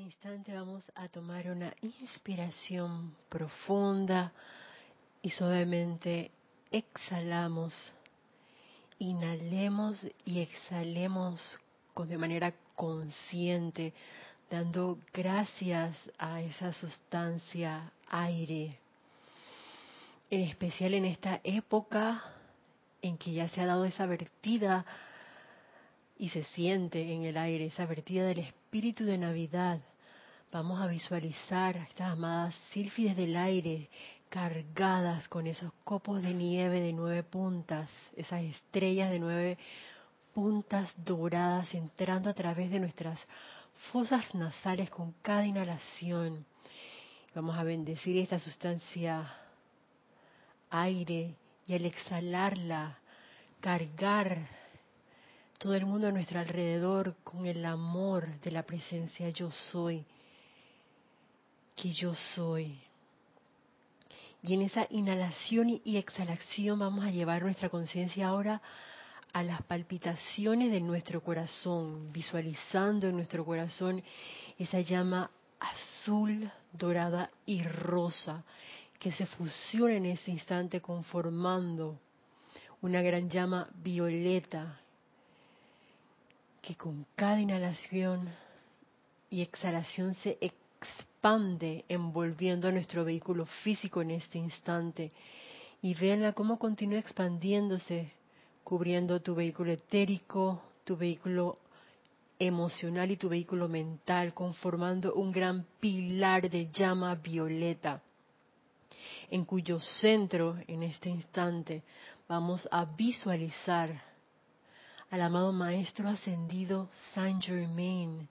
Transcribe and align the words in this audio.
este 0.00 0.14
instante 0.14 0.54
vamos 0.54 0.90
a 0.94 1.08
tomar 1.08 1.50
una 1.50 1.74
inspiración 1.82 3.14
profunda 3.28 4.32
y 5.20 5.28
suavemente 5.28 6.30
exhalamos. 6.70 7.92
Inhalemos 8.98 10.06
y 10.24 10.40
exhalemos 10.40 11.58
con, 11.92 12.08
de 12.08 12.16
manera 12.16 12.54
consciente, 12.74 13.92
dando 14.50 14.98
gracias 15.12 15.94
a 16.18 16.40
esa 16.40 16.72
sustancia 16.72 17.92
aire. 18.08 18.78
En 20.30 20.40
especial 20.42 20.94
en 20.94 21.04
esta 21.04 21.40
época 21.44 22.22
en 23.02 23.18
que 23.18 23.32
ya 23.32 23.48
se 23.50 23.60
ha 23.60 23.66
dado 23.66 23.84
esa 23.84 24.06
vertida 24.06 24.86
y 26.16 26.30
se 26.30 26.44
siente 26.44 27.12
en 27.12 27.24
el 27.24 27.36
aire 27.36 27.66
esa 27.66 27.84
vertida 27.84 28.24
del 28.24 28.38
espíritu 28.38 28.59
de 28.70 29.18
Navidad. 29.18 29.80
Vamos 30.52 30.80
a 30.80 30.86
visualizar 30.86 31.76
a 31.76 31.82
estas 31.82 32.12
amadas 32.12 32.54
sílfides 32.72 33.16
del 33.16 33.36
aire 33.36 33.90
cargadas 34.28 35.26
con 35.28 35.48
esos 35.48 35.72
copos 35.82 36.22
de 36.22 36.32
nieve 36.32 36.78
de 36.78 36.92
nueve 36.92 37.24
puntas, 37.24 37.90
esas 38.16 38.44
estrellas 38.44 39.10
de 39.10 39.18
nueve 39.18 39.58
puntas 40.32 40.94
doradas 41.04 41.74
entrando 41.74 42.30
a 42.30 42.34
través 42.34 42.70
de 42.70 42.78
nuestras 42.78 43.18
fosas 43.90 44.32
nasales 44.36 44.88
con 44.88 45.14
cada 45.20 45.44
inhalación. 45.44 46.46
Vamos 47.34 47.58
a 47.58 47.64
bendecir 47.64 48.18
esta 48.18 48.38
sustancia 48.38 49.28
aire 50.70 51.34
y 51.66 51.74
al 51.74 51.86
exhalarla, 51.86 52.98
cargar 53.58 54.59
todo 55.60 55.74
el 55.74 55.84
mundo 55.84 56.08
a 56.08 56.10
nuestro 56.10 56.40
alrededor 56.40 57.16
con 57.22 57.44
el 57.44 57.66
amor 57.66 58.40
de 58.40 58.50
la 58.50 58.62
presencia 58.62 59.28
yo 59.28 59.50
soy, 59.50 60.06
que 61.76 61.92
yo 61.92 62.14
soy. 62.34 62.78
Y 64.42 64.54
en 64.54 64.62
esa 64.62 64.86
inhalación 64.88 65.68
y 65.84 65.98
exhalación 65.98 66.78
vamos 66.78 67.04
a 67.04 67.10
llevar 67.10 67.42
nuestra 67.42 67.68
conciencia 67.68 68.28
ahora 68.28 68.62
a 69.34 69.42
las 69.42 69.60
palpitaciones 69.64 70.70
de 70.70 70.80
nuestro 70.80 71.22
corazón, 71.22 72.10
visualizando 72.10 73.08
en 73.08 73.16
nuestro 73.16 73.44
corazón 73.44 74.02
esa 74.58 74.80
llama 74.80 75.30
azul, 75.58 76.50
dorada 76.72 77.30
y 77.44 77.62
rosa 77.64 78.44
que 78.98 79.12
se 79.12 79.26
fusiona 79.26 79.96
en 79.96 80.06
ese 80.06 80.30
instante 80.30 80.80
conformando 80.80 82.00
una 82.80 83.02
gran 83.02 83.28
llama 83.28 83.68
violeta 83.74 84.80
que 86.60 86.74
con 86.76 87.06
cada 87.16 87.40
inhalación 87.40 88.28
y 89.30 89.42
exhalación 89.42 90.14
se 90.14 90.38
expande 90.40 91.84
envolviendo 91.88 92.68
a 92.68 92.72
nuestro 92.72 93.04
vehículo 93.04 93.46
físico 93.62 94.02
en 94.02 94.12
este 94.12 94.38
instante. 94.38 95.12
Y 95.82 95.94
véanla 95.94 96.32
cómo 96.32 96.58
continúa 96.58 96.98
expandiéndose, 96.98 98.12
cubriendo 98.64 99.20
tu 99.20 99.34
vehículo 99.34 99.72
etérico, 99.72 100.62
tu 100.84 100.96
vehículo 100.96 101.58
emocional 102.38 103.10
y 103.10 103.16
tu 103.16 103.28
vehículo 103.28 103.68
mental, 103.68 104.34
conformando 104.34 105.14
un 105.14 105.30
gran 105.30 105.66
pilar 105.78 106.48
de 106.48 106.70
llama 106.70 107.14
violeta, 107.14 108.02
en 109.30 109.44
cuyo 109.44 109.78
centro 109.78 110.56
en 110.66 110.82
este 110.82 111.10
instante 111.10 111.82
vamos 112.26 112.66
a 112.70 112.84
visualizar 112.84 114.09
al 115.10 115.22
amado 115.22 115.52
Maestro 115.52 116.08
Ascendido 116.08 116.88
Saint 117.14 117.42
Germain, 117.42 118.28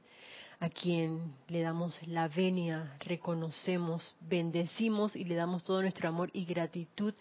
a 0.62 0.70
quien 0.70 1.36
le 1.50 1.62
damos 1.62 2.00
la 2.08 2.30
venia, 2.30 2.96
reconocemos, 3.00 4.16
bendecimos 4.22 5.14
y 5.16 5.26
le 5.26 5.36
damos 5.36 5.64
todo 5.66 5.82
nuestro 5.82 6.08
amor 6.08 6.30
y 6.32 6.46
gratitud 6.46 7.14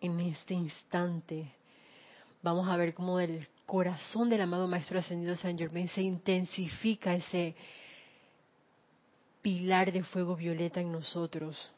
en 0.00 0.20
este 0.20 0.54
instante. 0.54 1.52
Vamos 2.42 2.66
a 2.66 2.76
ver 2.78 2.94
cómo 2.94 3.18
del 3.18 3.46
corazón 3.66 4.30
del 4.30 4.40
amado 4.40 4.66
Maestro 4.68 4.98
Ascendido 4.98 5.36
Saint 5.36 5.58
Germain 5.58 5.88
se 5.88 6.00
intensifica 6.00 7.14
ese 7.14 7.54
pilar 9.42 9.92
de 9.92 10.02
fuego 10.02 10.34
violeta 10.34 10.80
en 10.80 10.90
nosotros. 10.90 11.70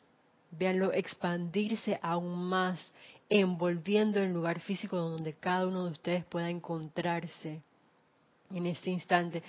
Véanlo 0.52 0.92
expandirse 0.92 1.98
aún 2.00 2.48
más 2.48 2.78
envolviendo 3.28 4.20
el 4.20 4.32
lugar 4.32 4.60
físico 4.60 4.96
donde 4.96 5.34
cada 5.34 5.66
uno 5.66 5.84
de 5.84 5.90
ustedes 5.92 6.24
pueda 6.24 6.48
encontrarse 6.48 7.62
en 8.50 8.66
este 8.66 8.90
instante, 8.90 9.42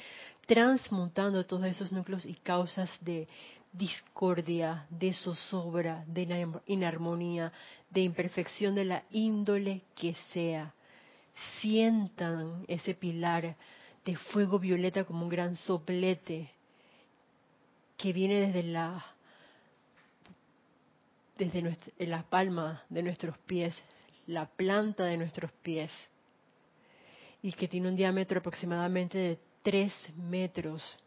transmutando 0.47 1.45
todos 1.45 1.65
esos 1.65 1.91
núcleos 1.91 2.25
y 2.25 2.33
causas 2.35 2.89
de 3.01 3.27
discordia, 3.71 4.87
de 4.89 5.13
zozobra, 5.13 6.03
de 6.07 6.47
inarmonía, 6.66 7.51
de 7.89 8.01
imperfección 8.01 8.73
de 8.73 8.85
la 8.85 9.03
índole 9.11 9.83
que 9.95 10.16
sea. 10.33 10.73
Sientan 11.61 12.66
ese 12.67 12.95
pilar 12.95 13.55
de 14.03 14.16
fuego 14.16 14.57
violeta 14.57 15.03
como 15.03 15.23
un 15.23 15.29
gran 15.29 15.55
soplete 15.55 16.49
que 17.97 18.13
viene 18.13 18.47
desde 18.47 18.63
la 18.63 19.05
desde 21.37 21.61
nuestra, 21.61 21.93
la 21.99 22.23
palma 22.23 22.83
de 22.89 23.03
nuestros 23.03 23.37
pies, 23.39 23.75
la 24.25 24.45
planta 24.45 25.05
de 25.05 25.17
nuestros 25.17 25.51
pies, 25.61 25.91
y 27.41 27.51
que 27.53 27.67
tiene 27.67 27.87
un 27.87 27.95
diámetro 27.95 28.39
aproximadamente 28.39 29.17
de 29.17 29.39
3 29.63 29.93
metros. 30.17 30.97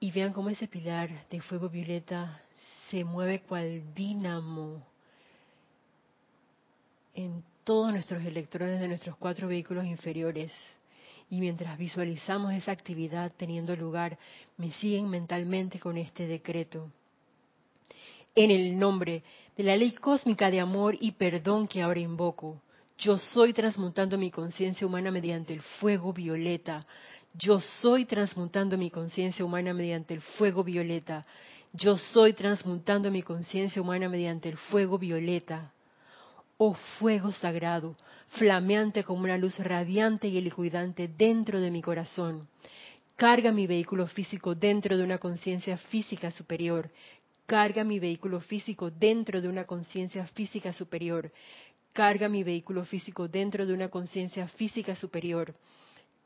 Y 0.00 0.10
vean 0.10 0.32
cómo 0.32 0.48
ese 0.48 0.66
pilar 0.66 1.28
de 1.28 1.40
fuego 1.42 1.68
violeta 1.68 2.40
se 2.88 3.04
mueve 3.04 3.42
cual 3.42 3.94
dínamo 3.94 4.86
en 7.14 7.44
todos 7.64 7.92
nuestros 7.92 8.24
electrones 8.24 8.80
de 8.80 8.88
nuestros 8.88 9.16
cuatro 9.16 9.46
vehículos 9.46 9.84
inferiores 9.84 10.52
y 11.30 11.40
mientras 11.40 11.78
visualizamos 11.78 12.52
esa 12.52 12.72
actividad 12.72 13.32
teniendo 13.36 13.76
lugar, 13.76 14.18
me 14.56 14.72
siguen 14.72 15.08
mentalmente 15.08 15.78
con 15.78 15.96
este 15.96 16.26
decreto. 16.26 16.90
En 18.34 18.50
el 18.50 18.76
nombre 18.76 19.22
de 19.56 19.62
la 19.62 19.76
ley 19.76 19.92
cósmica 19.92 20.50
de 20.50 20.60
amor 20.60 20.96
y 21.00 21.12
perdón 21.12 21.68
que 21.68 21.82
ahora 21.82 22.00
invoco, 22.00 22.60
yo 22.98 23.16
soy 23.16 23.52
transmutando 23.52 24.18
mi 24.18 24.30
conciencia 24.30 24.86
humana 24.86 25.10
mediante 25.10 25.54
el 25.54 25.62
fuego 25.62 26.12
violeta. 26.12 26.84
Yo 27.32 27.60
soy 27.80 28.04
transmutando 28.04 28.76
mi 28.76 28.90
conciencia 28.90 29.44
humana 29.44 29.72
mediante 29.72 30.14
el 30.14 30.20
fuego 30.20 30.64
violeta. 30.64 31.24
Yo 31.72 31.96
soy 31.96 32.32
transmutando 32.32 33.10
mi 33.10 33.22
conciencia 33.22 33.80
humana 33.80 34.08
mediante 34.08 34.48
el 34.48 34.56
fuego 34.56 34.98
violeta 34.98 35.72
oh 36.62 36.74
fuego 36.98 37.32
sagrado, 37.32 37.96
flameante 38.32 39.02
como 39.02 39.24
una 39.24 39.38
luz 39.38 39.58
radiante 39.58 40.28
y 40.28 40.36
elicuidante 40.36 41.08
dentro 41.08 41.58
de 41.58 41.70
mi 41.70 41.80
corazón. 41.80 42.48
Carga 43.16 43.50
mi 43.50 43.66
vehículo 43.66 44.06
físico 44.06 44.54
dentro 44.54 44.98
de 44.98 45.02
una 45.02 45.16
conciencia 45.16 45.78
física 45.78 46.30
superior. 46.30 46.90
Carga 47.46 47.82
mi 47.82 47.98
vehículo 47.98 48.40
físico 48.40 48.90
dentro 48.90 49.40
de 49.40 49.48
una 49.48 49.64
conciencia 49.64 50.26
física 50.26 50.74
superior. 50.74 51.32
Carga 51.94 52.28
mi 52.28 52.44
vehículo 52.44 52.84
físico 52.84 53.26
dentro 53.26 53.64
de 53.64 53.72
una 53.72 53.88
conciencia 53.88 54.46
física 54.46 54.94
superior. 54.94 55.54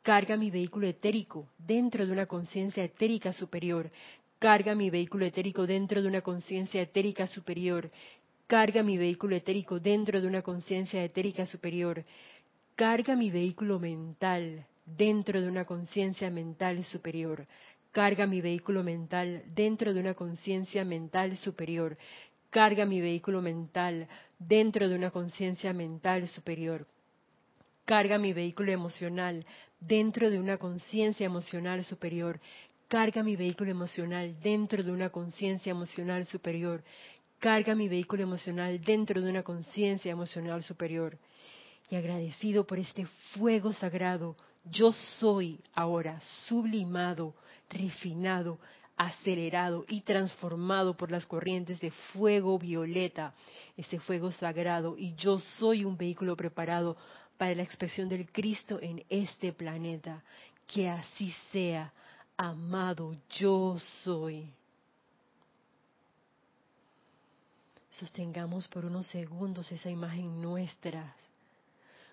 Carga 0.03 0.37
mi 0.37 0.51
vehículo 0.51 0.89
etérico 0.89 1.49
dentro 1.59 2.07
de 2.07 2.11
una 2.11 2.27
conciencia 2.27 2.83
etérica 2.83 3.33
superior. 3.33 3.89
Carga 4.41 4.75
mi 4.75 4.91
vehículo 4.91 5.27
etérico 5.27 5.65
dentro 5.65 6.03
de 6.03 6.09
una 6.09 6.23
conciencia 6.23 6.83
etérica 6.83 7.29
superior 7.29 7.89
carga 8.47 8.83
mi 8.83 8.99
vehículo 8.99 9.37
etérico 9.37 9.81
dentro 9.81 10.21
de 10.21 10.27
una 10.27 10.43
conciencia 10.43 11.03
etérica 11.03 11.47
superior, 11.47 12.05
carga 12.75 13.17
mi 13.17 13.31
vehículo 13.31 13.79
mental 13.79 14.67
dentro 14.85 15.41
de 15.41 15.49
una 15.49 15.65
conciencia 15.65 16.31
mental 16.31 16.85
superior, 16.85 17.47
carga 17.93 18.27
mi 18.27 18.41
vehículo 18.41 18.83
mental 18.83 19.45
dentro 19.55 19.95
de 19.95 20.01
una 20.01 20.15
conciencia 20.15 20.85
mental 20.85 21.37
superior, 21.39 21.97
carga 22.51 22.85
mi 22.85 23.01
vehículo 23.01 23.41
mental 23.41 24.09
dentro 24.39 24.89
de 24.89 24.95
una 24.95 25.11
conciencia 25.11 25.73
mental 25.73 26.29
superior, 26.29 26.87
carga 27.87 28.19
mi 28.19 28.33
vehículo 28.33 28.73
emocional 28.73 29.47
dentro 29.81 30.31
de 30.31 30.39
una 30.39 30.59
conciencia 30.59 31.25
emocional 31.25 31.83
superior, 31.85 32.41
carga 32.89 33.23
mi 33.23 33.37
vehículo 33.37 33.71
emocional 33.71 34.39
dentro 34.43 34.83
de 34.83 34.93
una 34.93 35.09
conciencia 35.09 35.71
emocional 35.71 36.27
superior, 36.27 36.85
carga 37.45 37.75
mi 37.75 37.89
vehículo 37.89 38.23
emocional 38.23 38.81
dentro 38.81 39.21
de 39.21 39.29
una 39.29 39.43
conciencia 39.43 40.11
emocional 40.11 40.63
superior. 40.63 41.19
Y 41.91 41.95
agradecido 41.95 42.67
por 42.67 42.79
este 42.79 43.05
fuego 43.35 43.71
sagrado, 43.75 44.35
yo 44.65 44.93
soy 45.21 45.61
ahora 45.75 46.23
sublimado, 46.49 47.35
refinado, 47.69 48.59
acelerado 48.97 49.85
y 49.89 50.01
transformado 50.01 50.97
por 50.97 51.11
las 51.11 51.27
corrientes 51.27 51.81
de 51.81 51.91
fuego 51.91 52.59
violeta, 52.59 53.35
ese 53.77 54.01
fuego 54.01 54.33
sagrado, 54.33 54.97
y 54.97 55.15
yo 55.15 55.39
soy 55.39 55.85
un 55.85 55.99
vehículo 55.99 56.37
preparado 56.37 56.97
para 57.37 57.55
la 57.55 57.63
expresión 57.63 58.09
del 58.09 58.33
Cristo 58.33 58.79
en 58.81 59.05
este 59.11 59.53
planeta. 59.53 60.25
Que 60.67 60.89
así 60.89 61.35
sea, 61.53 61.93
amado 62.39 63.15
yo 63.29 63.77
soy. 64.03 64.51
Sostengamos 67.99 68.67
por 68.69 68.85
unos 68.85 69.07
segundos 69.07 69.71
esa 69.71 69.89
imagen 69.89 70.41
nuestra, 70.43 71.15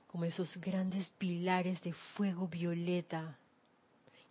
como 0.08 0.26
esos 0.26 0.58
grandes 0.58 1.10
pilares 1.18 1.82
de 1.82 1.94
fuego 1.94 2.48
violeta 2.48 3.38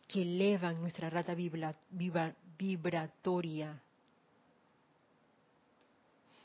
que 0.07 0.23
elevan 0.23 0.81
nuestra 0.81 1.09
rata 1.11 1.35
vibratoria 2.59 3.81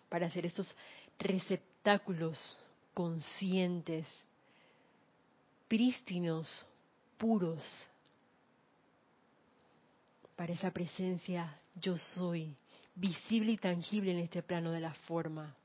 para 0.10 0.28
hacer 0.28 0.46
esos 0.46 0.74
receptáculos 1.20 2.58
conscientes, 2.94 4.08
prístinos, 5.68 6.66
puros, 7.18 7.62
para 10.36 10.54
esa 10.54 10.72
presencia 10.72 11.60
yo 11.76 11.98
soy, 11.98 12.56
visible 12.96 13.52
y 13.52 13.58
tangible 13.58 14.12
en 14.12 14.20
este 14.20 14.42
plano 14.42 14.72
de 14.72 14.80
la 14.80 14.94
forma. 14.94 15.56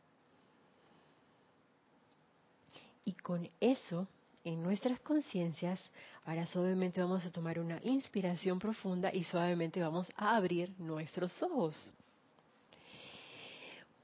Y 3.05 3.13
con 3.13 3.49
eso, 3.61 4.07
en 4.45 4.63
nuestras 4.63 5.01
conciencias, 5.01 5.81
ahora 6.25 6.47
suavemente 6.47 7.01
vamos 7.01 7.25
a 7.25 7.33
tomar 7.33 7.59
una 7.59 7.81
inspiración 7.83 8.59
profunda 8.59 9.13
y 9.13 9.25
suavemente 9.25 9.81
vamos 9.81 10.09
a 10.17 10.37
abrir 10.37 10.73
nuestros 10.79 11.43
ojos. 11.43 11.93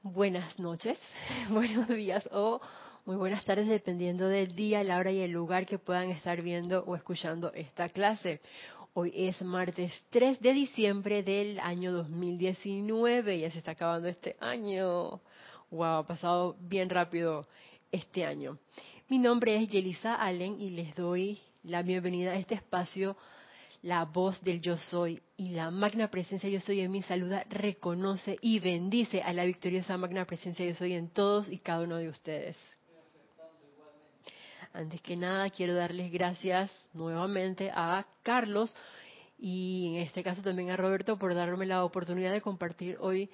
Buenas 0.03 0.57
noches, 0.57 0.97
buenos 1.49 1.87
días 1.87 2.27
o 2.31 2.61
muy 3.05 3.15
buenas 3.15 3.45
tardes 3.45 3.67
dependiendo 3.67 4.27
del 4.27 4.53
día, 4.53 4.83
la 4.83 4.97
hora 4.97 5.11
y 5.11 5.21
el 5.21 5.31
lugar 5.31 5.65
que 5.65 5.79
puedan 5.79 6.09
estar 6.09 6.41
viendo 6.41 6.83
o 6.83 6.95
escuchando 6.95 7.53
esta 7.53 7.89
clase. 7.89 8.41
Hoy 8.99 9.13
es 9.13 9.39
martes 9.43 9.93
3 10.09 10.39
de 10.39 10.53
diciembre 10.53 11.21
del 11.21 11.59
año 11.59 11.91
2019. 11.91 13.41
Ya 13.41 13.51
se 13.51 13.59
está 13.59 13.73
acabando 13.73 14.07
este 14.07 14.35
año. 14.39 15.21
Wow, 15.69 15.97
ha 15.97 16.07
pasado 16.07 16.55
bien 16.59 16.89
rápido 16.89 17.45
este 17.91 18.25
año. 18.25 18.57
Mi 19.07 19.19
nombre 19.19 19.55
es 19.55 19.69
Yelisa 19.69 20.15
Allen 20.15 20.59
y 20.59 20.71
les 20.71 20.95
doy 20.95 21.39
la 21.61 21.83
bienvenida 21.83 22.31
a 22.31 22.37
este 22.37 22.55
espacio, 22.55 23.15
la 23.83 24.03
voz 24.05 24.41
del 24.41 24.61
yo 24.61 24.77
soy. 24.77 25.21
Y 25.37 25.49
la 25.49 25.69
magna 25.69 26.09
presencia 26.09 26.49
yo 26.49 26.59
soy 26.59 26.79
en 26.79 26.89
mi 26.89 27.03
saluda, 27.03 27.45
reconoce 27.49 28.39
y 28.41 28.59
bendice 28.59 29.21
a 29.21 29.31
la 29.31 29.45
victoriosa 29.45 29.95
magna 29.99 30.25
presencia 30.25 30.65
yo 30.65 30.73
soy 30.73 30.93
en 30.93 31.09
todos 31.09 31.47
y 31.49 31.59
cada 31.59 31.83
uno 31.83 31.97
de 31.97 32.09
ustedes. 32.09 32.57
Antes 34.77 35.01
que 35.01 35.17
nada, 35.17 35.49
quiero 35.49 35.73
darles 35.73 36.11
gracias 36.11 36.69
nuevamente 36.93 37.71
a 37.73 38.05
Carlos 38.21 38.75
y 39.39 39.87
en 39.95 40.03
este 40.03 40.21
caso 40.21 40.43
también 40.43 40.69
a 40.69 40.77
Roberto 40.77 41.17
por 41.17 41.33
darme 41.33 41.65
la 41.65 41.83
oportunidad 41.83 42.31
de 42.31 42.41
compartir 42.41 42.95
hoy 42.99 43.27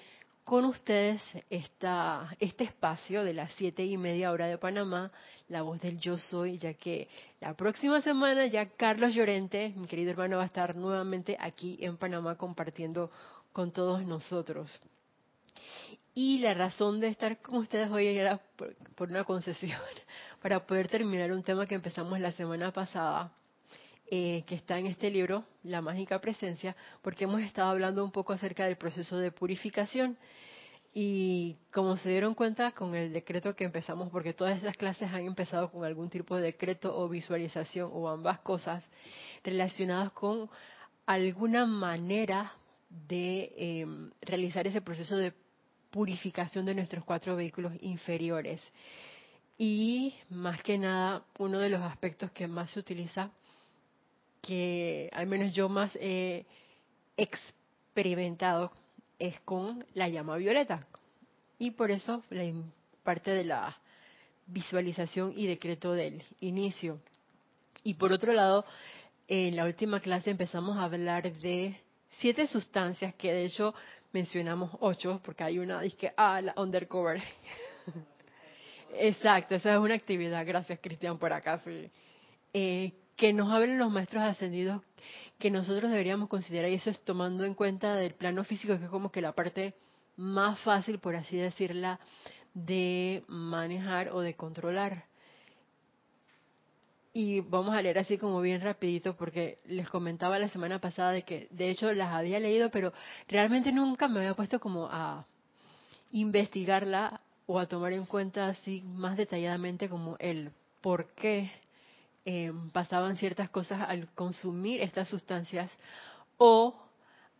con 0.45 0.63
ustedes 0.63 1.21
esta, 1.49 2.33
este 2.39 2.63
espacio 2.63 3.25
de 3.25 3.33
las 3.33 3.51
siete 3.55 3.83
y 3.83 3.97
media 3.97 4.31
hora 4.31 4.47
de 4.47 4.57
Panamá, 4.57 5.11
la 5.49 5.63
voz 5.63 5.81
del 5.81 5.99
yo 5.99 6.17
soy, 6.17 6.59
ya 6.59 6.75
que 6.75 7.09
la 7.41 7.53
próxima 7.55 7.99
semana 7.99 8.45
ya 8.45 8.69
Carlos 8.69 9.13
Llorente, 9.13 9.73
mi 9.75 9.87
querido 9.87 10.11
hermano, 10.11 10.37
va 10.37 10.43
a 10.43 10.45
estar 10.45 10.77
nuevamente 10.77 11.35
aquí 11.37 11.77
en 11.81 11.97
Panamá 11.97 12.37
compartiendo 12.37 13.11
con 13.51 13.73
todos 13.73 14.01
nosotros. 14.05 14.71
Y 16.15 16.39
la 16.39 16.53
razón 16.53 16.99
de 16.99 17.07
estar 17.07 17.41
con 17.41 17.55
ustedes 17.55 17.89
hoy 17.89 18.05
era 18.07 18.39
por, 18.95 19.09
una 19.09 19.23
concesión, 19.23 19.79
para 20.41 20.65
poder 20.65 20.87
terminar 20.87 21.31
un 21.31 21.41
tema 21.41 21.65
que 21.65 21.73
empezamos 21.73 22.19
la 22.19 22.31
semana 22.31 22.71
pasada, 22.71 23.31
eh, 24.11 24.43
que 24.45 24.53
está 24.53 24.77
en 24.77 24.85
este 24.85 25.09
libro, 25.09 25.43
La 25.63 25.81
Mágica 25.81 26.21
Presencia, 26.21 26.75
porque 27.01 27.23
hemos 27.23 27.41
estado 27.41 27.71
hablando 27.71 28.03
un 28.03 28.11
poco 28.11 28.33
acerca 28.33 28.65
del 28.65 28.77
proceso 28.77 29.17
de 29.17 29.31
purificación. 29.31 30.17
Y 30.93 31.57
como 31.71 31.97
se 31.97 32.09
dieron 32.09 32.35
cuenta 32.35 32.71
con 32.71 32.93
el 32.93 33.11
decreto 33.11 33.55
que 33.55 33.63
empezamos, 33.63 34.11
porque 34.11 34.33
todas 34.33 34.55
estas 34.55 34.77
clases 34.77 35.11
han 35.11 35.25
empezado 35.25 35.71
con 35.71 35.83
algún 35.83 36.11
tipo 36.11 36.35
de 36.35 36.43
decreto 36.43 36.95
o 36.95 37.09
visualización 37.09 37.89
o 37.91 38.07
ambas 38.07 38.37
cosas 38.41 38.85
relacionadas 39.43 40.11
con 40.11 40.47
alguna 41.07 41.65
manera 41.65 42.53
de 43.07 43.51
em, 43.57 44.11
realizar 44.21 44.67
ese 44.67 44.81
proceso 44.81 45.17
de 45.17 45.33
purificación 45.93 46.65
de 46.65 46.73
nuestros 46.73 47.05
cuatro 47.05 47.35
vehículos 47.35 47.71
inferiores. 47.81 48.59
Y 49.59 50.15
más 50.31 50.61
que 50.63 50.79
nada, 50.79 51.23
uno 51.37 51.59
de 51.59 51.69
los 51.69 51.81
aspectos 51.83 52.31
que 52.31 52.47
más 52.47 52.71
se 52.71 52.79
utiliza, 52.79 53.29
que 54.41 55.07
al 55.13 55.27
menos 55.27 55.53
yo 55.53 55.69
más 55.69 55.95
he 56.01 56.47
experimentado, 57.15 58.71
es 59.19 59.39
con 59.41 59.85
la 59.93 60.09
llama 60.09 60.37
violeta. 60.37 60.85
Y 61.59 61.71
por 61.71 61.91
eso 61.91 62.23
la 62.31 62.51
parte 63.03 63.29
de 63.29 63.45
la 63.45 63.77
visualización 64.47 65.33
y 65.37 65.45
decreto 65.45 65.93
del 65.93 66.23
inicio. 66.39 66.99
Y 67.83 67.93
por 67.93 68.11
otro 68.11 68.33
lado, 68.33 68.65
en 69.27 69.55
la 69.55 69.65
última 69.65 69.99
clase 69.99 70.31
empezamos 70.31 70.75
a 70.75 70.85
hablar 70.85 71.31
de 71.37 71.79
siete 72.17 72.47
sustancias 72.47 73.13
que 73.13 73.31
de 73.31 73.45
hecho 73.45 73.75
mencionamos 74.13 74.71
ocho, 74.79 75.19
porque 75.23 75.43
hay 75.43 75.59
una, 75.59 75.81
que 75.89 76.13
ah, 76.15 76.39
la 76.39 76.53
undercover. 76.55 77.21
Exacto, 78.95 79.55
esa 79.55 79.73
es 79.73 79.79
una 79.79 79.95
actividad, 79.95 80.45
gracias 80.45 80.79
Cristian 80.81 81.17
por 81.17 81.33
acá, 81.33 81.61
eh, 82.53 82.93
que 83.15 83.33
nos 83.33 83.51
hablen 83.51 83.79
los 83.79 83.91
maestros 83.91 84.23
ascendidos 84.23 84.81
que 85.39 85.51
nosotros 85.51 85.91
deberíamos 85.91 86.29
considerar, 86.29 86.69
y 86.71 86.75
eso 86.75 86.89
es 86.89 87.01
tomando 87.01 87.43
en 87.43 87.55
cuenta 87.55 87.95
del 87.95 88.13
plano 88.13 88.43
físico, 88.43 88.77
que 88.77 88.85
es 88.85 88.89
como 88.89 89.11
que 89.11 89.19
la 89.19 89.33
parte 89.33 89.73
más 90.15 90.59
fácil, 90.59 90.99
por 90.99 91.15
así 91.15 91.35
decirla, 91.35 91.99
de 92.53 93.23
manejar 93.27 94.09
o 94.09 94.21
de 94.21 94.35
controlar. 94.35 95.05
Y 97.15 97.41
vamos 97.41 97.75
a 97.75 97.81
leer 97.81 97.99
así 97.99 98.17
como 98.17 98.41
bien 98.41 98.61
rapidito 98.61 99.15
porque 99.15 99.59
les 99.65 99.87
comentaba 99.87 100.39
la 100.39 100.49
semana 100.49 100.79
pasada 100.79 101.11
de 101.11 101.21
que 101.21 101.47
de 101.51 101.69
hecho 101.69 101.93
las 101.93 102.11
había 102.11 102.39
leído, 102.39 102.71
pero 102.71 102.91
realmente 103.27 103.71
nunca 103.71 104.07
me 104.07 104.19
había 104.19 104.33
puesto 104.33 104.59
como 104.59 104.87
a 104.91 105.27
investigarla 106.11 107.21
o 107.45 107.59
a 107.59 107.67
tomar 107.67 107.93
en 107.93 108.05
cuenta 108.07 108.47
así 108.47 108.81
más 108.81 109.15
detalladamente 109.15 109.89
como 109.89 110.15
el 110.19 110.51
por 110.81 111.13
qué 111.13 111.51
eh, 112.25 112.51
pasaban 112.71 113.15
ciertas 113.17 113.49
cosas 113.49 113.81
al 113.81 114.07
consumir 114.15 114.81
estas 114.81 115.07
sustancias 115.07 115.69
o 116.37 116.75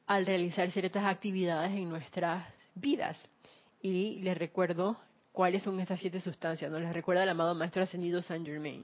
al 0.05 0.25
realizar 0.25 0.69
ciertas 0.71 1.05
actividades 1.05 1.71
en 1.71 1.89
nuestras 1.89 2.45
vidas. 2.75 3.17
Y 3.81 4.19
les 4.21 4.37
recuerdo 4.37 4.97
cuáles 5.33 5.63
son 5.63 5.79
estas 5.81 5.99
siete 5.99 6.21
sustancias, 6.21 6.71
nos 6.71 6.79
les 6.79 6.93
recuerda 6.93 7.23
el 7.23 7.29
amado 7.29 7.53
Maestro 7.55 7.83
Ascendido 7.83 8.21
Saint 8.21 8.45
Germain. 8.45 8.83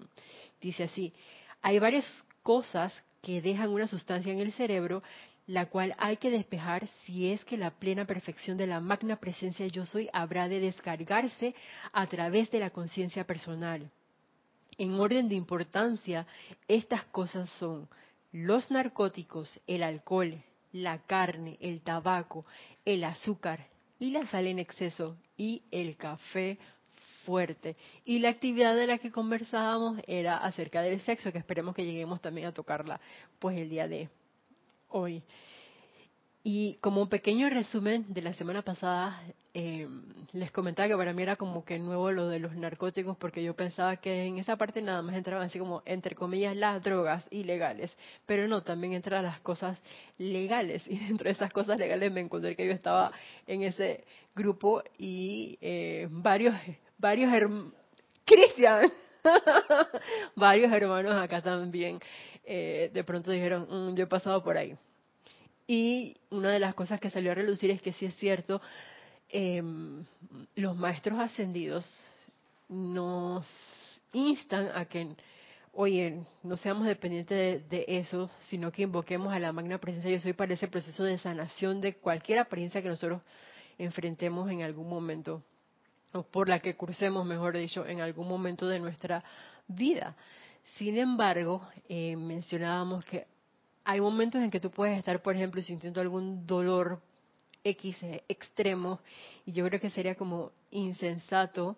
Dice 0.59 0.83
así, 0.83 1.13
hay 1.61 1.79
varias 1.79 2.05
cosas 2.43 3.01
que 3.21 3.41
dejan 3.41 3.69
una 3.69 3.87
sustancia 3.87 4.33
en 4.33 4.39
el 4.39 4.51
cerebro, 4.51 5.03
la 5.45 5.67
cual 5.67 5.95
hay 5.97 6.17
que 6.17 6.31
despejar 6.31 6.87
si 7.05 7.31
es 7.31 7.45
que 7.45 7.55
la 7.57 7.71
plena 7.71 8.05
perfección 8.05 8.57
de 8.57 8.67
la 8.67 8.79
magna 8.79 9.17
presencia 9.17 9.67
yo 9.67 9.85
soy 9.85 10.09
habrá 10.11 10.49
de 10.49 10.59
descargarse 10.59 11.55
a 11.93 12.07
través 12.07 12.49
de 12.51 12.59
la 12.59 12.71
conciencia 12.71 13.25
personal. 13.25 13.89
En 14.77 14.99
orden 14.99 15.29
de 15.29 15.35
importancia, 15.35 16.25
estas 16.67 17.05
cosas 17.05 17.49
son 17.51 17.87
los 18.31 18.71
narcóticos, 18.71 19.59
el 19.67 19.83
alcohol, 19.83 20.41
la 20.71 20.99
carne, 20.99 21.57
el 21.61 21.81
tabaco, 21.81 22.45
el 22.85 23.03
azúcar 23.03 23.67
y 23.99 24.11
la 24.11 24.25
sal 24.27 24.47
en 24.47 24.59
exceso 24.59 25.17
y 25.37 25.63
el 25.71 25.97
café 25.97 26.57
fuerte. 27.25 27.75
Y 28.05 28.19
la 28.19 28.29
actividad 28.29 28.75
de 28.75 28.87
la 28.87 28.97
que 28.97 29.11
conversábamos 29.11 30.01
era 30.07 30.37
acerca 30.37 30.81
del 30.81 31.01
sexo, 31.01 31.31
que 31.31 31.37
esperemos 31.37 31.75
que 31.75 31.85
lleguemos 31.85 32.21
también 32.21 32.47
a 32.47 32.53
tocarla 32.53 32.99
pues 33.39 33.57
el 33.57 33.69
día 33.69 33.87
de 33.87 34.09
hoy. 34.89 35.21
Y 36.43 36.75
como 36.75 37.01
un 37.01 37.09
pequeño 37.09 37.49
resumen 37.49 38.05
de 38.07 38.21
la 38.21 38.33
semana 38.33 38.61
pasada, 38.61 39.21
eh, 39.61 39.89
les 40.31 40.51
comentaba 40.51 40.87
que 40.87 40.95
para 40.95 41.11
mí 41.11 41.21
era 41.21 41.35
como 41.35 41.65
que 41.65 41.77
nuevo 41.79 42.11
lo 42.11 42.29
de 42.29 42.39
los 42.39 42.55
narcóticos, 42.55 43.17
porque 43.17 43.43
yo 43.43 43.55
pensaba 43.55 43.97
que 43.97 44.23
en 44.23 44.37
esa 44.37 44.55
parte 44.55 44.81
nada 44.81 45.01
más 45.01 45.15
entraban 45.15 45.47
así 45.47 45.59
como, 45.59 45.83
entre 45.85 46.15
comillas, 46.15 46.55
las 46.55 46.81
drogas 46.81 47.27
ilegales. 47.29 47.93
Pero 48.25 48.47
no, 48.47 48.61
también 48.61 48.93
entran 48.93 49.25
las 49.25 49.41
cosas 49.41 49.77
legales. 50.17 50.87
Y 50.89 50.97
dentro 50.97 51.25
de 51.25 51.31
esas 51.31 51.51
cosas 51.51 51.77
legales 51.77 52.09
me 52.09 52.21
encontré 52.21 52.55
que 52.55 52.65
yo 52.65 52.71
estaba 52.71 53.11
en 53.47 53.63
ese 53.63 54.05
grupo 54.33 54.81
y 54.97 55.57
eh, 55.61 56.07
varios 56.09 56.55
varios 56.97 57.31
hermanos, 57.33 57.73
Cristian, 58.25 58.89
varios 60.35 60.71
hermanos 60.71 61.21
acá 61.21 61.41
también 61.41 61.99
eh, 62.43 62.89
de 62.93 63.03
pronto 63.03 63.29
dijeron, 63.31 63.67
mm, 63.69 63.95
yo 63.95 64.05
he 64.05 64.07
pasado 64.07 64.41
por 64.41 64.57
ahí. 64.57 64.75
Y 65.67 66.15
una 66.29 66.49
de 66.49 66.59
las 66.59 66.73
cosas 66.73 66.99
que 66.99 67.09
salió 67.09 67.31
a 67.31 67.35
relucir 67.35 67.69
es 67.71 67.81
que 67.81 67.93
sí 67.93 68.05
es 68.05 68.15
cierto, 68.15 68.61
em, 69.29 70.03
los 70.55 70.75
maestros 70.75 71.19
ascendidos 71.19 71.85
nos 72.67 73.47
instan 74.13 74.69
a 74.75 74.85
que 74.85 75.15
oye, 75.73 76.23
no 76.43 76.57
seamos 76.57 76.85
dependientes 76.85 77.69
de, 77.69 77.85
eso, 77.87 78.29
sino 78.49 78.71
que 78.71 78.83
invoquemos 78.83 79.33
a 79.33 79.39
la 79.39 79.51
magna 79.51 79.77
presencia 79.77 80.11
yo 80.11 80.19
soy 80.19 80.33
para 80.33 80.53
ese 80.53 80.67
proceso 80.67 81.03
de 81.03 81.17
sanación 81.17 81.79
de 81.79 81.93
cualquier 81.93 82.39
apariencia 82.39 82.81
que 82.81 82.89
nosotros 82.89 83.21
enfrentemos 83.77 84.49
en 84.51 84.63
algún 84.63 84.89
momento, 84.89 85.41
o 86.11 86.23
por 86.23 86.49
la 86.49 86.59
que 86.59 86.75
crucemos, 86.75 87.25
mejor 87.25 87.55
dicho, 87.57 87.85
en 87.85 88.01
algún 88.01 88.27
momento 88.27 88.67
de 88.67 88.79
nuestra 88.79 89.23
vida. 89.67 90.15
Sin 90.77 90.97
embargo, 90.97 91.65
eh, 91.87 92.15
mencionábamos 92.15 93.05
que 93.05 93.25
hay 93.85 94.01
momentos 94.01 94.41
en 94.41 94.51
que 94.51 94.59
tú 94.59 94.71
puedes 94.71 94.97
estar, 94.99 95.21
por 95.21 95.35
ejemplo, 95.35 95.61
sintiendo 95.61 96.01
algún 96.01 96.45
dolor 96.45 97.01
X 97.63 98.03
eh, 98.03 98.23
extremo, 98.27 98.99
y 99.45 99.51
yo 99.51 99.65
creo 99.65 99.79
que 99.79 99.89
sería 99.89 100.15
como 100.15 100.51
insensato 100.71 101.77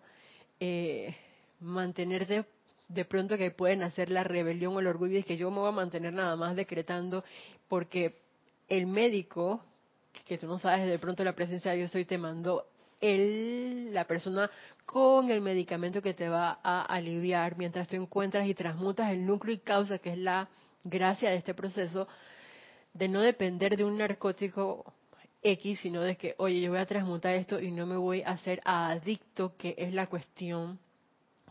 eh, 0.59 1.15
mantenerte 1.59 2.45
de 2.87 3.05
pronto 3.05 3.37
que 3.37 3.51
pueden 3.51 3.83
hacer 3.83 4.09
la 4.09 4.23
rebelión 4.23 4.75
o 4.75 4.79
el 4.79 4.87
orgullo 4.87 5.17
y 5.17 5.23
que 5.23 5.37
yo 5.37 5.49
me 5.49 5.59
voy 5.59 5.69
a 5.69 5.71
mantener 5.71 6.13
nada 6.13 6.35
más 6.35 6.55
decretando 6.55 7.23
porque 7.67 8.19
el 8.67 8.85
médico, 8.85 9.63
que 10.25 10.37
tú 10.37 10.47
no 10.47 10.59
sabes 10.59 10.87
de 10.87 10.99
pronto 10.99 11.23
la 11.23 11.33
presencia 11.33 11.71
de 11.71 11.77
Dios 11.77 11.95
hoy 11.95 12.05
te 12.05 12.17
mandó 12.17 12.67
él, 12.99 13.93
la 13.93 14.05
persona 14.05 14.49
con 14.85 15.31
el 15.31 15.41
medicamento 15.41 16.01
que 16.01 16.13
te 16.13 16.29
va 16.29 16.59
a 16.63 16.83
aliviar. 16.83 17.57
Mientras 17.57 17.87
tú 17.87 17.95
encuentras 17.95 18.47
y 18.47 18.53
transmutas 18.53 19.11
el 19.11 19.25
núcleo 19.25 19.55
y 19.55 19.59
causa 19.59 19.97
que 19.97 20.11
es 20.11 20.17
la 20.17 20.49
gracia 20.83 21.29
de 21.29 21.37
este 21.37 21.53
proceso 21.53 22.07
de 22.93 23.07
no 23.07 23.21
depender 23.21 23.77
de 23.77 23.85
un 23.85 23.97
narcótico 23.97 24.93
X, 25.43 25.79
sino 25.79 26.01
de 26.01 26.15
que, 26.17 26.35
oye, 26.37 26.61
yo 26.61 26.71
voy 26.71 26.79
a 26.79 26.85
transmutar 26.85 27.35
esto 27.35 27.59
y 27.59 27.71
no 27.71 27.85
me 27.85 27.97
voy 27.97 28.21
a 28.21 28.31
hacer 28.31 28.61
adicto, 28.63 29.55
que 29.57 29.75
es 29.77 29.93
la 29.93 30.07
cuestión 30.07 30.79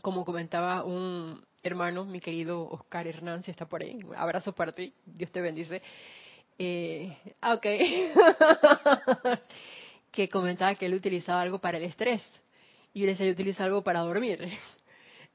como 0.01 0.25
comentaba 0.25 0.83
un 0.83 1.41
hermano, 1.63 2.05
mi 2.05 2.19
querido 2.19 2.67
Oscar 2.69 3.07
Hernán, 3.07 3.43
si 3.43 3.51
está 3.51 3.67
por 3.67 3.83
ahí, 3.83 3.99
abrazo 4.15 4.53
para 4.53 4.71
ti, 4.71 4.93
Dios 5.05 5.31
te 5.31 5.41
bendice. 5.41 5.81
Eh, 6.57 7.15
ah, 7.41 7.53
ok. 7.53 7.65
que 10.11 10.29
comentaba 10.29 10.75
que 10.75 10.87
él 10.87 10.93
utilizaba 10.93 11.41
algo 11.41 11.59
para 11.59 11.77
el 11.77 11.83
estrés 11.83 12.21
y 12.93 13.01
yo 13.01 13.07
decía, 13.07 13.25
yo 13.25 13.31
utilizo 13.31 13.63
algo 13.63 13.83
para 13.83 13.99
dormir. 14.01 14.39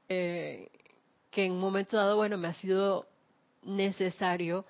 Eh, 0.09 0.69
que 1.29 1.43
en 1.43 1.51
un 1.51 1.59
momento 1.59 1.97
dado, 1.97 2.15
bueno, 2.15 2.37
me 2.37 2.47
ha 2.47 2.53
sido 2.53 3.05
necesario, 3.63 4.63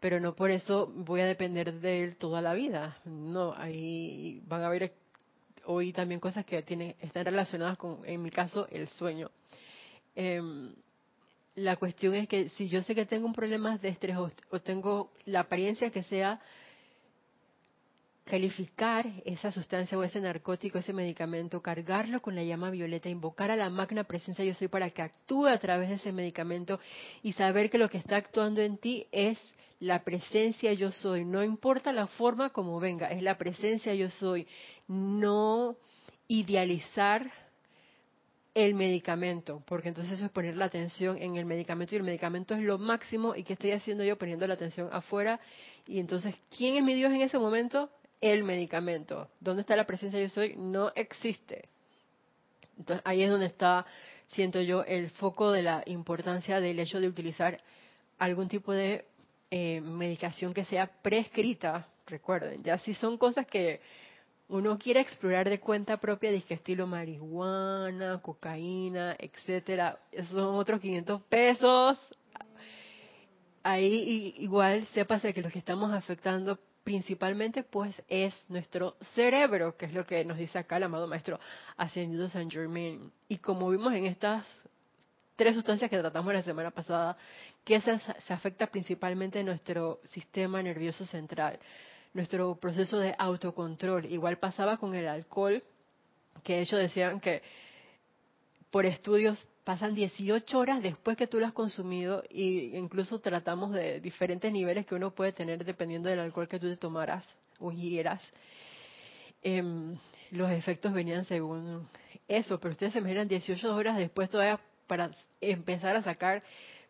pero 0.00 0.20
no 0.20 0.34
por 0.34 0.50
eso 0.50 0.92
voy 0.94 1.20
a 1.20 1.26
depender 1.26 1.80
de 1.80 2.04
él 2.04 2.16
toda 2.16 2.40
la 2.40 2.54
vida. 2.54 2.98
No, 3.04 3.54
ahí 3.56 4.42
van 4.46 4.62
a 4.62 4.68
ver 4.68 4.92
hoy 5.64 5.92
también 5.92 6.20
cosas 6.20 6.44
que 6.44 6.62
tienen, 6.62 6.94
están 7.00 7.24
relacionadas 7.24 7.76
con, 7.76 8.00
en 8.04 8.22
mi 8.22 8.30
caso, 8.30 8.66
el 8.70 8.88
sueño. 8.88 9.30
Em, 10.14 10.72
la 11.56 11.76
cuestión 11.76 12.14
es 12.14 12.28
que 12.28 12.48
si 12.50 12.68
yo 12.68 12.82
sé 12.82 12.94
que 12.94 13.06
tengo 13.06 13.26
un 13.26 13.34
problema 13.34 13.76
de 13.78 13.88
estrés 13.88 14.16
o, 14.16 14.60
tengo 14.60 15.12
la 15.24 15.40
apariencia 15.40 15.90
que 15.90 16.02
sea, 16.02 16.40
calificar 18.28 19.06
esa 19.24 19.50
sustancia 19.50 19.98
o 19.98 20.04
ese 20.04 20.20
narcótico, 20.20 20.78
ese 20.78 20.92
medicamento, 20.92 21.62
cargarlo 21.62 22.20
con 22.20 22.34
la 22.34 22.44
llama 22.44 22.70
violeta, 22.70 23.08
invocar 23.08 23.50
a 23.50 23.56
la 23.56 23.70
magna 23.70 24.04
presencia 24.04 24.44
yo 24.44 24.54
soy 24.54 24.68
para 24.68 24.90
que 24.90 25.02
actúe 25.02 25.46
a 25.46 25.58
través 25.58 25.88
de 25.88 25.94
ese 25.94 26.12
medicamento 26.12 26.78
y 27.22 27.32
saber 27.32 27.70
que 27.70 27.78
lo 27.78 27.88
que 27.88 27.96
está 27.96 28.16
actuando 28.16 28.60
en 28.60 28.76
ti 28.76 29.06
es 29.12 29.38
la 29.80 30.04
presencia 30.04 30.72
yo 30.74 30.92
soy, 30.92 31.24
no 31.24 31.42
importa 31.42 31.92
la 31.92 32.06
forma 32.06 32.50
como 32.50 32.78
venga, 32.78 33.06
es 33.06 33.22
la 33.22 33.38
presencia 33.38 33.94
yo 33.94 34.10
soy, 34.10 34.46
no 34.88 35.76
idealizar 36.26 37.32
el 38.54 38.74
medicamento, 38.74 39.62
porque 39.66 39.88
entonces 39.88 40.14
eso 40.14 40.26
es 40.26 40.32
poner 40.32 40.56
la 40.56 40.66
atención 40.66 41.16
en 41.16 41.36
el 41.36 41.46
medicamento 41.46 41.94
y 41.94 41.98
el 41.98 42.04
medicamento 42.04 42.54
es 42.54 42.60
lo 42.60 42.76
máximo 42.76 43.34
y 43.34 43.44
qué 43.44 43.54
estoy 43.54 43.70
haciendo 43.70 44.04
yo 44.04 44.18
poniendo 44.18 44.46
la 44.46 44.54
atención 44.54 44.88
afuera 44.92 45.40
y 45.86 45.98
entonces 46.00 46.34
¿quién 46.54 46.76
es 46.76 46.82
mi 46.82 46.94
Dios 46.94 47.12
en 47.12 47.22
ese 47.22 47.38
momento? 47.38 47.88
El 48.20 48.44
medicamento. 48.44 49.28
¿Dónde 49.40 49.62
está 49.62 49.76
la 49.76 49.86
presencia 49.86 50.20
yo 50.20 50.28
soy? 50.28 50.54
No 50.56 50.92
existe. 50.94 51.68
Entonces 52.78 53.02
ahí 53.04 53.22
es 53.22 53.30
donde 53.30 53.46
está, 53.46 53.86
siento 54.28 54.60
yo, 54.60 54.84
el 54.84 55.10
foco 55.10 55.50
de 55.50 55.62
la 55.62 55.82
importancia 55.86 56.60
del 56.60 56.78
hecho 56.78 57.00
de 57.00 57.08
utilizar 57.08 57.58
algún 58.18 58.48
tipo 58.48 58.72
de 58.72 59.04
eh, 59.50 59.80
medicación 59.80 60.54
que 60.54 60.64
sea 60.64 60.86
prescrita, 61.02 61.88
recuerden, 62.06 62.62
ya 62.62 62.78
si 62.78 62.94
son 62.94 63.18
cosas 63.18 63.46
que 63.46 63.80
uno 64.48 64.78
quiere 64.78 65.00
explorar 65.00 65.48
de 65.48 65.60
cuenta 65.60 65.98
propia, 65.98 66.30
dice 66.30 66.54
estilo 66.54 66.86
marihuana, 66.86 68.20
cocaína, 68.22 69.14
etcétera, 69.18 69.98
esos 70.10 70.32
son 70.32 70.54
otros 70.54 70.80
500 70.80 71.22
pesos. 71.22 71.98
Ahí 73.62 74.34
igual 74.38 74.86
sépase 74.88 75.34
que 75.34 75.42
lo 75.42 75.50
que 75.50 75.58
estamos 75.58 75.92
afectando 75.92 76.58
principalmente 76.88 77.64
pues 77.64 78.02
es 78.08 78.34
nuestro 78.48 78.96
cerebro, 79.14 79.76
que 79.76 79.84
es 79.84 79.92
lo 79.92 80.06
que 80.06 80.24
nos 80.24 80.38
dice 80.38 80.58
acá 80.58 80.78
el 80.78 80.84
amado 80.84 81.06
maestro 81.06 81.38
Ascendido 81.76 82.30
San 82.30 82.50
Germain. 82.50 83.12
Y 83.28 83.36
como 83.36 83.68
vimos 83.68 83.92
en 83.92 84.06
estas 84.06 84.46
tres 85.36 85.54
sustancias 85.54 85.90
que 85.90 85.98
tratamos 85.98 86.32
la 86.32 86.40
semana 86.40 86.70
pasada, 86.70 87.18
que 87.62 87.78
se, 87.82 87.98
se 87.98 88.32
afecta 88.32 88.68
principalmente 88.68 89.44
nuestro 89.44 90.00
sistema 90.12 90.62
nervioso 90.62 91.04
central 91.04 91.58
nuestro 92.14 92.54
proceso 92.54 92.98
de 92.98 93.14
autocontrol. 93.18 94.06
Igual 94.06 94.38
pasaba 94.38 94.78
con 94.78 94.94
el 94.94 95.08
alcohol, 95.08 95.62
que 96.42 96.60
ellos 96.60 96.80
decían 96.80 97.20
que 97.20 97.42
por 98.70 98.86
estudios 98.86 99.46
pasan 99.68 99.94
18 99.94 100.58
horas 100.58 100.82
después 100.82 101.14
que 101.14 101.26
tú 101.26 101.38
lo 101.38 101.44
has 101.44 101.52
consumido 101.52 102.24
y 102.30 102.74
incluso 102.74 103.18
tratamos 103.18 103.70
de 103.74 104.00
diferentes 104.00 104.50
niveles 104.50 104.86
que 104.86 104.94
uno 104.94 105.10
puede 105.10 105.32
tener 105.32 105.62
dependiendo 105.62 106.08
del 106.08 106.20
alcohol 106.20 106.48
que 106.48 106.58
tú 106.58 106.70
te 106.70 106.76
tomaras 106.78 107.22
o 107.60 107.70
hieras. 107.70 108.22
Em, 109.42 109.94
los 110.30 110.50
efectos 110.52 110.94
venían 110.94 111.26
según 111.26 111.86
eso, 112.26 112.58
pero 112.58 112.72
ustedes 112.72 112.94
se 112.94 113.00
imaginan 113.00 113.28
18 113.28 113.74
horas 113.74 113.98
después 113.98 114.30
todavía 114.30 114.58
para 114.86 115.10
empezar 115.38 115.96
a 115.96 116.02
sacar 116.02 116.42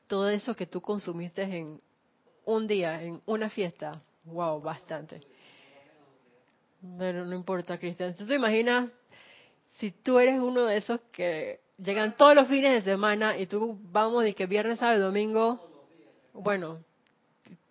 todo 0.06 0.30
eso 0.30 0.54
que 0.54 0.66
tú 0.66 0.80
consumiste 0.80 1.42
en 1.42 1.80
un 2.44 2.68
día, 2.68 3.02
en 3.02 3.20
una 3.26 3.50
fiesta. 3.50 4.00
Wow, 4.22 4.60
bastante. 4.60 5.20
Pero 6.96 7.26
no 7.26 7.34
importa, 7.34 7.76
Cristian. 7.76 8.14
¿Tú 8.14 8.24
te 8.24 8.36
imaginas 8.36 8.88
si 9.80 9.90
tú 9.90 10.20
eres 10.20 10.38
uno 10.38 10.66
de 10.66 10.76
esos 10.76 11.00
que 11.10 11.66
llegan 11.78 12.16
todos 12.16 12.34
los 12.34 12.48
fines 12.48 12.72
de 12.72 12.90
semana 12.90 13.38
y 13.38 13.46
tú 13.46 13.78
vamos 13.90 14.24
de 14.24 14.34
que 14.34 14.46
viernes, 14.46 14.78
sábado 14.78 15.06
domingo? 15.06 15.60
Bueno, 16.32 16.78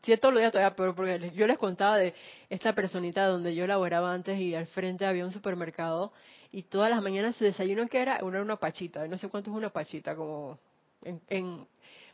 si 0.03 0.15
todos 0.17 0.33
los 0.33 0.41
días 0.41 0.51
todavía, 0.51 0.75
pero 0.75 0.95
porque 0.95 1.31
yo 1.35 1.47
les 1.47 1.57
contaba 1.57 1.97
de 1.97 2.13
esta 2.49 2.73
personita 2.73 3.25
donde 3.27 3.53
yo 3.53 3.67
laboraba 3.67 4.13
antes 4.13 4.39
y 4.39 4.55
al 4.55 4.67
frente 4.67 5.05
había 5.05 5.25
un 5.25 5.31
supermercado 5.31 6.13
y 6.51 6.63
todas 6.63 6.89
las 6.89 7.01
mañanas 7.01 7.35
su 7.35 7.43
desayuno 7.43 7.87
que 7.87 8.01
era, 8.01 8.19
una, 8.23 8.41
una 8.41 8.55
pachita, 8.55 9.05
no 9.07 9.17
sé 9.17 9.27
cuánto 9.27 9.51
es 9.51 9.57
una 9.57 9.69
pachita, 9.69 10.15
como 10.15 10.57
en, 11.03 11.21
en 11.27 11.67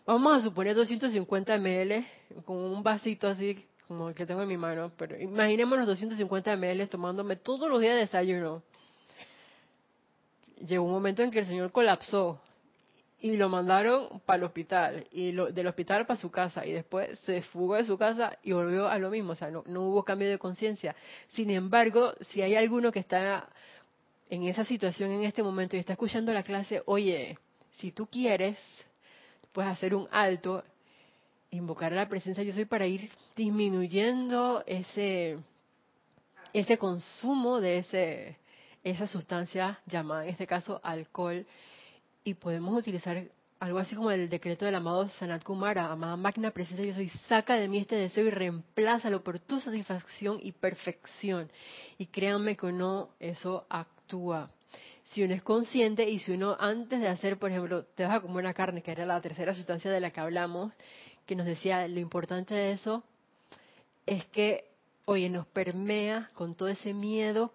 vamos 0.05 0.33
a 0.33 0.41
suponer 0.41 0.75
250 0.75 1.57
ml, 1.57 2.05
con 2.45 2.57
un 2.57 2.81
vasito 2.81 3.27
así 3.27 3.63
como 3.88 4.09
el 4.09 4.15
que 4.15 4.25
tengo 4.25 4.41
en 4.41 4.47
mi 4.47 4.57
mano, 4.57 4.91
pero 4.97 5.19
imaginémonos 5.19 5.85
250 5.85 6.57
ml 6.57 6.88
tomándome 6.89 7.35
todos 7.35 7.69
los 7.69 7.79
días 7.79 7.93
de 7.93 8.01
desayuno. 8.01 8.63
Llegó 10.65 10.86
un 10.86 10.91
momento 10.91 11.24
en 11.24 11.32
que 11.32 11.39
el 11.39 11.46
señor 11.46 11.72
colapsó 11.72 12.39
y 13.20 13.38
lo 13.38 13.50
mandaron 13.50 14.22
para 14.25 14.38
el 14.38 14.43
hospital 14.43 15.08
y 15.12 15.32
lo, 15.32 15.51
del 15.51 15.67
hospital 15.67 16.05
para 16.05 16.20
su 16.20 16.29
casa 16.29 16.65
y 16.65 16.72
después 16.72 17.20
se 17.20 17.41
fugó 17.41 17.75
de 17.75 17.84
su 17.84 17.98
casa 17.98 18.38
y 18.43 18.51
volvió 18.51 18.88
a 18.88 18.98
lo 18.98 19.10
mismo, 19.10 19.32
o 19.32 19.36
sea, 19.36 19.50
no, 19.50 19.63
no 19.65 19.82
hubo 19.84 20.03
cambio 20.03 20.29
de 20.29 20.38
conciencia. 20.38 20.96
Sin 21.29 21.50
embargo, 21.50 22.13
si 22.32 22.41
hay 22.41 22.55
alguno 22.55 22.91
que 22.91 23.00
está 23.00 23.50
en 24.29 24.43
esa 24.43 24.65
situación 24.65 25.12
en 25.12 25.24
este 25.24 25.43
momento 25.43 25.75
y 25.75 25.79
está 25.79 25.93
escuchando 25.93 26.34
la 26.34 26.43
clase, 26.43 26.82
oye, 26.86 27.38
si 27.72 27.91
tú 27.91 28.08
quieres, 28.08 28.58
puedes 29.51 29.72
hacer 29.72 29.96
un 29.96 30.08
alto 30.12 30.63
invocar 31.50 31.93
a 31.93 31.98
la 31.98 32.10
presencia 32.10 32.43
yo 32.43 32.51
soy 32.53 32.65
para 32.65 32.88
ir 32.88 33.10
disminuyendo 33.36 34.63
ese 34.65 35.38
ese 36.51 36.77
consumo 36.77 37.62
de 37.62 37.77
ese 37.79 38.38
esa 38.84 39.08
sustancia 39.08 39.80
llamada 39.86 40.24
en 40.24 40.32
este 40.32 40.48
caso 40.48 40.80
alcohol 40.84 41.46
y 42.24 42.34
podemos 42.36 42.78
utilizar 42.78 43.25
algo 43.60 43.80
así 43.80 43.96
como 43.96 44.12
el 44.12 44.30
decreto 44.30 44.66
del 44.66 44.75
amado 44.75 45.08
Sanat 45.08 45.42
Kumara, 45.44 45.90
amada 45.90 46.18
magna 46.18 46.52
presencia 46.52 46.86
yo 46.86 46.94
soy, 46.94 47.08
saca 47.30 47.56
de 47.56 47.70
mí 47.70 47.78
este 47.78 47.96
deseo 47.96 48.25
y 48.25 48.30
reemplázalo 48.30 49.24
por 49.24 49.40
tu 49.40 49.62
satisfacción 49.62 50.38
y 50.42 50.52
perfección. 50.52 51.50
Y 51.98 52.08
créanme 52.08 52.58
que 52.58 52.66
uno 52.66 53.12
eso 53.22 53.66
actúa. 53.70 54.52
Si 55.12 55.24
uno 55.24 55.34
es 55.34 55.44
consciente 55.44 56.10
y 56.10 56.20
si 56.20 56.34
uno 56.34 56.58
antes 56.60 57.00
de 57.00 57.08
hacer, 57.08 57.40
por 57.40 57.52
ejemplo, 57.52 57.86
te 57.86 58.04
vas 58.04 58.18
a 58.18 58.20
comer 58.20 58.44
una 58.44 58.54
carne, 58.54 58.82
que 58.82 58.92
era 58.92 59.06
la 59.06 59.22
tercera 59.22 59.54
sustancia 59.54 59.90
de 59.90 60.02
la 60.02 60.12
que 60.12 60.20
hablamos, 60.20 60.74
que 61.25 61.36
nos 61.36 61.46
decía 61.46 61.88
lo 61.88 62.02
importante 62.02 62.54
de 62.54 62.74
eso 62.74 63.02
es 64.06 64.25
que, 64.25 64.66
oye, 65.06 65.30
nos 65.30 65.48
permea 65.48 66.30
con 66.34 66.56
todo 66.56 66.68
ese 66.68 66.94
miedo 66.94 67.54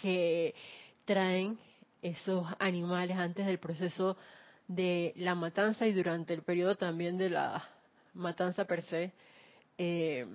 que 0.00 0.54
traen 1.04 1.58
esos 2.02 2.46
animales 2.58 3.16
antes 3.16 3.46
del 3.46 3.58
proceso 3.58 4.16
de 4.68 5.12
la 5.16 5.34
matanza 5.34 5.86
y 5.86 5.92
durante 5.92 6.32
el 6.32 6.42
periodo 6.42 6.76
también 6.76 7.18
de 7.18 7.30
la 7.30 7.62
matanza 8.14 8.64
per 8.64 8.82
se, 8.82 9.12
eh, 9.76 10.26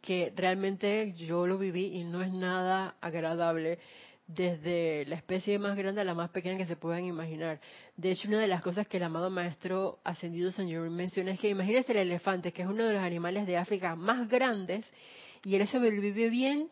que 0.00 0.32
realmente 0.34 1.12
yo 1.14 1.46
lo 1.46 1.58
viví 1.58 1.98
y 1.98 2.04
no 2.04 2.22
es 2.22 2.32
nada 2.32 2.96
agradable 3.00 3.78
desde 4.26 5.06
la 5.06 5.16
especie 5.16 5.58
más 5.58 5.76
grande 5.76 6.02
a 6.02 6.04
la 6.04 6.14
más 6.14 6.30
pequeña 6.30 6.58
que 6.58 6.66
se 6.66 6.76
puedan 6.76 7.04
imaginar. 7.04 7.60
De 7.96 8.10
hecho, 8.10 8.28
una 8.28 8.40
de 8.40 8.46
las 8.46 8.62
cosas 8.62 8.86
que 8.86 8.98
el 8.98 9.02
amado 9.02 9.30
maestro 9.30 10.00
ascendido 10.04 10.50
Señor 10.50 10.88
menciona 10.90 11.32
es 11.32 11.40
que 11.40 11.48
imagínese 11.48 11.92
el 11.92 11.98
elefante, 11.98 12.52
que 12.52 12.62
es 12.62 12.68
uno 12.68 12.84
de 12.84 12.92
los 12.92 13.02
animales 13.02 13.46
de 13.46 13.56
África 13.56 13.96
más 13.96 14.28
grandes, 14.28 14.86
y 15.44 15.56
él 15.56 15.66
sobrevive 15.68 16.28
bien 16.28 16.68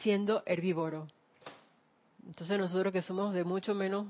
siendo 0.00 0.42
herbívoro. 0.46 1.06
Entonces 2.26 2.58
nosotros 2.58 2.92
que 2.92 3.02
somos 3.02 3.34
de 3.34 3.44
mucho 3.44 3.74
menos, 3.74 4.06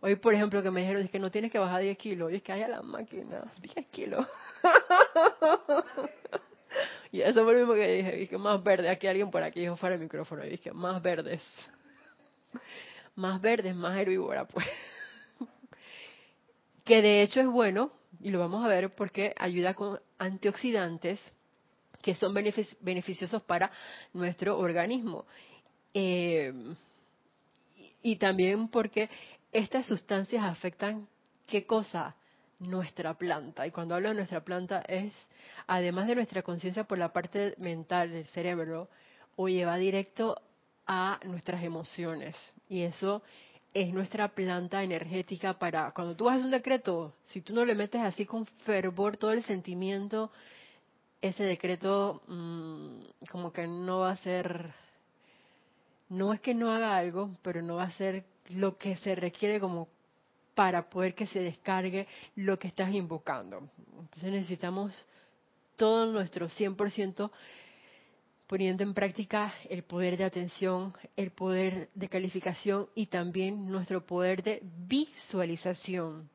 hoy 0.00 0.16
por 0.16 0.34
ejemplo 0.34 0.62
que 0.62 0.70
me 0.70 0.80
dijeron 0.80 1.02
es 1.02 1.10
que 1.10 1.18
no 1.18 1.30
tienes 1.30 1.50
que 1.50 1.58
bajar 1.58 1.82
10 1.82 1.98
kilos, 1.98 2.32
y 2.32 2.36
es 2.36 2.42
que 2.42 2.52
hay 2.52 2.62
a 2.62 2.68
la 2.68 2.82
máquina, 2.82 3.44
10 3.60 3.86
kilos. 3.88 4.26
y 7.12 7.20
eso 7.20 7.44
fue 7.44 7.54
lo 7.54 7.60
mismo 7.60 7.74
que 7.74 7.92
dije, 7.92 8.16
dije 8.16 8.38
más 8.38 8.62
verde, 8.62 8.88
aquí 8.88 9.06
alguien 9.06 9.30
por 9.30 9.42
aquí 9.42 9.60
dijo 9.60 9.76
fuera 9.76 9.94
el 9.94 10.00
micrófono, 10.00 10.44
y 10.44 10.50
dije 10.50 10.72
más 10.72 11.02
verdes 11.02 11.42
más 13.16 13.40
verdes, 13.40 13.74
más 13.74 13.96
herbívora, 13.96 14.46
pues. 14.46 14.66
que 16.84 17.02
de 17.02 17.22
hecho 17.22 17.40
es 17.40 17.46
bueno, 17.46 17.90
y 18.20 18.30
lo 18.30 18.38
vamos 18.38 18.64
a 18.64 18.68
ver 18.68 18.94
porque 18.94 19.34
ayuda 19.38 19.74
con 19.74 19.98
antioxidantes 20.18 21.20
que 22.06 22.14
son 22.14 22.32
beneficiosos 22.32 23.42
para 23.42 23.68
nuestro 24.14 24.56
organismo. 24.60 25.26
Eh, 25.92 26.52
y 28.00 28.14
también 28.14 28.68
porque 28.68 29.10
estas 29.50 29.86
sustancias 29.86 30.44
afectan 30.44 31.08
qué 31.48 31.66
cosa? 31.66 32.14
Nuestra 32.60 33.14
planta. 33.14 33.66
Y 33.66 33.72
cuando 33.72 33.96
hablo 33.96 34.10
de 34.10 34.14
nuestra 34.14 34.44
planta 34.44 34.82
es, 34.86 35.12
además 35.66 36.06
de 36.06 36.14
nuestra 36.14 36.42
conciencia 36.42 36.84
por 36.84 36.96
la 36.96 37.12
parte 37.12 37.56
mental 37.58 38.12
del 38.12 38.26
cerebro, 38.26 38.88
o 39.34 39.48
lleva 39.48 39.76
directo 39.76 40.40
a 40.86 41.18
nuestras 41.24 41.64
emociones. 41.64 42.36
Y 42.68 42.82
eso 42.82 43.20
es 43.74 43.92
nuestra 43.92 44.28
planta 44.28 44.84
energética 44.84 45.58
para 45.58 45.90
cuando 45.90 46.14
tú 46.14 46.28
haces 46.28 46.44
un 46.44 46.52
decreto, 46.52 47.14
si 47.24 47.40
tú 47.40 47.52
no 47.52 47.64
le 47.64 47.74
metes 47.74 48.00
así 48.00 48.24
con 48.26 48.46
fervor 48.46 49.16
todo 49.16 49.32
el 49.32 49.42
sentimiento, 49.42 50.30
ese 51.20 51.44
decreto 51.44 52.22
mm, 52.26 53.26
como 53.30 53.52
que 53.52 53.66
no 53.66 54.00
va 54.00 54.12
a 54.12 54.16
ser, 54.16 54.72
no 56.08 56.32
es 56.32 56.40
que 56.40 56.54
no 56.54 56.70
haga 56.70 56.96
algo, 56.96 57.36
pero 57.42 57.62
no 57.62 57.76
va 57.76 57.84
a 57.84 57.90
ser 57.92 58.24
lo 58.50 58.76
que 58.76 58.96
se 58.96 59.14
requiere 59.14 59.60
como 59.60 59.88
para 60.54 60.88
poder 60.88 61.14
que 61.14 61.26
se 61.26 61.40
descargue 61.40 62.06
lo 62.34 62.58
que 62.58 62.68
estás 62.68 62.92
invocando. 62.92 63.68
Entonces 63.98 64.32
necesitamos 64.32 64.92
todo 65.76 66.06
nuestro 66.06 66.48
100% 66.48 67.30
poniendo 68.46 68.82
en 68.84 68.94
práctica 68.94 69.52
el 69.68 69.82
poder 69.82 70.16
de 70.16 70.24
atención, 70.24 70.94
el 71.16 71.30
poder 71.30 71.90
de 71.94 72.08
calificación 72.08 72.88
y 72.94 73.06
también 73.06 73.66
nuestro 73.66 74.06
poder 74.06 74.42
de 74.42 74.62
visualización. 74.62 76.30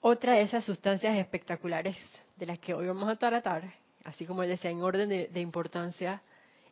Otra 0.00 0.34
de 0.34 0.42
esas 0.42 0.64
sustancias 0.64 1.16
espectaculares 1.18 1.96
de 2.38 2.46
las 2.46 2.58
que 2.58 2.72
hoy 2.72 2.86
vamos 2.86 3.08
a 3.08 3.16
tratar, 3.16 3.74
así 4.04 4.24
como 4.24 4.42
decía 4.42 4.70
en 4.70 4.80
orden 4.80 5.08
de, 5.08 5.40
importancia, 5.40 6.22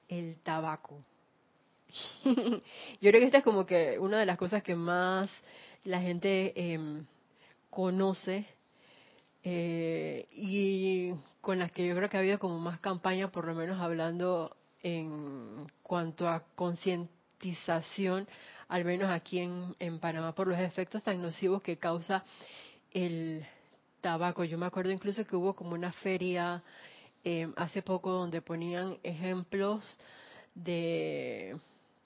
el 0.08 0.36
tabaco. 0.42 1.02
Yo 2.24 3.10
creo 3.10 3.20
que 3.20 3.24
esta 3.24 3.38
es 3.38 3.44
como 3.44 3.66
que 3.66 3.98
una 3.98 4.18
de 4.18 4.26
las 4.26 4.38
cosas 4.38 4.62
que 4.62 4.74
más 4.74 5.28
la 5.84 6.00
gente 6.00 6.52
em, 6.54 7.04
conoce 7.70 8.46
eh, 9.42 10.26
y 10.32 11.12
con 11.40 11.58
las 11.58 11.70
que 11.70 11.86
yo 11.86 11.94
creo 11.94 12.08
que 12.08 12.16
ha 12.16 12.20
habido 12.20 12.40
como 12.40 12.58
más 12.58 12.80
campaña, 12.80 13.30
por 13.30 13.46
lo 13.46 13.54
menos 13.54 13.78
hablando 13.78 14.56
en 14.82 15.68
cuanto 15.84 16.28
a 16.28 16.42
concientización, 16.56 18.26
al 18.66 18.84
menos 18.84 19.08
aquí 19.10 19.38
en, 19.38 19.76
en 19.78 20.00
Panamá, 20.00 20.34
por 20.34 20.48
los 20.48 20.58
efectos 20.58 21.04
tan 21.04 21.22
nocivos 21.22 21.62
que 21.62 21.76
causa 21.76 22.24
el 22.92 23.46
tabaco. 24.00 24.44
Yo 24.44 24.58
me 24.58 24.66
acuerdo 24.66 24.92
incluso 24.92 25.26
que 25.26 25.36
hubo 25.36 25.54
como 25.54 25.72
una 25.72 25.92
feria 25.92 26.62
eh, 27.24 27.48
hace 27.56 27.82
poco 27.82 28.10
donde 28.10 28.42
ponían 28.42 28.98
ejemplos 29.02 29.98
de 30.54 31.56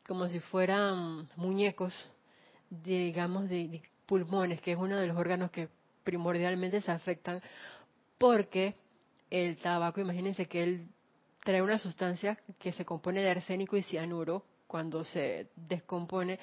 como 0.06 0.28
si 0.28 0.40
fueran 0.40 1.28
muñecos, 1.36 1.94
digamos, 2.68 3.48
de 3.48 3.82
pulmones, 4.06 4.60
que 4.60 4.72
es 4.72 4.78
uno 4.78 4.96
de 4.96 5.06
los 5.06 5.16
órganos 5.16 5.50
que 5.50 5.68
primordialmente 6.02 6.80
se 6.80 6.90
afectan 6.90 7.40
porque 8.18 8.74
el 9.30 9.56
tabaco, 9.58 10.00
imagínense 10.00 10.46
que 10.46 10.62
él 10.62 10.88
trae 11.44 11.62
una 11.62 11.78
sustancia 11.78 12.38
que 12.58 12.72
se 12.72 12.84
compone 12.84 13.22
de 13.22 13.30
arsénico 13.30 13.76
y 13.76 13.82
cianuro 13.82 14.44
cuando 14.66 15.04
se 15.04 15.48
descompone 15.56 16.38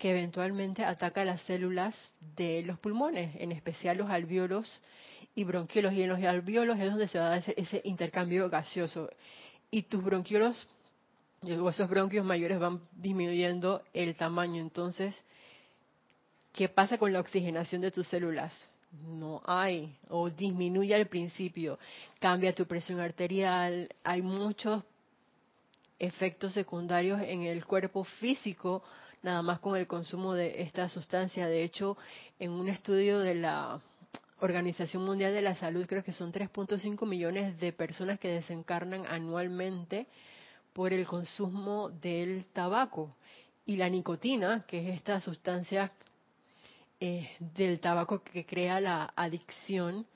que 0.00 0.10
eventualmente 0.12 0.82
ataca 0.82 1.26
las 1.26 1.42
células 1.42 1.94
de 2.34 2.62
los 2.62 2.78
pulmones, 2.78 3.36
en 3.36 3.52
especial 3.52 3.98
los 3.98 4.08
alveolos 4.08 4.80
y 5.34 5.44
bronquiolos. 5.44 5.92
Y 5.92 6.02
en 6.02 6.08
los 6.08 6.24
alveolos 6.24 6.78
es 6.78 6.90
donde 6.90 7.06
se 7.06 7.18
va 7.18 7.26
a 7.26 7.30
dar 7.38 7.44
ese, 7.54 7.82
intercambio 7.84 8.48
gaseoso. 8.48 9.10
Y 9.70 9.82
tus 9.82 10.02
bronquiolos, 10.02 10.66
o 11.42 11.68
esos 11.68 11.88
bronquios 11.90 12.24
mayores 12.24 12.58
van 12.58 12.80
disminuyendo 12.92 13.82
el 13.92 14.16
tamaño. 14.16 14.62
Entonces, 14.62 15.14
¿qué 16.54 16.70
pasa 16.70 16.96
con 16.96 17.12
la 17.12 17.20
oxigenación 17.20 17.82
de 17.82 17.90
tus 17.90 18.08
células? 18.08 18.54
no 19.06 19.40
hay 19.46 19.96
o 20.08 20.28
disminuye 20.30 20.92
al 20.96 21.06
principio, 21.06 21.78
cambia 22.18 22.52
tu 22.52 22.66
presión 22.66 22.98
arterial, 22.98 23.88
hay 24.02 24.20
muchos 24.20 24.82
efectos 26.00 26.54
secundarios 26.54 27.20
en 27.20 27.42
el 27.42 27.64
cuerpo 27.64 28.02
físico 28.04 28.82
nada 29.22 29.42
más 29.42 29.60
con 29.60 29.76
el 29.76 29.86
consumo 29.86 30.34
de 30.34 30.62
esta 30.62 30.88
sustancia. 30.88 31.46
De 31.46 31.62
hecho, 31.62 31.96
en 32.38 32.50
un 32.50 32.68
estudio 32.68 33.20
de 33.20 33.34
la 33.34 33.80
Organización 34.40 35.04
Mundial 35.04 35.34
de 35.34 35.42
la 35.42 35.54
Salud, 35.54 35.86
creo 35.86 36.02
que 36.02 36.12
son 36.12 36.32
3.5 36.32 37.06
millones 37.06 37.60
de 37.60 37.72
personas 37.72 38.18
que 38.18 38.28
desencarnan 38.28 39.04
anualmente 39.06 40.06
por 40.72 40.92
el 40.94 41.06
consumo 41.06 41.90
del 41.90 42.46
tabaco. 42.46 43.14
Y 43.66 43.76
la 43.76 43.90
nicotina, 43.90 44.64
que 44.66 44.88
es 44.88 44.96
esta 44.96 45.20
sustancia 45.20 45.92
del 46.98 47.80
tabaco 47.80 48.22
que 48.22 48.44
crea 48.44 48.80
la 48.80 49.12
adicción, 49.16 50.06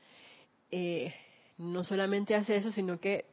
eh, 0.71 1.15
no 1.59 1.85
solamente 1.85 2.35
hace 2.35 2.57
eso, 2.57 2.73
sino 2.73 2.99
que 2.99 3.27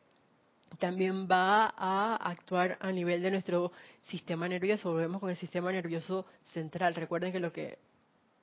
también 0.79 1.27
va 1.29 1.73
a 1.77 2.15
actuar 2.15 2.77
a 2.79 2.91
nivel 2.91 3.21
de 3.21 3.31
nuestro 3.31 3.71
sistema 4.03 4.47
nervioso. 4.47 4.91
Volvemos 4.91 5.19
con 5.19 5.29
el 5.29 5.35
sistema 5.35 5.71
nervioso 5.71 6.25
central. 6.53 6.95
Recuerden 6.95 7.31
que 7.31 7.39
lo 7.39 7.51
que 7.51 7.77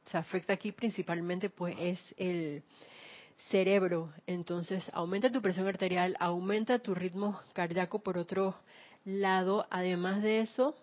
se 0.05 0.17
afecta 0.17 0.53
aquí 0.53 0.73
principalmente 0.73 1.51
pues 1.51 1.77
es 1.79 2.15
el 2.17 2.63
cerebro. 3.51 4.13
Entonces 4.27 4.91
aumenta 4.93 5.33
tu 5.33 5.43
presión 5.43 5.67
arterial, 5.67 6.17
aumenta 6.21 6.79
tu 6.79 6.95
ritmo 6.95 7.41
cardíaco 7.53 8.01
por 8.01 8.19
otro 8.19 8.57
lado. 9.05 9.67
Además 9.71 10.23
de 10.23 10.41
eso, 10.41 10.77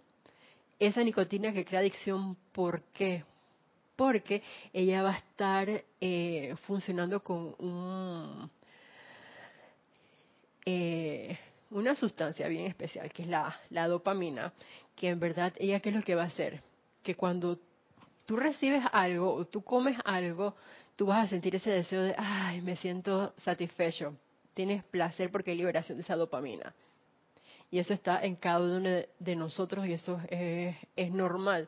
esa 0.79 1.03
nicotina 1.03 1.53
que 1.53 1.65
crea 1.65 1.79
adicción, 1.81 2.37
¿por 2.51 2.81
qué? 2.93 3.23
porque 3.95 4.43
ella 4.73 5.03
va 5.03 5.11
a 5.11 5.17
estar 5.17 5.83
eh, 6.01 6.55
funcionando 6.65 7.21
con 7.21 7.55
un, 7.59 8.49
eh, 10.65 11.37
una 11.71 11.95
sustancia 11.95 12.47
bien 12.47 12.65
especial, 12.65 13.11
que 13.11 13.23
es 13.23 13.27
la, 13.27 13.55
la 13.69 13.87
dopamina, 13.87 14.53
que 14.95 15.09
en 15.09 15.19
verdad 15.19 15.53
ella 15.57 15.79
qué 15.79 15.89
es 15.89 15.95
lo 15.95 16.01
que 16.01 16.15
va 16.15 16.23
a 16.23 16.27
hacer, 16.27 16.61
que 17.03 17.15
cuando 17.15 17.59
tú 18.25 18.35
recibes 18.37 18.83
algo 18.91 19.33
o 19.33 19.45
tú 19.45 19.63
comes 19.63 19.97
algo, 20.03 20.55
tú 20.95 21.07
vas 21.07 21.25
a 21.25 21.29
sentir 21.29 21.55
ese 21.55 21.69
deseo 21.69 22.01
de, 22.01 22.15
ay, 22.17 22.61
me 22.61 22.75
siento 22.75 23.33
satisfecho. 23.37 24.15
Tienes 24.53 24.85
placer 24.85 25.31
porque 25.31 25.51
hay 25.51 25.57
liberación 25.57 25.97
de 25.97 26.03
esa 26.03 26.15
dopamina. 26.15 26.73
Y 27.69 27.79
eso 27.79 27.93
está 27.93 28.23
en 28.23 28.35
cada 28.35 28.59
uno 28.59 28.89
de 29.19 29.35
nosotros 29.35 29.85
y 29.85 29.93
eso 29.93 30.19
es, 30.29 30.75
es 30.95 31.11
normal. 31.11 31.67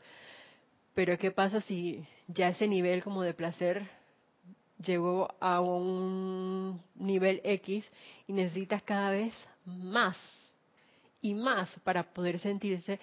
Pero 0.94 1.18
¿qué 1.18 1.32
pasa 1.32 1.62
si 1.62 2.06
ya 2.28 2.50
ese 2.50 2.68
nivel 2.68 3.04
como 3.04 3.24
de 3.24 3.34
placer 3.34 3.90
llegó 4.84 5.34
a 5.40 5.62
un 5.62 6.82
nivel 6.96 7.42
X 7.44 7.86
y 8.28 8.34
necesitas 8.34 8.82
cada 8.84 9.12
vez 9.12 9.34
más 9.66 10.18
y 11.22 11.34
más 11.34 11.74
para 11.84 12.04
poder 12.04 12.40
sentirse 12.40 13.00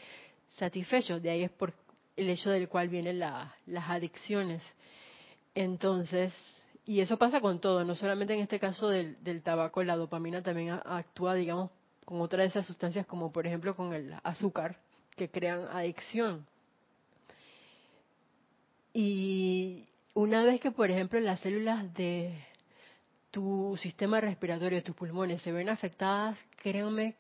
satisfecho? 0.48 1.20
De 1.20 1.30
ahí 1.30 1.42
es 1.42 1.50
por 1.50 1.74
el 2.16 2.30
hecho 2.30 2.50
del 2.50 2.68
cual 2.68 2.88
vienen 2.88 3.18
las 3.18 3.90
adicciones. 3.90 4.62
Entonces, 5.54 6.32
y 6.86 7.00
eso 7.00 7.16
pasa 7.16 7.40
con 7.40 7.60
todo, 7.60 7.84
no 7.84 7.94
solamente 7.94 8.34
en 8.34 8.40
este 8.40 8.58
caso 8.58 8.88
del, 8.88 9.22
del 9.22 9.42
tabaco, 9.42 9.82
la 9.82 9.96
dopamina 9.96 10.42
también 10.42 10.70
actúa, 10.84 11.34
digamos, 11.34 11.70
con 12.04 12.20
otra 12.20 12.42
de 12.42 12.48
esas 12.48 12.66
sustancias 12.66 13.06
como 13.06 13.32
por 13.32 13.46
ejemplo 13.46 13.74
con 13.74 13.92
el 13.94 14.14
azúcar, 14.22 14.76
que 15.16 15.30
crean 15.30 15.66
adicción. 15.70 16.46
Y 18.92 19.86
una 20.14 20.44
vez 20.44 20.60
que, 20.60 20.70
por 20.70 20.90
ejemplo, 20.90 21.20
las 21.20 21.40
células 21.40 21.92
de 21.94 22.34
tu 23.30 23.76
sistema 23.80 24.20
respiratorio, 24.20 24.82
tus 24.82 24.94
pulmones 24.94 25.42
se 25.42 25.52
ven 25.52 25.68
afectadas, 25.68 26.38
créanme 26.62 27.16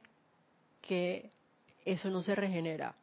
que 0.80 1.30
eso 1.84 2.08
no 2.10 2.22
se 2.22 2.34
regenera. 2.34 2.94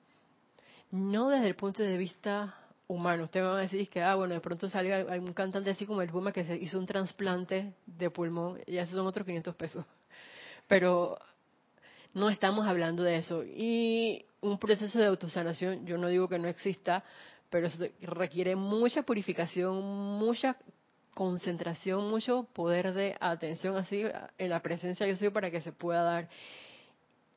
No 0.91 1.29
desde 1.29 1.47
el 1.47 1.55
punto 1.55 1.83
de 1.83 1.97
vista 1.97 2.55
humano. 2.91 3.23
Usted 3.23 3.41
me 3.41 3.47
va 3.47 3.57
a 3.57 3.61
decir 3.61 3.87
que, 3.89 4.01
ah, 4.01 4.15
bueno, 4.15 4.33
de 4.33 4.41
pronto 4.41 4.69
salga 4.69 4.97
algún 4.97 5.33
cantante 5.33 5.69
así 5.69 5.85
como 5.85 6.01
el 6.01 6.09
Puma 6.09 6.31
que 6.31 6.43
se 6.43 6.55
hizo 6.55 6.77
un 6.77 6.85
trasplante 6.85 7.73
de 7.85 8.09
pulmón, 8.09 8.59
y 8.67 8.77
esos 8.77 8.95
son 8.95 9.07
otros 9.07 9.25
500 9.25 9.55
pesos. 9.55 9.85
Pero 10.67 11.17
no 12.13 12.29
estamos 12.29 12.67
hablando 12.67 13.03
de 13.03 13.17
eso. 13.17 13.43
Y 13.43 14.25
un 14.41 14.59
proceso 14.59 14.99
de 14.99 15.05
autosanación, 15.05 15.85
yo 15.85 15.97
no 15.97 16.07
digo 16.09 16.27
que 16.27 16.39
no 16.39 16.47
exista, 16.47 17.03
pero 17.51 17.67
eso 17.67 17.83
requiere 18.01 18.55
mucha 18.55 19.03
purificación, 19.03 19.83
mucha 20.17 20.57
concentración, 21.13 22.09
mucho 22.09 22.47
poder 22.53 22.93
de 22.93 23.15
atención 23.19 23.75
así 23.75 24.03
en 24.37 24.49
la 24.49 24.61
presencia 24.61 25.05
yo 25.05 25.15
soy 25.17 25.29
para 25.29 25.51
que 25.51 25.61
se 25.61 25.73
pueda 25.73 26.01
dar. 26.01 26.29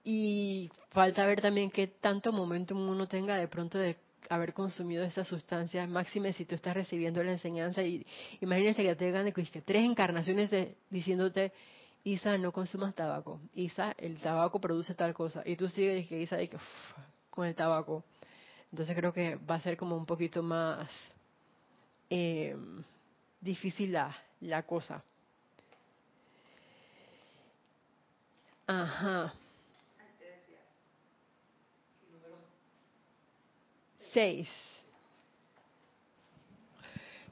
Y 0.04 0.70
falta 0.90 1.26
ver 1.26 1.40
también 1.40 1.70
qué 1.70 1.88
tanto 1.88 2.32
momento 2.32 2.76
uno 2.76 3.08
tenga 3.08 3.36
de 3.36 3.48
pronto 3.48 3.76
de 3.78 3.96
haber 4.30 4.54
consumido 4.54 5.04
esa 5.04 5.24
sustancia, 5.24 5.86
máxime 5.86 6.32
si 6.32 6.44
tú 6.46 6.54
estás 6.54 6.74
recibiendo 6.74 7.22
la 7.22 7.32
enseñanza 7.32 7.82
y 7.82 8.06
imagínense 8.40 8.82
que 8.82 8.94
te 8.94 9.10
ganen 9.10 9.34
tres 9.34 9.84
encarnaciones 9.84 10.50
de, 10.50 10.76
diciéndote 10.90 11.52
Isa 12.04 12.38
no 12.38 12.52
consumas 12.52 12.94
tabaco, 12.94 13.40
Isa 13.54 13.94
el 13.98 14.18
tabaco 14.20 14.60
produce 14.60 14.94
tal 14.94 15.12
cosa 15.12 15.42
y 15.44 15.56
tú 15.56 15.68
sigues 15.68 16.06
que 16.06 16.20
Isa 16.20 16.38
que 16.38 16.56
con 17.34 17.46
el 17.46 17.54
tabaco. 17.56 18.04
Entonces 18.74 18.96
creo 18.96 19.12
que 19.12 19.36
va 19.36 19.54
a 19.54 19.60
ser 19.60 19.76
como 19.76 19.96
un 19.96 20.04
poquito 20.04 20.42
más 20.42 20.90
eh, 22.10 22.56
difícil 23.40 23.92
la, 23.92 24.12
la 24.40 24.64
cosa. 24.64 25.00
Ajá. 28.66 29.32
Seis. 34.12 34.48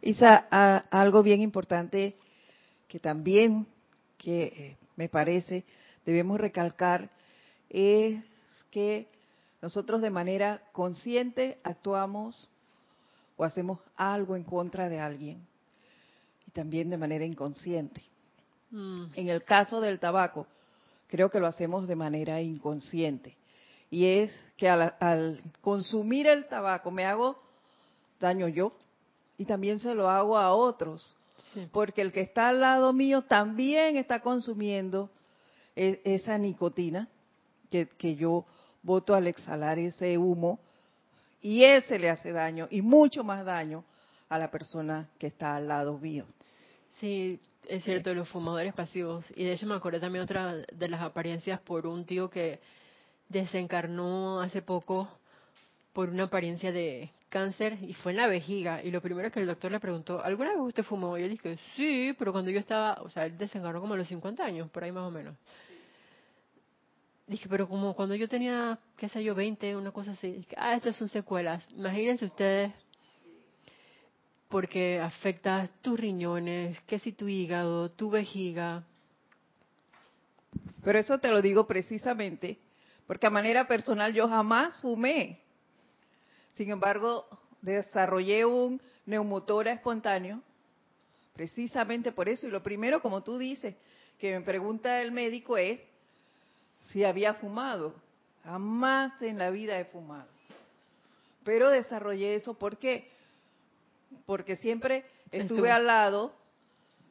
Isa, 0.01 0.47
algo 0.93 1.25
bien 1.25 1.41
importante 1.41 2.15
que 2.87 3.01
también, 3.01 3.67
que 4.17 4.45
eh, 4.45 4.77
me 4.95 5.09
parece, 5.09 5.65
debemos 6.07 6.39
recalcar 6.39 7.11
es 7.69 8.23
que 8.71 9.09
nosotros 9.63 10.03
de 10.03 10.11
manera 10.11 10.61
consciente 10.73 11.59
actuamos 11.63 12.49
o 13.37 13.45
hacemos 13.45 13.79
algo 13.97 14.35
en 14.35 14.43
contra 14.43 14.89
de 14.89 14.99
alguien 14.99 15.47
y 16.47 16.51
también 16.51 16.91
de 16.91 16.99
manera 16.99 17.25
inconsciente. 17.25 18.03
Mm. 18.73 19.05
En 19.15 19.29
el 19.29 19.45
caso 19.45 19.81
del 19.81 20.01
tabaco, 20.01 20.49
creo 21.07 21.31
que 21.31 21.39
lo 21.39 21.47
hacemos 21.47 21.87
de 21.87 21.95
manera 21.95 22.43
inconsciente 22.43 23.37
y 23.89 24.07
es 24.07 24.33
que 24.57 24.69
al, 24.69 25.41
consumir 25.61 26.27
el 26.27 26.49
tabaco 26.49 26.91
me 26.91 27.05
hago 27.05 27.41
daño 28.19 28.49
yo 28.49 28.73
y 29.39 29.45
también 29.45 29.79
se 29.79 29.95
lo 29.95 30.09
hago 30.09 30.37
a 30.37 30.55
otros, 30.55 31.15
porque 31.73 32.01
el 32.03 32.13
que 32.13 32.23
está 32.23 32.49
al 32.49 32.61
lado 32.61 32.93
mío 32.93 33.23
también 33.23 33.97
está 33.97 34.21
consumiendo 34.21 35.11
e, 35.77 36.01
esa 36.05 36.39
nicotina 36.39 37.09
que, 37.71 37.89
que 37.89 38.17
yo 38.17 38.47
voto 38.83 39.15
al 39.15 39.27
exhalar 39.27 39.79
ese 39.79 40.19
humo 40.19 40.59
y 41.41 41.65
ese 41.65 41.99
le 41.99 42.11
hace 42.11 42.33
daño 42.33 42.69
y 42.71 42.83
mucho 42.83 43.25
más 43.25 43.45
daño 43.45 43.85
a 44.29 44.39
la 44.39 44.51
persona 44.51 45.09
que 45.19 45.27
está 45.27 45.57
al 45.57 45.69
lado 45.69 45.99
mío. 45.99 46.25
Sí, 46.99 47.39
es 47.69 47.85
cierto, 47.85 48.15
los 48.15 48.29
fumadores 48.29 48.75
pasivos. 48.75 49.27
Y 49.35 49.45
de 49.45 49.53
hecho 49.53 49.67
me 49.67 49.75
acordé 49.75 50.01
también 50.01 50.25
otra 50.25 50.55
de 50.55 50.89
las 50.89 51.03
apariencias 51.03 51.61
por 51.61 51.87
un 51.87 52.05
tío 52.05 52.31
que 52.31 52.61
desencarnó 53.29 54.41
hace 54.41 54.63
poco 54.63 55.09
por 55.93 56.09
una 56.09 56.25
apariencia 56.25 56.73
de 56.73 57.11
cáncer 57.29 57.79
y 57.83 57.95
fue 57.95 58.13
en 58.13 58.19
la 58.19 58.27
vejiga. 58.27 58.83
Y 58.83 58.91
lo 58.91 59.01
primero 59.01 59.31
que 59.31 59.41
el 59.41 59.47
doctor 59.47 59.73
le 59.73 59.81
preguntó, 59.81 60.23
¿alguna 60.23 60.51
vez 60.51 60.61
usted 60.61 60.83
fumó? 60.83 61.17
Y 61.19 61.23
él 61.23 61.31
dije, 61.31 61.59
sí, 61.77 62.15
pero 62.19 62.33
cuando 62.33 62.51
yo 62.51 62.59
estaba, 62.59 63.01
o 63.03 63.09
sea, 63.09 63.27
él 63.27 63.37
desencarnó 63.37 63.81
como 63.81 63.95
a 63.95 63.97
los 63.97 64.09
50 64.09 64.45
años, 64.45 64.71
por 64.71 64.85
ahí 64.85 64.93
más 64.93 65.05
o 65.05 65.11
menos. 65.11 65.35
Dije, 67.27 67.49
pero 67.49 67.69
como 67.69 67.95
cuando 67.95 68.15
yo 68.15 68.29
tenía, 68.29 68.79
qué 68.97 69.09
sé 69.09 69.23
yo, 69.23 69.35
20, 69.35 69.77
una 69.77 69.93
cosa 69.93 70.13
así. 70.13 70.47
Ah, 70.57 70.75
estas 70.75 70.97
son 70.97 71.09
secuelas. 71.09 71.65
Imagínense 71.73 72.25
ustedes, 72.25 72.73
porque 74.49 75.01
afecta 75.01 75.69
tus 75.81 75.99
riñones, 75.99 76.81
qué 76.83 76.99
si 76.99 77.13
tu 77.13 77.29
hígado, 77.29 77.91
tu 77.91 78.11
vejiga. 78.11 78.85
Pero 80.85 80.99
eso 80.99 81.19
te 81.19 81.29
lo 81.29 81.41
digo 81.41 81.67
precisamente 81.67 82.59
porque 83.07 83.27
a 83.27 83.31
manera 83.31 83.67
personal 83.67 84.15
yo 84.15 84.29
jamás 84.29 84.77
fumé. 84.79 85.39
Sin 86.53 86.71
embargo, 86.71 87.27
desarrollé 87.61 88.45
un 88.45 88.81
neumotora 89.07 89.73
espontáneo, 89.73 90.43
precisamente 91.35 92.13
por 92.13 92.29
eso. 92.29 92.47
Y 92.47 92.51
lo 92.51 92.63
primero, 92.63 93.03
como 93.03 93.23
tú 93.23 93.39
dices, 93.39 93.75
que 94.19 94.39
me 94.39 94.45
pregunta 94.45 95.03
el 95.03 95.13
médico 95.13 95.57
es 95.57 95.81
si 96.83 97.05
había 97.05 97.35
fumado. 97.35 97.95
Jamás 98.45 99.21
en 99.23 99.39
la 99.39 99.51
vida 99.51 99.79
he 99.79 99.85
fumado. 99.87 100.29
Pero 101.45 101.71
desarrollé 101.71 102.35
eso, 102.35 102.55
¿por 102.55 102.77
qué? 102.77 103.09
Porque 104.27 104.57
siempre 104.57 105.05
estuve 105.31 105.71
al 105.71 105.87
lado 105.87 106.33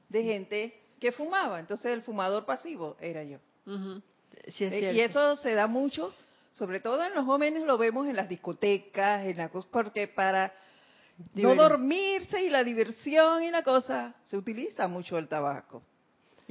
de 0.10 0.24
gente 0.24 0.80
que 1.00 1.12
fumaba. 1.12 1.60
Entonces 1.60 1.88
el 1.88 2.02
fumador 2.04 2.46
pasivo 2.46 2.96
era 3.00 3.24
yo. 3.24 3.40
Eh, 4.46 4.92
y 4.94 5.00
eso 5.02 5.36
se 5.36 5.54
da 5.54 5.68
mucho, 5.68 6.14
sobre 6.54 6.80
todo 6.80 7.04
en 7.04 7.14
los 7.14 7.26
jóvenes 7.26 7.64
lo 7.64 7.78
vemos 7.78 8.08
en 8.08 8.16
las 8.16 8.30
discotecas, 8.30 9.26
en 9.26 9.38
la 9.38 9.50
cosa, 9.50 9.68
porque 9.72 10.08
para 10.08 10.54
no 11.36 11.56
dormirse 11.56 12.42
y 12.44 12.50
la 12.50 12.64
diversión 12.64 13.44
y 13.44 13.52
la 13.52 13.64
cosa, 13.64 14.16
se 14.26 14.38
utiliza 14.38 14.88
mucho 14.88 15.18
el 15.18 15.28
tabaco. 15.28 15.84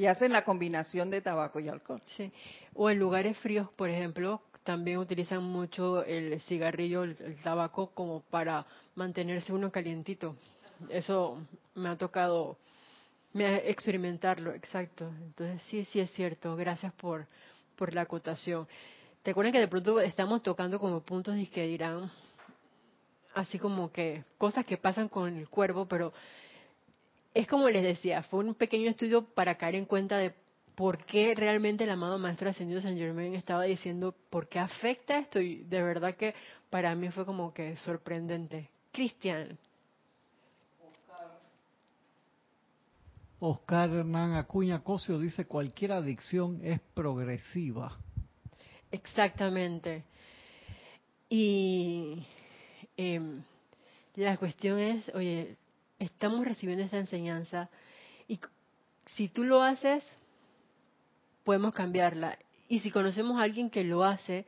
Y 0.01 0.07
hacen 0.07 0.33
la 0.33 0.47
combinación 0.47 1.11
de 1.11 1.21
tabaco 1.21 1.61
y 1.61 1.69
alcohol. 1.69 2.01
Sí. 2.17 2.33
O 2.73 2.89
en 2.89 2.99
lugares 2.99 3.37
fríos, 3.37 3.69
por 3.77 3.91
ejemplo, 3.91 4.41
también 4.65 4.97
utilizan 4.97 5.43
mucho 5.43 6.03
el 6.05 6.41
cigarrillo, 6.41 7.03
el, 7.03 7.37
tabaco, 7.45 7.91
como 7.91 8.23
para 8.23 8.65
mantenerse 8.95 9.53
uno 9.53 9.71
calientito. 9.71 10.37
Eso 10.89 11.47
me 11.75 11.91
ha 11.91 11.99
tocado 11.99 12.57
me 13.35 13.69
experimentarlo, 13.69 14.55
exacto. 14.55 15.13
Entonces 15.21 15.63
sí, 15.65 15.85
sí 15.85 16.01
es 16.01 16.11
cierto. 16.13 16.57
Gracias 16.57 16.95
por, 16.95 17.27
por 17.77 17.93
la 17.93 18.01
acotación. 18.01 18.67
¿Te 19.23 19.33
acuerdas 19.33 19.53
que 19.53 19.61
de 19.61 19.69
pronto 19.69 20.01
estamos 20.01 20.43
tocando 20.43 20.81
como 20.81 21.03
puntos 21.03 21.37
y 21.37 21.47
que 21.47 21.67
dirán, 21.67 22.11
así 23.35 23.59
como 23.59 23.93
que 23.93 24.25
cosas 24.39 24.65
que 24.65 24.79
pasan 24.79 25.11
con 25.11 25.37
el 25.37 25.51
cuerpo, 25.51 25.85
pero 25.85 26.15
es 27.35 27.47
como 27.47 27.69
les 27.69 27.83
decía, 27.83 28.23
fue 28.25 28.41
un 28.41 28.55
pequeño 28.55 28.91
estudio 28.91 29.25
para 29.25 29.57
caer 29.57 29.77
en 29.77 29.87
cuenta 29.87 30.19
de 30.19 30.35
por 30.75 31.05
qué 31.05 31.35
realmente 31.35 31.85
el 31.85 31.91
amado 31.91 32.19
Maestro 32.19 32.49
Ascendido 32.49 32.81
San 32.81 32.97
Germain 32.97 33.35
estaba 33.35 33.65
diciendo 33.65 34.15
por 34.31 34.49
qué 34.49 34.59
afecta 34.59 35.19
esto 35.19 35.41
y 35.41 35.65
de 35.65 35.83
verdad 35.83 36.17
que 36.17 36.35
para 36.71 36.95
mí 36.95 37.11
fue 37.11 37.27
como 37.27 37.53
que 37.53 37.77
sorprendente. 37.77 38.71
Cristian. 38.93 39.59
Oscar 43.39 43.91
Hernán 43.91 44.35
Acuña 44.35 44.83
Cosio 44.83 45.19
dice 45.19 45.47
cualquier 45.47 45.93
adicción 45.93 46.61
es 46.63 46.81
progresiva. 46.95 47.97
Exactamente. 48.91 50.05
Y 51.29 52.27
em, 52.97 53.43
la 54.17 54.37
cuestión 54.37 54.79
es, 54.79 55.09
oye, 55.15 55.57
estamos 56.01 56.45
recibiendo 56.45 56.83
esta 56.83 56.99
enseñanza 56.99 57.71
y 58.27 58.41
si 59.15 59.29
tú 59.29 59.45
lo 59.45 59.63
haces, 59.63 60.05
podemos 61.45 61.73
cambiarla. 61.73 62.39
Y 62.69 62.81
si 62.81 62.91
conocemos 62.91 63.39
a 63.39 63.45
alguien 63.45 63.71
que 63.71 63.85
lo 63.85 64.03
hace, 64.03 64.47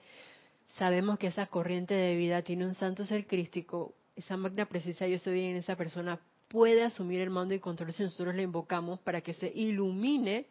sabemos 0.79 1.19
que 1.19 1.29
esa 1.29 1.47
corriente 1.47 1.95
de 1.95 2.17
vida 2.17 2.43
tiene 2.43 2.67
un 2.67 2.75
santo 2.75 3.05
ser 3.05 3.27
crístico, 3.27 3.95
esa 4.17 4.37
magna 4.37 4.67
presencia 4.67 5.07
yo 5.07 5.19
soy 5.19 5.45
en 5.45 5.57
esa 5.57 5.77
persona 5.77 6.21
puede 6.49 6.85
asumir 6.85 7.21
el 7.21 7.31
mando 7.31 7.55
y 7.55 7.61
control 7.61 7.93
si 7.93 8.03
nosotros 8.03 8.35
le 8.35 8.43
invocamos 8.43 9.01
para 9.01 9.23
que 9.23 9.33
se 9.33 9.51
ilumine 9.55 10.47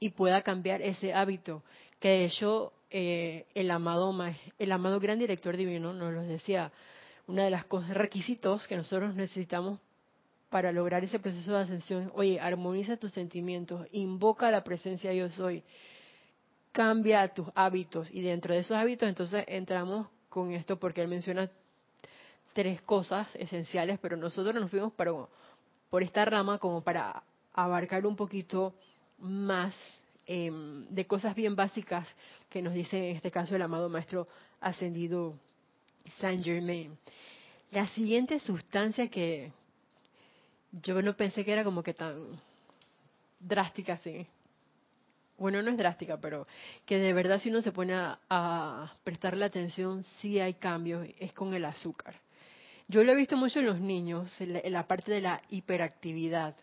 y 0.00 0.10
pueda 0.10 0.42
cambiar 0.42 0.82
ese 0.82 1.14
hábito. 1.14 1.62
Que 2.00 2.08
de 2.08 2.24
hecho 2.24 2.72
eh, 2.90 3.46
el 3.54 3.70
amado 3.70 4.12
el 4.58 4.72
amado 4.72 4.98
gran 4.98 5.18
director 5.18 5.56
divino 5.56 5.92
nos 5.92 6.12
lo 6.12 6.22
decía, 6.22 6.72
una 7.28 7.44
de 7.44 7.50
las 7.50 7.64
cosas 7.64 7.90
requisitos 7.90 8.66
que 8.66 8.76
nosotros 8.76 9.14
necesitamos 9.14 9.80
para 10.50 10.72
lograr 10.72 11.02
ese 11.04 11.18
proceso 11.18 11.52
de 11.52 11.62
ascensión, 11.62 12.10
oye, 12.14 12.38
armoniza 12.40 12.96
tus 12.96 13.12
sentimientos, 13.12 13.86
invoca 13.92 14.50
la 14.50 14.62
presencia 14.62 15.12
yo 15.12 15.28
soy, 15.28 15.62
cambia 16.72 17.26
tus 17.28 17.48
hábitos 17.54 18.10
y 18.10 18.20
dentro 18.20 18.54
de 18.54 18.60
esos 18.60 18.76
hábitos 18.76 19.08
entonces 19.08 19.44
entramos 19.48 20.08
con 20.28 20.52
esto 20.52 20.78
porque 20.78 21.00
él 21.02 21.08
menciona 21.08 21.50
tres 22.52 22.80
cosas 22.82 23.34
esenciales, 23.36 23.98
pero 24.00 24.16
nosotros 24.16 24.54
nos 24.54 24.70
fuimos 24.70 24.92
por 24.92 26.02
esta 26.02 26.24
rama 26.24 26.58
como 26.58 26.82
para 26.82 27.22
abarcar 27.52 28.06
un 28.06 28.16
poquito 28.16 28.74
más 29.18 29.74
em, 30.26 30.86
de 30.88 31.06
cosas 31.06 31.34
bien 31.34 31.56
básicas 31.56 32.06
que 32.48 32.62
nos 32.62 32.74
dice 32.74 33.10
en 33.10 33.16
este 33.16 33.30
caso 33.30 33.56
el 33.56 33.62
amado 33.62 33.88
maestro 33.88 34.26
ascendido 34.60 35.38
Saint 36.20 36.44
Germain. 36.44 36.96
La 37.70 37.88
siguiente 37.88 38.38
sustancia 38.38 39.08
que 39.08 39.52
yo 40.82 41.00
no 41.02 41.16
pensé 41.16 41.44
que 41.44 41.52
era 41.52 41.64
como 41.64 41.82
que 41.82 41.94
tan 41.94 42.40
drástica 43.40 43.94
así. 43.94 44.26
Bueno, 45.38 45.60
no 45.62 45.70
es 45.70 45.76
drástica, 45.76 46.18
pero 46.18 46.46
que 46.86 46.98
de 46.98 47.12
verdad 47.12 47.38
si 47.38 47.50
uno 47.50 47.60
se 47.60 47.72
pone 47.72 47.94
a, 47.94 48.92
prestarle 49.04 49.44
atención, 49.44 50.02
sí 50.02 50.40
hay 50.40 50.54
cambios, 50.54 51.06
es 51.18 51.32
con 51.32 51.52
el 51.52 51.64
azúcar. 51.64 52.14
Yo 52.88 53.04
lo 53.04 53.12
he 53.12 53.16
visto 53.16 53.36
mucho 53.36 53.58
en 53.58 53.66
los 53.66 53.80
niños, 53.80 54.40
en 54.40 54.72
la, 54.72 54.86
parte 54.86 55.12
de 55.12 55.20
la 55.20 55.42
hiperactividad. 55.50 56.54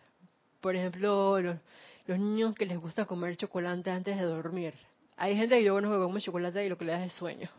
Por 0.62 0.76
ejemplo, 0.76 1.40
los, 1.40 1.60
niños 2.08 2.56
que 2.56 2.66
les 2.66 2.80
gusta 2.80 3.06
comer 3.06 3.36
chocolate 3.36 3.92
antes 3.92 4.18
de 4.18 4.24
dormir. 4.24 4.74
Hay 5.18 5.36
gente 5.36 5.58
que 5.58 5.64
yo 5.64 5.74
bueno 5.74 5.92
que 5.92 5.98
come 5.98 6.22
chocolate 6.22 6.66
y 6.66 6.70
lo 6.70 6.78
que 6.78 6.86
le 6.86 6.94
da 6.94 7.06
es 7.06 7.14
sueño. 7.14 7.50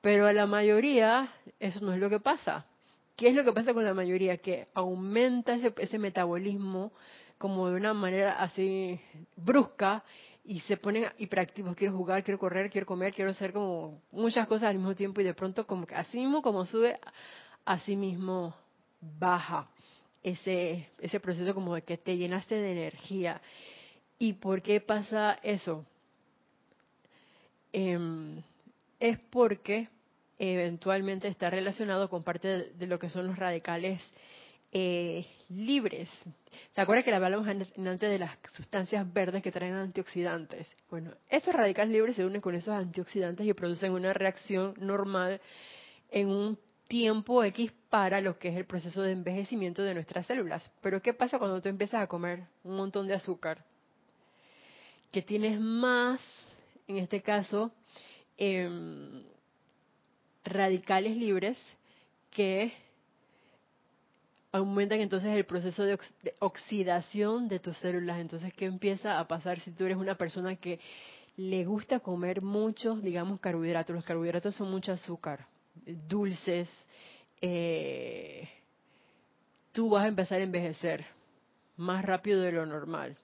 Pero 0.00 0.26
a 0.26 0.32
la 0.32 0.46
mayoría 0.46 1.32
eso 1.60 1.80
no 1.84 1.92
es 1.92 2.00
lo 2.00 2.10
que 2.10 2.18
pasa. 2.18 2.66
¿Qué 3.16 3.28
es 3.28 3.34
lo 3.34 3.44
que 3.44 3.52
pasa 3.52 3.72
con 3.72 3.84
la 3.84 3.94
mayoría? 3.94 4.36
Que 4.36 4.68
aumenta 4.74 5.54
ese, 5.54 5.98
metabolismo 5.98 6.92
como 7.38 7.70
de 7.70 7.76
una 7.76 7.94
manera 7.94 8.34
así 8.34 9.00
brusca 9.36 10.04
y 10.44 10.60
se 10.60 10.76
ponen 10.76 11.06
hiperactivos, 11.18 11.74
quiero 11.74 11.96
jugar, 11.96 12.22
quiero 12.22 12.38
correr, 12.38 12.70
quiero 12.70 12.86
comer, 12.86 13.14
quiero 13.14 13.30
hacer 13.30 13.52
como 13.52 14.02
muchas 14.12 14.46
cosas 14.46 14.68
al 14.68 14.76
mismo 14.76 14.94
tiempo 14.94 15.20
y 15.20 15.24
de 15.24 15.34
pronto 15.34 15.66
como 15.66 15.86
así 15.94 16.18
mismo 16.18 16.42
como 16.42 16.66
sube, 16.66 16.98
así 17.64 17.96
mismo 17.96 18.54
baja 19.00 19.68
ese, 20.22 20.90
ese 21.00 21.18
proceso 21.18 21.54
como 21.54 21.74
de 21.74 21.82
que 21.82 21.96
te 21.96 22.16
llenaste 22.16 22.54
de 22.54 22.72
energía. 22.72 23.40
¿Y 24.18 24.34
por 24.34 24.60
qué 24.60 24.80
pasa 24.80 25.38
eso? 25.42 25.86
Em, 27.72 28.42
es 29.00 29.18
porque 29.30 29.88
eventualmente 30.38 31.28
está 31.28 31.50
relacionado 31.50 32.08
con 32.10 32.22
parte 32.22 32.70
de, 32.74 32.86
lo 32.86 32.98
que 32.98 33.08
son 33.08 33.26
los 33.26 33.38
radicales 33.38 34.00
eh, 34.72 35.26
libres. 35.48 36.10
¿Se 36.72 36.80
acuerdan 36.80 37.04
que 37.04 37.14
hablamos 37.14 37.48
antes 37.48 38.00
de 38.00 38.18
las 38.18 38.36
sustancias 38.54 39.10
verdes 39.12 39.42
que 39.42 39.52
traen 39.52 39.74
antioxidantes? 39.74 40.66
Bueno, 40.90 41.12
esos 41.28 41.54
radicales 41.54 41.92
libres 41.92 42.16
se 42.16 42.24
unen 42.24 42.40
con 42.40 42.54
esos 42.54 42.74
antioxidantes 42.74 43.46
y 43.46 43.52
producen 43.54 43.92
una 43.92 44.12
reacción 44.12 44.74
normal 44.78 45.40
en 46.10 46.28
un 46.28 46.58
tiempo 46.88 47.42
X 47.44 47.72
para 47.90 48.20
lo 48.20 48.38
que 48.38 48.48
es 48.48 48.56
el 48.56 48.66
proceso 48.66 49.02
de 49.02 49.12
envejecimiento 49.12 49.82
de 49.82 49.94
nuestras 49.94 50.26
células. 50.26 50.70
Pero 50.80 51.02
¿qué 51.02 51.14
pasa 51.14 51.38
cuando 51.38 51.60
tú 51.60 51.68
empiezas 51.68 52.02
a 52.02 52.06
comer 52.06 52.44
un 52.62 52.76
montón 52.76 53.06
de 53.06 53.14
azúcar? 53.14 53.64
Que 55.10 55.22
tienes 55.22 55.60
más, 55.60 56.20
en 56.86 56.98
este 56.98 57.22
caso, 57.22 57.72
em, 58.36 59.24
radicales 60.46 61.16
libres 61.16 61.58
que 62.30 62.72
aumentan 64.52 65.00
entonces 65.00 65.36
el 65.36 65.44
proceso 65.44 65.84
de, 65.84 65.98
oxidación 66.38 67.48
de 67.48 67.58
tus 67.58 67.76
células. 67.78 68.18
Entonces, 68.18 68.52
¿qué 68.54 68.66
empieza 68.66 69.18
a 69.18 69.28
pasar 69.28 69.60
si 69.60 69.70
tú 69.72 69.84
eres 69.84 69.96
una 69.96 70.14
persona 70.14 70.56
que 70.56 70.80
le 71.36 71.64
gusta 71.64 72.00
comer 72.00 72.42
muchos, 72.42 73.02
digamos, 73.02 73.40
carbohidratos? 73.40 73.94
Los 73.94 74.04
carbohidratos 74.04 74.54
son 74.54 74.70
mucho 74.70 74.92
azúcar, 74.92 75.46
dulces. 76.08 76.68
Eh, 77.40 78.48
tú 79.72 79.90
vas 79.90 80.04
a 80.04 80.08
empezar 80.08 80.40
a 80.40 80.44
envejecer 80.44 81.04
más 81.76 82.04
rápido 82.04 82.40
de 82.40 82.52
lo 82.52 82.64
normal. 82.64 83.16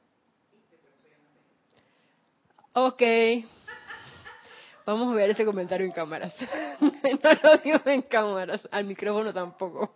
Ok. 2.74 3.02
Vamos 4.84 5.12
a 5.12 5.14
ver 5.14 5.30
ese 5.30 5.44
comentario 5.44 5.86
en 5.86 5.92
cámaras. 5.92 6.34
no 7.22 7.32
lo 7.42 7.58
digo 7.58 7.80
en 7.86 8.02
cámaras, 8.02 8.66
al 8.70 8.84
micrófono 8.84 9.32
tampoco. 9.32 9.92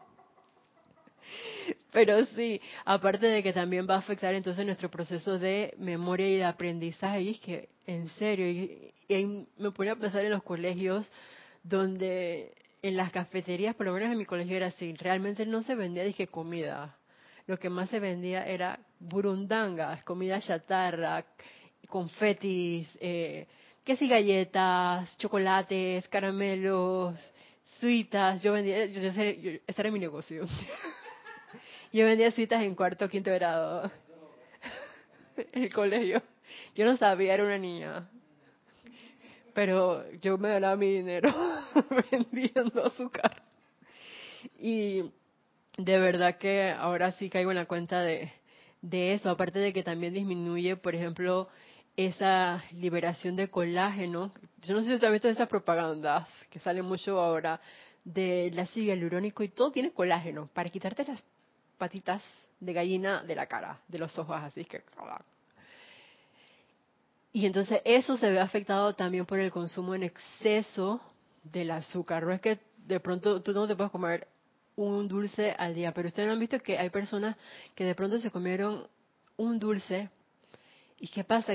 Pero 1.92 2.24
sí, 2.26 2.60
aparte 2.84 3.26
de 3.26 3.42
que 3.42 3.52
también 3.52 3.86
va 3.88 3.94
a 3.94 3.98
afectar 3.98 4.34
entonces 4.34 4.64
nuestro 4.64 4.90
proceso 4.90 5.38
de 5.38 5.74
memoria 5.78 6.28
y 6.28 6.36
de 6.36 6.44
aprendizaje, 6.44 7.22
y 7.22 7.38
que, 7.38 7.68
en 7.86 8.08
serio, 8.10 8.48
y, 8.48 8.92
me 9.56 9.70
pone 9.70 9.90
a 9.90 9.96
pensar 9.96 10.24
en 10.24 10.32
los 10.32 10.42
colegios 10.42 11.10
donde 11.62 12.52
en 12.82 12.96
las 12.96 13.10
cafeterías, 13.10 13.74
por 13.74 13.86
lo 13.86 13.92
menos 13.92 14.10
en 14.12 14.18
mi 14.18 14.26
colegio 14.26 14.56
era 14.56 14.66
así, 14.66 14.94
realmente 14.94 15.46
no 15.46 15.62
se 15.62 15.74
vendía 15.74 16.04
dije 16.04 16.26
comida. 16.26 16.96
Lo 17.46 17.58
que 17.58 17.70
más 17.70 17.88
se 17.88 18.00
vendía 18.00 18.44
era 18.46 18.80
burundangas, 18.98 20.02
comida 20.04 20.40
chatarra, 20.40 21.24
confetis, 21.88 22.88
eh, 23.00 23.46
que 23.86 23.94
si 23.94 24.08
galletas, 24.08 25.16
chocolates, 25.16 26.08
caramelos, 26.08 27.14
suitas. 27.78 28.42
Yo 28.42 28.52
vendía, 28.52 28.82
ese 28.82 29.62
era 29.68 29.90
mi 29.92 30.00
negocio. 30.00 30.44
Yo 31.92 32.04
vendía 32.04 32.32
citas 32.32 32.64
en 32.64 32.74
cuarto, 32.74 33.08
quinto 33.08 33.32
grado. 33.32 33.88
En 35.52 35.62
el 35.62 35.72
colegio. 35.72 36.20
Yo 36.74 36.84
no 36.84 36.96
sabía, 36.96 37.34
era 37.34 37.44
una 37.44 37.58
niña. 37.58 38.10
Pero 39.54 40.04
yo 40.20 40.36
me 40.36 40.48
ganaba 40.48 40.74
mi 40.74 40.90
dinero 40.90 41.32
vendiendo 42.10 42.84
azúcar. 42.84 43.40
Y 44.58 45.12
de 45.78 45.98
verdad 46.00 46.38
que 46.38 46.72
ahora 46.72 47.12
sí 47.12 47.30
caigo 47.30 47.52
en 47.52 47.56
la 47.56 47.66
cuenta 47.66 48.02
de 48.02 48.32
eso. 48.82 49.30
Aparte 49.30 49.60
de 49.60 49.72
que 49.72 49.84
también 49.84 50.12
disminuye, 50.12 50.76
por 50.76 50.96
ejemplo, 50.96 51.48
esa 51.96 52.62
liberación 52.72 53.36
de 53.36 53.48
colágeno. 53.48 54.32
Yo 54.62 54.74
no 54.74 54.82
sé 54.82 54.88
si 54.88 54.94
usted 54.94 55.08
ha 55.08 55.10
visto 55.10 55.28
esas 55.28 55.48
propagandas 55.48 56.28
que 56.50 56.58
salen 56.58 56.84
mucho 56.84 57.18
ahora 57.18 57.60
de 58.04 58.50
la 58.54 58.62
ácido 58.62 58.86
hialurónico 58.86 59.42
y 59.42 59.48
todo 59.48 59.72
tiene 59.72 59.90
colágeno 59.92 60.48
para 60.52 60.68
quitarte 60.68 61.04
las 61.04 61.22
patitas 61.78 62.22
de 62.60 62.72
gallina 62.72 63.22
de 63.22 63.34
la 63.34 63.46
cara, 63.46 63.80
de 63.88 63.98
los 63.98 64.16
ojos, 64.18 64.36
así 64.36 64.64
que... 64.64 64.82
Y 67.32 67.44
entonces 67.44 67.82
eso 67.84 68.16
se 68.16 68.30
ve 68.30 68.40
afectado 68.40 68.94
también 68.94 69.26
por 69.26 69.38
el 69.38 69.50
consumo 69.50 69.94
en 69.94 70.04
exceso 70.04 71.00
del 71.42 71.70
azúcar. 71.70 72.24
No 72.24 72.32
es 72.32 72.40
que 72.40 72.58
de 72.78 73.00
pronto 73.00 73.42
tú 73.42 73.52
no 73.52 73.66
te 73.66 73.76
puedes 73.76 73.92
comer 73.92 74.26
un 74.76 75.08
dulce 75.08 75.54
al 75.58 75.74
día, 75.74 75.92
pero 75.92 76.08
ustedes 76.08 76.26
no 76.28 76.32
han 76.34 76.40
visto 76.40 76.58
que 76.60 76.78
hay 76.78 76.88
personas 76.90 77.36
que 77.74 77.84
de 77.84 77.94
pronto 77.94 78.18
se 78.18 78.30
comieron 78.30 78.86
un 79.36 79.58
dulce 79.58 80.08
y 80.98 81.08
¿qué 81.08 81.24
pasa? 81.24 81.52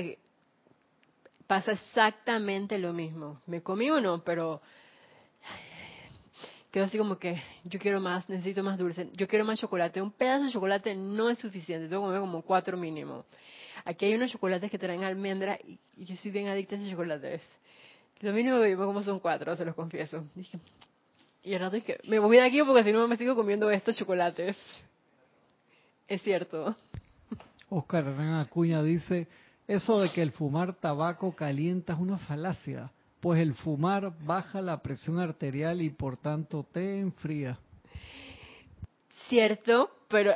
Pasa 1.46 1.72
exactamente 1.72 2.78
lo 2.78 2.92
mismo. 2.92 3.40
Me 3.46 3.62
comí 3.62 3.90
uno, 3.90 4.22
pero 4.24 4.60
quedo 6.70 6.84
así 6.86 6.96
como 6.96 7.18
que 7.18 7.40
yo 7.64 7.78
quiero 7.78 8.00
más, 8.00 8.28
necesito 8.28 8.62
más 8.62 8.78
dulce, 8.78 9.10
yo 9.14 9.28
quiero 9.28 9.44
más 9.44 9.60
chocolate. 9.60 10.00
Un 10.00 10.10
pedazo 10.10 10.46
de 10.46 10.52
chocolate 10.52 10.94
no 10.94 11.28
es 11.28 11.38
suficiente, 11.38 11.88
tengo 11.88 12.02
que 12.02 12.06
comer 12.06 12.20
como 12.20 12.42
cuatro 12.42 12.76
mínimo. 12.76 13.26
Aquí 13.84 14.06
hay 14.06 14.14
unos 14.14 14.30
chocolates 14.30 14.70
que 14.70 14.78
traen 14.78 15.04
almendra 15.04 15.58
y, 15.62 15.78
yo 15.96 16.16
soy 16.16 16.30
bien 16.30 16.48
adicta 16.48 16.74
a 16.74 16.78
esos 16.78 16.90
chocolates. 16.90 17.42
Lo 18.20 18.32
mínimo 18.32 18.60
que 18.60 18.70
yo 18.70 18.76
como 18.78 19.02
son 19.02 19.20
cuatro, 19.20 19.54
se 19.56 19.64
los 19.64 19.74
confieso. 19.74 20.24
y 21.42 21.52
el 21.52 21.60
rato 21.60 21.76
dije, 21.76 21.98
me 22.04 22.18
voy 22.18 22.38
de 22.38 22.44
aquí 22.44 22.62
porque 22.62 22.84
si 22.84 22.92
no 22.92 23.06
me 23.06 23.16
sigo 23.16 23.34
comiendo 23.34 23.70
estos 23.70 23.96
chocolates. 23.96 24.56
Es 26.08 26.22
cierto. 26.22 26.76
Oscar 27.68 28.06
Hernán 28.06 28.40
Acuña 28.40 28.82
dice, 28.82 29.26
eso 29.66 30.00
de 30.00 30.10
que 30.12 30.22
el 30.22 30.32
fumar 30.32 30.74
tabaco 30.74 31.34
calienta 31.34 31.92
es 31.94 31.98
una 31.98 32.18
falacia 32.18 32.90
pues 33.22 33.40
el 33.40 33.54
fumar 33.54 34.12
baja 34.24 34.60
la 34.60 34.82
presión 34.82 35.20
arterial 35.20 35.80
y 35.80 35.90
por 35.90 36.16
tanto 36.16 36.66
te 36.72 36.98
enfría. 36.98 37.56
Cierto, 39.28 39.90
pero 40.08 40.34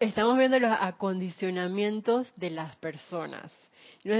estamos 0.00 0.38
viendo 0.38 0.58
los 0.58 0.74
acondicionamientos 0.80 2.26
de 2.36 2.48
las 2.48 2.74
personas. 2.76 3.52
Yo 4.02 4.14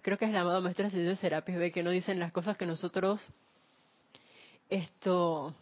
creo 0.00 0.16
que 0.16 0.24
es 0.24 0.30
la 0.30 0.40
amado 0.40 0.62
maestra 0.62 0.88
de 0.88 1.16
Serapis 1.16 1.56
B 1.56 1.70
que 1.70 1.82
no 1.82 1.90
dicen 1.90 2.18
las 2.18 2.32
cosas 2.32 2.56
que 2.56 2.64
nosotros 2.64 3.20
esto 4.70 5.54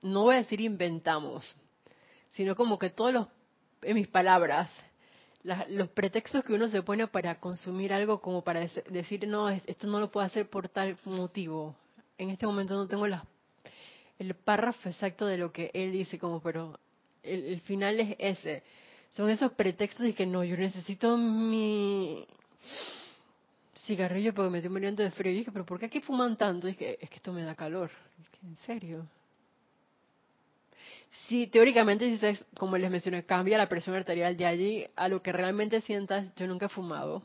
no 0.00 0.22
voy 0.22 0.36
a 0.36 0.38
decir 0.38 0.60
inventamos, 0.60 1.56
sino 2.34 2.54
como 2.54 2.78
que 2.78 2.90
todos 2.90 3.12
los 3.12 3.26
en 3.82 3.96
mis 3.96 4.06
palabras 4.06 4.70
los 5.68 5.88
pretextos 5.88 6.44
que 6.44 6.52
uno 6.52 6.68
se 6.68 6.82
pone 6.82 7.06
para 7.06 7.38
consumir 7.38 7.92
algo 7.92 8.20
como 8.20 8.42
para 8.42 8.60
decir, 8.90 9.26
no, 9.28 9.48
esto 9.48 9.86
no 9.86 10.00
lo 10.00 10.10
puedo 10.10 10.26
hacer 10.26 10.48
por 10.48 10.68
tal 10.68 10.96
motivo. 11.04 11.74
En 12.18 12.30
este 12.30 12.46
momento 12.46 12.74
no 12.74 12.88
tengo 12.88 13.06
el 13.06 14.34
párrafo 14.34 14.88
exacto 14.88 15.26
de 15.26 15.38
lo 15.38 15.52
que 15.52 15.70
él 15.74 15.92
dice, 15.92 16.18
como, 16.18 16.40
pero 16.40 16.78
el, 17.22 17.60
final 17.60 18.00
es 18.00 18.16
ese. 18.18 18.62
Son 19.10 19.28
esos 19.30 19.52
pretextos 19.52 20.06
de 20.06 20.14
que 20.14 20.26
no, 20.26 20.42
yo 20.44 20.56
necesito 20.56 21.16
mi 21.16 22.26
cigarrillo 23.86 24.34
porque 24.34 24.50
me 24.50 24.58
estoy 24.58 24.72
muriendo 24.72 25.02
de 25.02 25.10
frío. 25.10 25.32
Y 25.32 25.38
dije, 25.38 25.52
pero 25.52 25.64
¿por 25.64 25.78
qué 25.78 25.86
aquí 25.86 26.00
fuman 26.00 26.36
tanto? 26.36 26.68
Y 26.68 26.72
dije, 26.72 26.98
es 27.00 27.08
que 27.08 27.16
esto 27.16 27.32
me 27.32 27.44
da 27.44 27.54
calor. 27.54 27.90
¿En 28.42 28.56
serio? 28.56 29.06
Sí, 31.28 31.46
teóricamente, 31.46 32.16
si 32.18 32.44
como 32.58 32.76
les 32.76 32.90
mencioné, 32.90 33.24
cambia 33.24 33.58
la 33.58 33.68
presión 33.68 33.96
arterial 33.96 34.36
de 34.36 34.46
allí 34.46 34.86
a 34.96 35.08
lo 35.08 35.22
que 35.22 35.32
realmente 35.32 35.80
sientas. 35.80 36.34
Yo 36.36 36.46
nunca 36.46 36.66
he 36.66 36.68
fumado. 36.68 37.22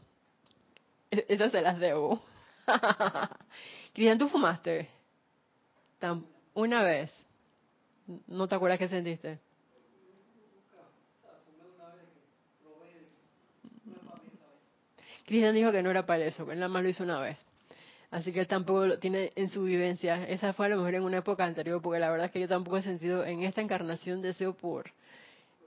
E-, 1.12 1.26
esas 1.30 1.52
se 1.52 1.62
las 1.62 1.80
debo. 1.80 2.22
Cristian, 3.94 4.18
¿tú 4.18 4.30
fumaste? 4.30 4.90
Una 6.54 6.84
vez. 6.84 7.12
¿No 8.28 8.48
te 8.48 8.56
acuerdas 8.56 8.80
qué 8.80 8.88
sentiste? 8.88 9.40
Cristian 15.26 15.56
dijo 15.56 15.72
que 15.72 15.82
no 15.82 15.92
era 15.92 16.06
para 16.06 16.26
eso, 16.26 16.46
que 16.46 16.56
nada 16.56 16.68
más 16.68 16.84
lo 16.84 16.90
hizo 16.90 17.04
una 17.04 17.20
vez. 17.20 17.46
Así 18.12 18.34
que 18.34 18.42
él 18.42 18.48
tampoco 18.48 18.86
lo 18.86 19.00
tiene 19.00 19.32
en 19.36 19.48
su 19.48 19.64
vivencia. 19.64 20.28
Esa 20.28 20.52
fue 20.52 20.66
a 20.66 20.70
lo 20.70 20.78
mejor 20.78 20.96
en 20.96 21.04
una 21.04 21.20
época 21.20 21.46
anterior, 21.46 21.82
porque 21.82 22.00
la 22.00 22.10
verdad 22.12 22.26
es 22.26 22.32
que 22.32 22.42
yo 22.42 22.48
tampoco 22.48 22.78
he 22.78 22.82
sentido 22.82 23.26
en 23.26 23.44
esta 23.44 23.62
encarnación 23.62 24.22
deseo 24.22 24.54
por 24.54 24.92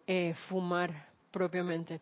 eh, 0.07 0.35
fumar 0.49 1.09
propiamente. 1.31 2.01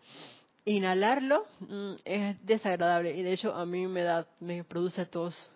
Inhalarlo 0.64 1.46
mm, 1.60 1.92
es 2.04 2.44
desagradable 2.44 3.16
y 3.16 3.22
de 3.22 3.32
hecho 3.32 3.54
a 3.54 3.64
mí 3.64 3.86
me 3.86 4.02
da, 4.02 4.26
me 4.40 4.64
produce 4.64 5.06
tos 5.06 5.50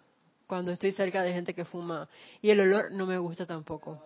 cuando 0.46 0.70
estoy 0.70 0.92
cerca 0.92 1.22
de 1.22 1.32
gente 1.32 1.52
que 1.52 1.64
fuma 1.64 2.08
y 2.40 2.50
el 2.50 2.60
olor 2.60 2.92
no 2.92 3.06
me 3.06 3.18
gusta 3.18 3.44
tampoco. 3.44 4.00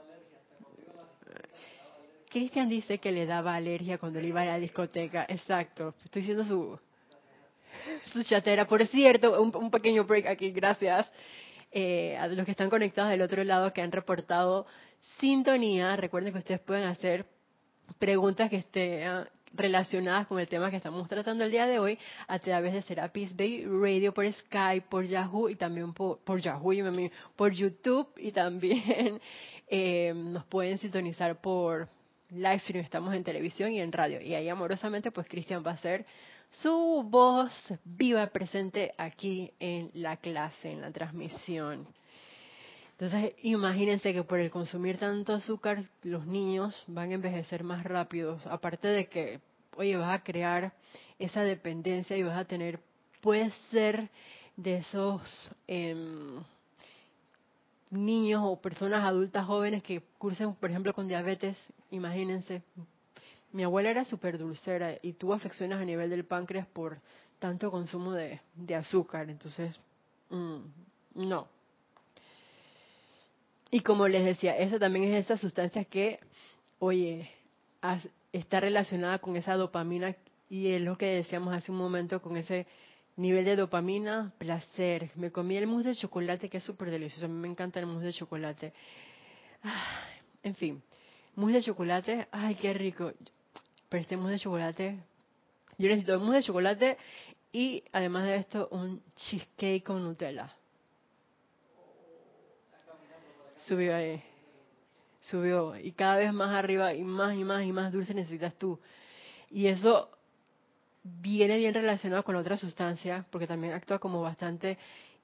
Cristian 2.30 2.68
dice 2.68 2.98
que 2.98 3.12
le 3.12 3.26
daba 3.26 3.54
alergia 3.54 3.98
cuando 3.98 4.20
le 4.20 4.28
iba 4.28 4.42
a 4.42 4.46
la 4.46 4.58
discoteca. 4.58 5.26
Exacto. 5.28 5.94
Estoy 6.04 6.22
siendo 6.22 6.44
su, 6.44 6.78
su 8.12 8.22
chatera. 8.22 8.66
Por 8.66 8.86
cierto, 8.86 9.40
un, 9.40 9.70
pequeño 9.70 10.04
break 10.04 10.26
aquí, 10.26 10.50
gracias 10.50 11.10
eh, 11.70 12.16
a 12.16 12.26
los 12.26 12.44
que 12.44 12.50
están 12.52 12.70
conectados 12.70 13.10
del 13.10 13.22
otro 13.22 13.42
lado 13.44 13.72
que 13.72 13.82
han 13.82 13.92
reportado 13.92 14.66
sintonía. 15.18 15.96
Recuerden 15.96 16.32
que 16.32 16.38
ustedes 16.38 16.60
pueden 16.60 16.84
hacer 16.84 17.26
preguntas 17.98 18.50
que 18.50 18.56
estén 18.56 19.26
relacionadas 19.52 20.26
con 20.26 20.38
el 20.38 20.48
tema 20.48 20.70
que 20.70 20.76
estamos 20.76 21.08
tratando 21.08 21.44
el 21.44 21.50
día 21.50 21.66
de 21.66 21.78
hoy 21.78 21.98
a 22.28 22.38
través 22.38 22.72
de 22.72 22.82
Serapis 22.82 23.34
Bay 23.34 23.64
Radio 23.64 24.14
por 24.14 24.30
Skype, 24.30 24.86
por 24.88 25.04
Yahoo 25.04 25.48
y 25.48 25.56
también 25.56 25.92
por, 25.92 26.40
Yahoo, 26.40 26.72
por 27.36 27.52
YouTube 27.52 28.08
y 28.16 28.32
también 28.32 29.20
eh, 29.68 30.12
nos 30.14 30.44
pueden 30.44 30.78
sintonizar 30.78 31.40
por 31.40 31.88
live 32.30 32.60
stream, 32.60 32.84
estamos 32.84 33.14
en 33.14 33.24
televisión 33.24 33.72
y 33.72 33.80
en 33.80 33.92
radio. 33.92 34.20
Y 34.20 34.34
ahí 34.34 34.48
amorosamente 34.48 35.10
pues 35.10 35.26
Cristian 35.26 35.64
va 35.66 35.72
a 35.72 35.78
ser 35.78 36.06
su 36.50 37.06
voz 37.08 37.52
viva 37.84 38.26
presente 38.28 38.92
aquí 38.98 39.52
en 39.60 39.90
la 39.94 40.16
clase, 40.16 40.70
en 40.70 40.80
la 40.80 40.90
transmisión. 40.90 41.86
Entonces, 42.92 43.32
imagínense 43.42 44.12
que 44.12 44.24
por 44.24 44.40
el 44.40 44.50
consumir 44.50 44.98
tanto 44.98 45.32
azúcar, 45.32 45.84
los 46.02 46.26
niños 46.26 46.84
van 46.86 47.10
a 47.10 47.14
envejecer 47.14 47.64
más 47.64 47.82
rápido. 47.82 48.38
Aparte 48.44 48.88
de 48.88 49.06
que, 49.06 49.40
oye, 49.76 49.96
vas 49.96 50.12
a 50.12 50.22
crear 50.22 50.74
esa 51.18 51.42
dependencia 51.42 52.16
y 52.16 52.22
vas 52.22 52.36
a 52.36 52.44
tener, 52.44 52.78
puede 53.22 53.50
ser 53.70 54.10
de 54.56 54.76
esos 54.78 55.50
em, 55.66 56.42
niños 57.90 58.42
o 58.44 58.60
personas 58.60 59.02
adultas 59.02 59.46
jóvenes 59.46 59.82
que 59.82 60.02
cursen, 60.18 60.54
por 60.54 60.68
ejemplo, 60.68 60.92
con 60.92 61.08
diabetes. 61.08 61.56
Imagínense, 61.90 62.62
mi 63.52 63.64
abuela 63.64 63.90
era 63.90 64.04
súper 64.04 64.38
dulcera 64.38 64.96
y 65.02 65.14
tuvo 65.14 65.34
afecciones 65.34 65.78
a 65.78 65.84
nivel 65.84 66.10
del 66.10 66.24
páncreas 66.24 66.66
por 66.66 66.98
tanto 67.38 67.70
consumo 67.70 68.12
de, 68.12 68.40
azúcar. 68.74 69.28
Entonces, 69.30 69.80
mm, 70.30 70.58
no, 71.14 71.48
y 73.70 73.80
como 73.80 74.08
les 74.08 74.24
decía, 74.24 74.56
esa 74.56 74.78
también 74.78 75.12
es 75.12 75.24
esa 75.24 75.36
sustancia 75.36 75.84
que, 75.84 76.18
oye, 76.80 77.30
está 78.32 78.58
relacionada 78.58 79.20
con 79.20 79.36
esa 79.36 79.54
dopamina 79.54 80.16
y 80.48 80.68
es 80.72 80.80
lo 80.80 80.98
que 80.98 81.06
decíamos 81.06 81.54
hace 81.54 81.70
un 81.70 81.78
momento 81.78 82.20
con 82.20 82.36
ese 82.36 82.66
nivel 83.16 83.44
de 83.44 83.54
dopamina, 83.54 84.32
placer. 84.38 85.10
Me 85.14 85.30
comí 85.30 85.56
el 85.56 85.68
mousse 85.68 85.90
de 85.90 85.94
chocolate 85.94 86.48
que 86.48 86.58
es 86.58 86.64
súper 86.64 86.90
delicioso. 86.90 87.26
A 87.26 87.28
mí 87.28 87.34
me 87.34 87.46
encanta 87.46 87.78
el 87.78 87.86
mousse 87.86 88.06
de 88.06 88.12
chocolate. 88.12 88.72
en 90.42 90.54
fin, 90.56 90.82
mousse 91.36 91.54
de 91.54 91.62
chocolate, 91.62 92.26
ay, 92.32 92.56
qué 92.56 92.72
rico. 92.72 93.12
Pero 93.90 94.00
este 94.02 94.16
mousse 94.16 94.32
de 94.32 94.38
chocolate, 94.38 94.98
yo 95.76 95.88
necesito 95.88 96.18
mousse 96.20 96.36
de 96.36 96.42
chocolate 96.44 96.96
y 97.52 97.82
además 97.92 98.24
de 98.24 98.36
esto 98.36 98.68
un 98.70 99.02
cheesecake 99.16 99.82
con 99.84 100.02
Nutella. 100.04 100.54
Subió 103.58 103.94
ahí. 103.94 104.22
Subió. 105.20 105.76
Y 105.76 105.92
cada 105.92 106.16
vez 106.16 106.32
más 106.32 106.54
arriba 106.54 106.94
y 106.94 107.02
más 107.02 107.34
y 107.34 107.44
más 107.44 107.64
y 107.64 107.72
más 107.72 107.92
dulce 107.92 108.14
necesitas 108.14 108.54
tú. 108.54 108.78
Y 109.50 109.66
eso 109.66 110.08
viene 111.02 111.58
bien 111.58 111.74
relacionado 111.74 112.22
con 112.22 112.36
otra 112.36 112.56
sustancia, 112.56 113.26
porque 113.30 113.46
también 113.48 113.72
actúa 113.72 113.98
como 113.98 114.22
bastante 114.22 114.78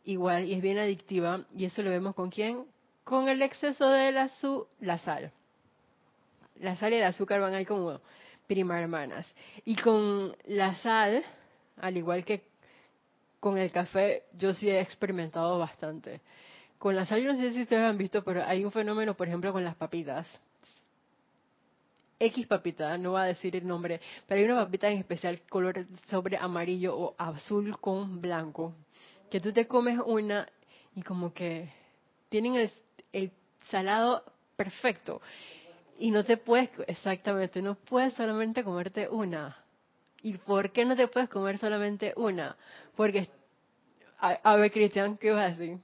igual 0.04 0.44
y 0.44 0.54
es 0.54 0.60
bien 0.60 0.78
adictiva. 0.78 1.44
Y 1.54 1.64
eso 1.64 1.82
lo 1.82 1.90
vemos 1.90 2.16
con 2.16 2.30
quién? 2.30 2.66
Con 3.04 3.28
el 3.28 3.40
exceso 3.42 3.88
de 3.88 4.10
la, 4.10 4.28
la 4.80 4.98
sal. 4.98 5.32
La 6.56 6.76
sal 6.76 6.92
y 6.92 6.96
el 6.96 7.04
azúcar 7.04 7.40
van 7.40 7.54
ahí 7.54 7.64
como 7.64 8.00
prima 8.46 8.80
hermanas. 8.80 9.26
Y 9.64 9.76
con 9.76 10.34
la 10.46 10.74
sal, 10.76 11.24
al 11.78 11.96
igual 11.96 12.24
que 12.24 12.44
con 13.40 13.58
el 13.58 13.70
café, 13.70 14.24
yo 14.36 14.54
sí 14.54 14.68
he 14.68 14.80
experimentado 14.80 15.58
bastante. 15.58 16.20
Con 16.78 16.96
la 16.96 17.06
sal, 17.06 17.22
yo 17.22 17.32
no 17.32 17.38
sé 17.38 17.52
si 17.52 17.62
ustedes 17.62 17.82
han 17.82 17.98
visto, 17.98 18.24
pero 18.24 18.44
hay 18.44 18.64
un 18.64 18.72
fenómeno, 18.72 19.14
por 19.14 19.28
ejemplo, 19.28 19.52
con 19.52 19.64
las 19.64 19.76
papitas. 19.76 20.26
X 22.18 22.46
papita, 22.46 22.96
no 22.96 23.12
va 23.12 23.24
a 23.24 23.26
decir 23.26 23.54
el 23.56 23.66
nombre, 23.66 24.00
pero 24.26 24.40
hay 24.40 24.46
una 24.46 24.64
papita 24.64 24.88
en 24.88 24.98
especial 24.98 25.42
color 25.50 25.86
sobre 26.06 26.38
amarillo 26.38 26.96
o 26.96 27.14
azul 27.18 27.78
con 27.78 28.22
blanco, 28.22 28.74
que 29.30 29.38
tú 29.38 29.52
te 29.52 29.66
comes 29.66 29.98
una 30.04 30.48
y 30.94 31.02
como 31.02 31.34
que 31.34 31.70
tienen 32.30 32.56
el, 32.56 32.70
el 33.12 33.32
salado 33.70 34.24
perfecto 34.56 35.20
y 35.98 36.10
no 36.10 36.24
te 36.24 36.36
puedes, 36.36 36.70
exactamente, 36.86 37.62
no 37.62 37.74
puedes 37.74 38.14
solamente 38.14 38.62
comerte 38.62 39.08
una. 39.08 39.56
¿Y 40.22 40.34
por 40.34 40.72
qué 40.72 40.84
no 40.84 40.96
te 40.96 41.08
puedes 41.08 41.28
comer 41.28 41.58
solamente 41.58 42.12
una? 42.16 42.56
Porque, 42.96 43.28
a, 44.18 44.56
ver, 44.56 44.72
Cristian, 44.72 45.16
¿qué 45.16 45.30
vas 45.30 45.46
a 45.46 45.56
decir? 45.56 45.78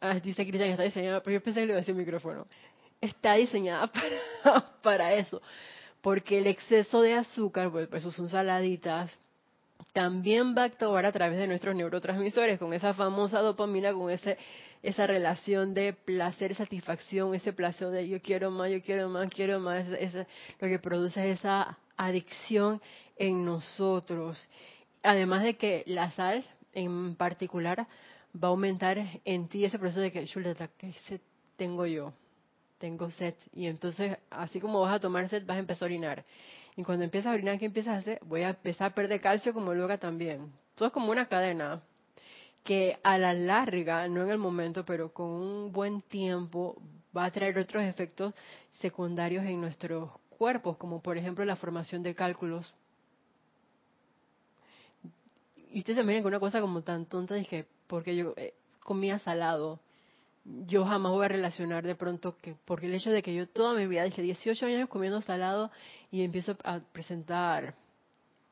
Ah, 0.00 0.14
dice 0.14 0.46
Cristian 0.46 0.68
que 0.68 0.72
está 0.72 0.82
diseñada, 0.84 1.22
pero 1.22 1.34
yo 1.34 1.42
pensé 1.42 1.60
que 1.60 1.66
le 1.66 1.72
iba 1.72 1.78
a 1.78 1.80
decir 1.80 1.94
micrófono. 1.94 2.46
Está 3.00 3.34
diseñada 3.34 3.90
para, 4.82 5.14
eso. 5.14 5.40
Porque 6.00 6.38
el 6.38 6.46
exceso 6.46 7.00
de 7.00 7.14
azúcar, 7.14 7.70
pues, 7.70 7.88
pues 7.88 8.02
eso 8.02 8.10
son 8.10 8.28
saladitas, 8.28 9.10
también 9.92 10.54
va 10.56 10.62
a 10.62 10.66
actuar 10.66 11.06
a 11.06 11.12
través 11.12 11.38
de 11.38 11.46
nuestros 11.46 11.74
neurotransmisores, 11.74 12.58
con 12.58 12.72
esa 12.72 12.94
famosa 12.94 13.40
dopamina, 13.40 13.92
con 13.92 14.10
ese, 14.10 14.36
esa 14.82 15.06
relación 15.06 15.74
de 15.74 15.92
placer, 15.92 16.54
satisfacción, 16.54 17.34
ese 17.34 17.52
placer 17.52 17.88
de 17.88 18.08
yo 18.08 18.20
quiero 18.20 18.50
más, 18.50 18.70
yo 18.70 18.82
quiero 18.82 19.08
más, 19.08 19.28
quiero 19.30 19.60
más, 19.60 19.86
lo 19.88 20.68
que 20.68 20.78
produce 20.78 21.30
esa 21.30 21.78
adicción 21.96 22.80
en 23.16 23.44
nosotros. 23.44 24.42
Además 25.02 25.42
de 25.42 25.56
que 25.56 25.82
la 25.86 26.10
sal, 26.12 26.44
en 26.72 27.16
particular, 27.16 27.86
va 28.34 28.48
a 28.48 28.50
aumentar 28.50 29.04
en 29.24 29.48
ti 29.48 29.64
ese 29.64 29.78
proceso 29.78 30.00
de 30.00 30.12
que, 30.12 30.24
chuleta, 30.26 30.68
¿qué 30.78 30.92
tengo 31.56 31.86
yo? 31.86 32.12
Tengo 32.78 33.10
sed. 33.10 33.34
Y 33.52 33.66
entonces, 33.66 34.16
así 34.30 34.60
como 34.60 34.80
vas 34.80 34.94
a 34.94 35.00
tomar 35.00 35.28
sed, 35.28 35.44
vas 35.44 35.56
a 35.56 35.60
empezar 35.60 35.86
a 35.86 35.90
orinar. 35.90 36.24
Y 36.76 36.84
cuando 36.84 37.04
empiezas 37.04 37.32
a 37.32 37.34
orinar, 37.34 37.58
¿qué 37.58 37.66
empiezas 37.66 37.94
a 37.94 37.98
hacer? 37.98 38.20
Voy 38.24 38.42
a 38.42 38.50
empezar 38.50 38.92
a 38.92 38.94
perder 38.94 39.20
calcio 39.20 39.52
como 39.52 39.74
luego 39.74 39.98
también. 39.98 40.52
Todo 40.76 40.88
es 40.88 40.94
como 40.94 41.10
una 41.10 41.26
cadena 41.26 41.82
que 42.64 42.98
a 43.02 43.18
la 43.18 43.32
larga, 43.32 44.08
no 44.08 44.24
en 44.24 44.30
el 44.30 44.38
momento, 44.38 44.84
pero 44.84 45.12
con 45.12 45.26
un 45.26 45.72
buen 45.72 46.02
tiempo, 46.02 46.80
va 47.16 47.24
a 47.24 47.30
traer 47.30 47.58
otros 47.58 47.82
efectos 47.82 48.34
secundarios 48.72 49.44
en 49.44 49.60
nuestros 49.60 50.10
cuerpos, 50.28 50.76
como 50.76 51.02
por 51.02 51.18
ejemplo 51.18 51.44
la 51.44 51.56
formación 51.56 52.02
de 52.02 52.14
cálculos. 52.14 52.74
Y 55.72 55.78
ustedes 55.78 55.98
se 55.98 56.04
miran 56.04 56.22
con 56.22 56.30
una 56.30 56.40
cosa 56.40 56.60
como 56.60 56.82
tan 56.82 57.06
tonta, 57.06 57.34
dije, 57.34 57.66
porque 57.86 58.16
yo 58.16 58.34
eh, 58.36 58.54
comía 58.80 59.18
salado. 59.18 59.80
Yo 60.66 60.84
jamás 60.84 61.12
voy 61.12 61.26
a 61.26 61.28
relacionar 61.28 61.84
de 61.84 61.94
pronto 61.94 62.36
que, 62.38 62.56
porque 62.64 62.86
el 62.86 62.94
hecho 62.94 63.10
de 63.10 63.22
que 63.22 63.34
yo 63.34 63.46
toda 63.46 63.74
mi 63.74 63.86
vida, 63.86 64.04
dije 64.04 64.22
18 64.22 64.64
años 64.64 64.88
comiendo 64.88 65.20
salado 65.20 65.70
y 66.10 66.22
empiezo 66.22 66.56
a 66.64 66.80
presentar 66.80 67.74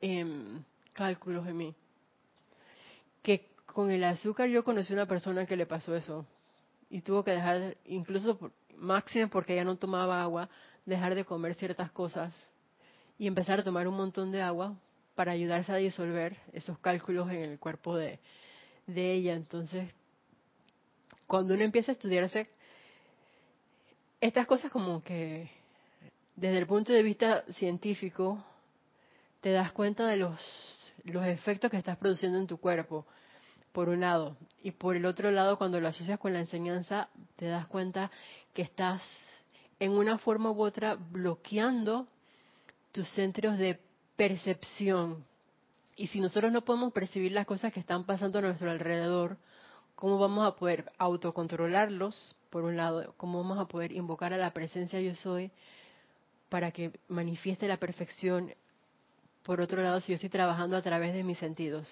em, 0.00 0.62
cálculos 0.92 1.46
en 1.46 1.56
mí. 1.56 1.74
Que 3.22 3.48
con 3.76 3.90
el 3.90 4.04
azúcar 4.04 4.48
yo 4.48 4.64
conocí 4.64 4.94
una 4.94 5.04
persona 5.04 5.44
que 5.44 5.54
le 5.54 5.66
pasó 5.66 5.94
eso 5.94 6.24
y 6.88 7.02
tuvo 7.02 7.22
que 7.22 7.32
dejar, 7.32 7.76
incluso 7.84 8.50
máximo 8.74 9.28
porque 9.28 9.52
ella 9.52 9.64
no 9.64 9.76
tomaba 9.76 10.22
agua, 10.22 10.48
dejar 10.86 11.14
de 11.14 11.26
comer 11.26 11.54
ciertas 11.56 11.90
cosas 11.90 12.34
y 13.18 13.26
empezar 13.26 13.60
a 13.60 13.64
tomar 13.64 13.86
un 13.86 13.94
montón 13.94 14.32
de 14.32 14.40
agua 14.40 14.74
para 15.14 15.32
ayudarse 15.32 15.72
a 15.72 15.76
disolver 15.76 16.38
esos 16.54 16.78
cálculos 16.78 17.30
en 17.30 17.42
el 17.42 17.58
cuerpo 17.58 17.98
de, 17.98 18.18
ella. 18.86 19.34
Entonces, 19.34 19.92
cuando 21.26 21.52
uno 21.52 21.62
empieza 21.62 21.92
a 21.92 21.96
estudiarse 21.96 22.48
estas 24.22 24.46
cosas 24.46 24.72
como 24.72 25.04
que 25.04 25.50
desde 26.34 26.56
el 26.56 26.66
punto 26.66 26.94
de 26.94 27.02
vista 27.02 27.44
científico 27.52 28.42
te 29.42 29.52
das 29.52 29.70
cuenta 29.72 30.06
de 30.06 30.16
los 30.16 30.40
efectos 31.26 31.70
que 31.70 31.76
estás 31.76 31.98
produciendo 31.98 32.38
en 32.38 32.46
tu 32.46 32.56
cuerpo, 32.56 33.04
por 33.76 33.90
un 33.90 34.00
lado. 34.00 34.38
Y 34.62 34.70
por 34.70 34.96
el 34.96 35.04
otro 35.04 35.30
lado, 35.30 35.58
cuando 35.58 35.78
lo 35.82 35.88
asocias 35.88 36.18
con 36.18 36.32
la 36.32 36.40
enseñanza, 36.40 37.10
te 37.36 37.44
das 37.44 37.66
cuenta 37.66 38.10
que 38.54 38.62
estás 38.62 39.02
en 39.78 39.90
una 39.90 40.16
forma 40.16 40.50
u 40.50 40.62
otra 40.62 40.94
bloqueando 40.94 42.06
tus 42.90 43.06
centros 43.10 43.58
de 43.58 43.78
percepción. 44.16 45.26
Y 45.94 46.06
si 46.06 46.20
nosotros 46.20 46.50
no 46.52 46.64
podemos 46.64 46.94
percibir 46.94 47.32
las 47.32 47.44
cosas 47.44 47.70
que 47.70 47.80
están 47.80 48.04
pasando 48.04 48.38
a 48.38 48.40
nuestro 48.40 48.70
alrededor, 48.70 49.36
¿cómo 49.94 50.18
vamos 50.18 50.46
a 50.46 50.56
poder 50.56 50.90
autocontrolarlos, 50.96 52.34
por 52.48 52.64
un 52.64 52.78
lado? 52.78 53.12
¿Cómo 53.18 53.42
vamos 53.42 53.58
a 53.58 53.68
poder 53.68 53.92
invocar 53.92 54.32
a 54.32 54.38
la 54.38 54.54
presencia 54.54 55.02
yo 55.02 55.14
soy 55.14 55.50
para 56.48 56.70
que 56.70 56.98
manifieste 57.08 57.68
la 57.68 57.76
perfección? 57.76 58.54
Por 59.42 59.60
otro 59.60 59.82
lado, 59.82 60.00
si 60.00 60.12
yo 60.12 60.14
estoy 60.14 60.30
trabajando 60.30 60.78
a 60.78 60.82
través 60.82 61.12
de 61.12 61.22
mis 61.22 61.36
sentidos. 61.36 61.86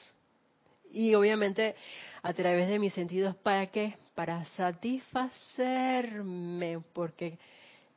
Y 0.94 1.14
obviamente 1.16 1.74
a 2.22 2.32
través 2.32 2.68
de 2.68 2.78
mis 2.78 2.94
sentidos, 2.94 3.34
¿para 3.34 3.66
qué? 3.66 3.96
Para 4.14 4.44
satisfacerme, 4.56 6.78
porque 6.92 7.36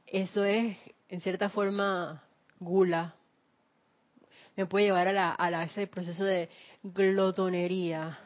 eso 0.07 0.43
es, 0.43 0.75
en 1.07 1.21
cierta 1.21 1.49
forma, 1.49 2.23
gula. 2.59 3.13
Me 4.55 4.65
puede 4.65 4.85
llevar 4.85 5.09
a, 5.09 5.51
la, 5.51 5.63
ese 5.63 5.85
proceso 5.85 6.25
de 6.25 6.49
glotonería. 6.81 8.17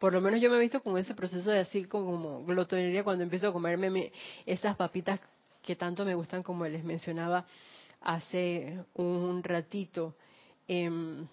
Por 0.00 0.12
lo 0.12 0.20
menos 0.20 0.40
yo 0.40 0.50
me 0.50 0.56
he 0.56 0.60
visto 0.60 0.82
con 0.82 0.98
ese 0.98 1.14
proceso 1.14 1.52
de 1.52 1.60
así 1.60 1.84
como 1.84 2.44
glotonería 2.44 3.04
cuando 3.04 3.22
empiezo 3.22 3.46
a 3.48 3.52
comerme 3.52 4.10
esas 4.46 4.74
papitas 4.74 5.20
que 5.62 5.76
tanto 5.76 6.04
me 6.04 6.16
gustan 6.16 6.42
como 6.42 6.66
les 6.66 6.82
mencionaba 6.82 7.46
hace 8.00 8.80
un 8.94 9.44
ratito. 9.44 10.16
Em, 10.66 11.28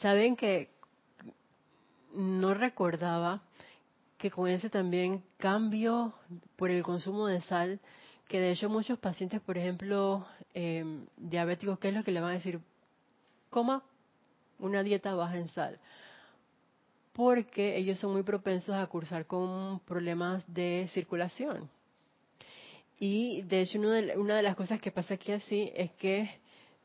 Saben 0.00 0.36
que 0.36 0.70
no 2.14 2.54
recordaba 2.54 3.42
que 4.16 4.30
con 4.30 4.48
ese 4.48 4.70
también 4.70 5.24
cambio 5.38 6.14
por 6.56 6.70
el 6.70 6.82
consumo 6.82 7.26
de 7.26 7.40
sal, 7.42 7.80
que 8.28 8.40
de 8.40 8.52
hecho 8.52 8.68
muchos 8.68 8.98
pacientes, 8.98 9.40
por 9.40 9.58
ejemplo, 9.58 10.26
em, 10.54 11.06
diabéticos, 11.16 11.78
¿qué 11.78 11.88
es 11.88 11.94
lo 11.94 12.04
que 12.04 12.12
le 12.12 12.20
van 12.20 12.30
a 12.30 12.34
decir? 12.34 12.60
Coma 13.50 13.82
una 14.58 14.82
dieta 14.82 15.14
baja 15.14 15.36
en 15.36 15.48
sal. 15.48 15.78
Porque 17.12 17.76
ellos 17.76 17.98
son 17.98 18.12
muy 18.12 18.22
propensos 18.22 18.74
a 18.74 18.86
cursar 18.86 19.26
con 19.26 19.80
problemas 19.80 20.44
de 20.46 20.88
circulación. 20.92 21.68
Y 23.00 23.42
de 23.42 23.62
hecho 23.62 23.78
una 23.80 24.36
de 24.36 24.42
las 24.42 24.56
cosas 24.56 24.80
que 24.80 24.92
pasa 24.92 25.14
aquí 25.14 25.32
así 25.32 25.72
es 25.74 25.90
que 25.92 26.30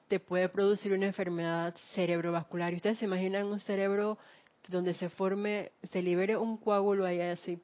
te 0.07 0.19
puede 0.19 0.49
producir 0.49 0.93
una 0.93 1.07
enfermedad 1.07 1.75
cerebrovascular. 1.93 2.73
Y 2.73 2.77
ustedes 2.77 2.99
se 2.99 3.05
imaginan 3.05 3.47
un 3.47 3.59
cerebro 3.59 4.17
donde 4.67 4.93
se 4.93 5.09
forme, 5.09 5.71
se 5.91 6.01
libere 6.01 6.37
un 6.37 6.57
coágulo 6.57 7.05
ahí 7.05 7.19
así. 7.19 7.59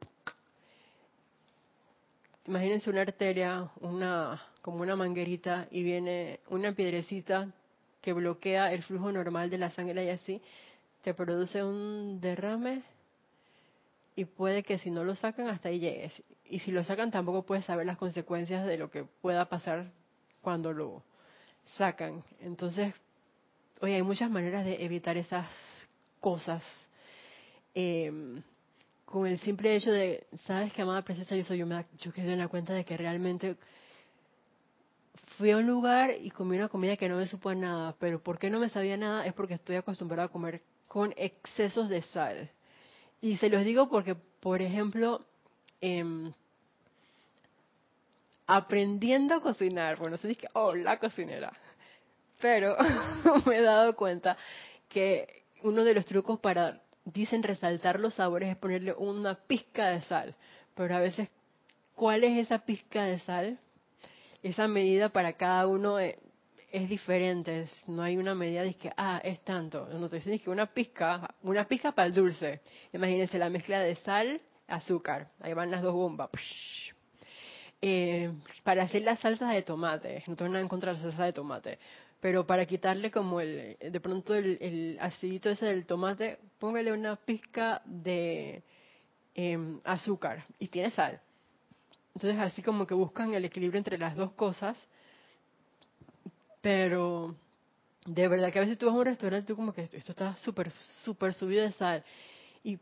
Imagínense 2.46 2.90
una 2.90 3.02
arteria, 3.02 3.70
una 3.82 4.42
como 4.62 4.82
una 4.82 4.96
manguerita 4.96 5.68
y 5.72 5.84
viene 5.84 6.40
una 6.50 6.74
piedrecita 6.74 7.52
que 8.02 8.14
bloquea 8.14 8.72
el 8.72 8.84
flujo 8.84 9.12
normal 9.12 9.50
de 9.50 9.58
la 9.58 9.72
sangre 9.72 10.06
y 10.06 10.10
así 10.10 10.42
te 11.04 11.14
produce 11.14 11.64
un 11.64 12.20
derrame 12.20 12.84
y 14.16 14.26
puede 14.26 14.64
que 14.64 14.80
si 14.80 14.90
no 14.90 15.04
lo 15.04 15.16
sacan 15.16 15.48
hasta 15.48 15.70
ahí 15.70 15.80
llegues. 15.80 16.22
Y 16.46 16.60
si 16.60 16.72
lo 16.72 16.84
sacan 16.84 17.12
tampoco 17.12 17.44
puedes 17.44 17.66
saber 17.66 17.86
las 17.86 17.98
consecuencias 17.98 18.66
de 18.66 18.78
lo 18.78 18.90
que 18.90 19.04
pueda 19.04 19.46
pasar 19.48 19.92
cuando 20.42 20.74
lo 20.74 21.04
sacan. 21.78 22.24
Entonces, 22.41 22.93
oye, 23.82 23.95
hay 23.95 24.03
muchas 24.03 24.30
maneras 24.30 24.65
de 24.65 24.84
evitar 24.84 25.17
esas 25.17 25.47
cosas. 26.20 26.63
Eh, 27.74 28.11
con 29.05 29.26
el 29.26 29.39
simple 29.39 29.76
hecho 29.76 29.91
de, 29.91 30.28
¿sabes 30.45 30.72
qué, 30.72 30.84
amada 30.84 31.01
presencia? 31.01 31.36
Yo 31.36 31.43
soy 31.43 31.57
yo, 31.57 31.65
me, 31.65 31.84
yo 31.99 32.11
quedé 32.11 32.34
en 32.34 32.39
la 32.39 32.47
cuenta 32.47 32.74
de 32.74 32.86
que 32.86 32.95
realmente 32.95 33.57
fui 35.38 35.49
a 35.49 35.57
un 35.57 35.65
lugar 35.65 36.11
y 36.22 36.30
comí 36.30 36.57
una 36.57 36.67
comida 36.70 36.95
que 36.95 37.09
no 37.09 37.17
me 37.17 37.26
supo 37.26 37.53
nada, 37.55 37.95
pero 37.97 38.22
¿por 38.22 38.38
qué 38.38 38.49
no 38.49 38.59
me 38.59 38.70
sabía 38.70 38.97
nada? 38.97 39.26
Es 39.26 39.34
porque 39.34 39.55
estoy 39.55 39.78
acostumbrada 39.78 40.26
a 40.26 40.32
comer 40.32 40.61
con 40.88 41.13
excesos 41.17 41.89
de 41.89 42.01
sal. 42.03 42.51
Y 43.22 43.38
se 43.38 43.49
los 43.49 43.63
digo 43.63 43.89
porque, 43.89 44.15
por 44.15 44.61
ejemplo, 44.61 45.26
eh, 45.82 46.32
aprendiendo 48.50 49.36
a 49.36 49.41
cocinar, 49.41 49.97
bueno, 49.97 50.18
se 50.18 50.28
dice, 50.28 50.47
oh, 50.54 50.74
la 50.74 50.97
cocinera, 50.97 51.54
pero 52.41 52.76
me 53.45 53.60
he 53.60 53.62
dado 53.62 53.95
cuenta 53.95 54.36
que 54.88 55.43
uno 55.62 55.84
de 55.84 55.93
los 55.93 56.04
trucos 56.08 56.39
para, 56.39 56.82
dicen, 57.06 57.43
resaltar 57.43 58.00
los 58.00 58.16
sabores 58.16 58.50
es 58.50 58.58
ponerle 58.58 58.93
una 58.93 59.36
pizca 59.36 59.89
de 59.89 60.02
sal, 60.02 60.36
pero 60.74 60.95
a 60.95 61.00
veces, 61.00 61.30
¿cuál 61.93 62.24
es 62.24 62.39
esa 62.39 62.66
pizca 62.66 63.04
de 63.04 63.20
sal? 63.20 63.60
Esa 64.41 64.68
medida 64.68 65.10
para 65.10 65.34
cada 65.34 65.68
uno 65.68 66.00
es, 66.00 66.18
diferente, 66.72 67.68
no 67.86 68.02
hay 68.02 68.18
una 68.18 68.34
medida 68.34 68.64
de 68.64 68.74
que, 68.74 68.91
ah, 68.97 69.22
es 69.24 69.41
tanto, 69.41 69.88
no 69.93 70.10
te 70.10 70.16
dicen 70.16 70.39
que 70.39 70.50
una 70.50 70.66
pizca, 70.66 71.36
una 71.43 71.66
pizca 71.66 71.91
para 71.91 72.08
el 72.08 72.16
dulce, 72.16 72.62
imagínense 72.93 73.38
la 73.38 73.52
mezcla 73.52 73.80
de 73.80 73.95
sal, 73.97 74.41
azúcar, 74.68 75.30
ahí 75.39 75.54
van 75.54 75.70
las 75.70 75.84
dos 75.84 75.93
bombas, 75.93 76.32
eh, 77.82 78.32
para 78.63 78.84
hacer 78.84 79.03
las 79.03 79.19
salsas 79.19 79.53
de 79.53 79.61
tomate. 79.61 80.23
No 80.27 80.36
tengo 80.36 80.49
nada 80.49 80.61
en 80.61 80.67
contra 80.67 80.93
de 80.93 80.97
la 80.97 81.03
salsa 81.03 81.25
de 81.25 81.34
tomate. 81.34 81.80
Pero 82.19 82.45
para 82.45 82.65
quitarle 82.65 83.11
como 83.11 83.39
el, 83.39 83.77
de 83.80 83.99
pronto 84.01 84.36
el, 84.36 84.97
acidito 84.99 85.49
ese 85.49 85.67
del 85.67 85.86
tomate, 85.86 86.38
póngale 86.59 86.91
una 86.91 87.15
pizca 87.15 87.82
de 87.86 88.61
em, 89.36 89.80
azúcar 89.86 90.43
y 90.59 90.67
tiene 90.67 90.91
sal. 90.91 91.21
Entonces 92.13 92.39
así 92.41 92.61
como 92.61 92.86
que 92.86 92.93
buscan 92.93 93.34
el 93.34 93.45
equilibrio 93.45 93.77
entre 93.77 93.97
las 93.97 94.15
dos 94.15 94.32
cosas. 94.34 94.86
Pero 96.61 97.36
de 98.05 98.27
verdad 98.27 98.51
que 98.51 98.59
a 98.59 98.63
veces 98.63 98.77
tú 98.77 98.88
vas 98.88 98.95
a 98.95 98.97
un 98.97 99.05
restaurante 99.05 99.47
tú 99.47 99.55
como 99.55 99.73
que 99.73 99.84
esto 99.84 100.11
está 100.11 100.36
súper, 100.36 100.71
súper 101.05 101.34
subido 101.34 101.63
de 101.63 101.71
sal. 101.71 102.03
Y 102.65 102.80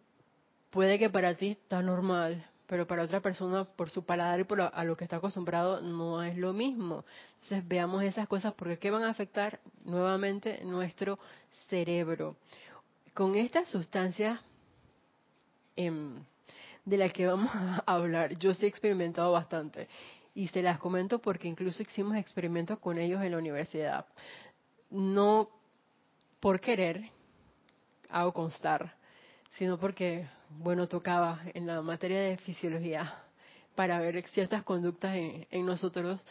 puede 0.72 0.98
que 0.98 1.12
para 1.12 1.36
ti 1.36 1.50
está 1.50 1.84
normal, 1.84 2.44
pero 2.68 2.86
para 2.86 3.04
otra 3.04 3.22
persona, 3.22 3.64
por 3.64 3.90
su 3.90 4.04
paladar 4.04 4.42
y 4.42 4.44
por 4.44 4.62
a 4.62 4.84
lo 4.84 4.98
que 4.98 5.06
está 5.06 5.16
acostumbrado, 5.16 5.82
no 5.82 6.22
es 6.22 6.38
lo 6.38 6.52
mismo. 6.52 7.06
Entonces 7.36 7.68
veamos 7.68 8.04
esas 8.04 8.28
cosas 8.28 8.54
porque 8.54 8.78
¿qué 8.78 8.92
van 8.92 9.04
a 9.04 9.10
afectar 9.10 9.60
nuevamente 9.86 10.62
nuestro 10.66 11.18
cerebro? 11.70 12.36
Con 13.14 13.36
esta 13.36 13.66
sustancia 13.66 14.42
em, 15.78 16.14
de 16.84 16.98
la 16.98 17.10
que 17.10 17.26
vamos 17.26 17.50
a 17.54 17.84
hablar, 17.88 18.38
yo 18.38 18.54
sí 18.54 18.66
he 18.66 18.70
experimentado 18.70 19.32
bastante 19.32 19.88
y 20.36 20.50
se 20.50 20.62
las 20.62 20.78
comento 20.78 21.20
porque 21.20 21.48
incluso 21.48 21.82
hicimos 21.82 22.18
experimentos 22.18 22.78
con 22.80 22.98
ellos 22.98 23.24
en 23.24 23.32
la 23.32 23.38
universidad. 23.38 24.06
No 24.90 25.50
por 26.42 26.60
querer, 26.60 27.10
hago 28.10 28.34
constar, 28.34 28.97
sino 29.58 29.80
porque 29.80 30.28
bueno, 30.50 30.88
tocaba 30.88 31.42
en 31.54 31.66
la 31.66 31.82
materia 31.82 32.22
de 32.22 32.38
fisiología 32.38 33.14
para 33.76 34.00
ver 34.00 34.28
ciertas 34.30 34.64
conductas 34.64 35.16
en, 35.16 35.66
nosotros, 35.66 36.22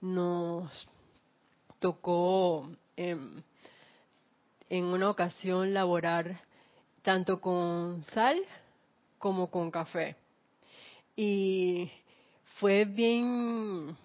nos 0.00 0.88
tocó 1.78 2.70
em, 2.96 3.42
en 4.70 4.84
una 4.84 5.10
ocasión 5.10 5.74
laborar 5.74 6.40
tanto 7.02 7.40
con 7.40 8.02
sal 8.04 8.40
como 9.18 9.50
con 9.50 9.70
café. 9.70 10.16
Y 11.16 11.90
fue 12.58 12.84
bien, 12.84 13.96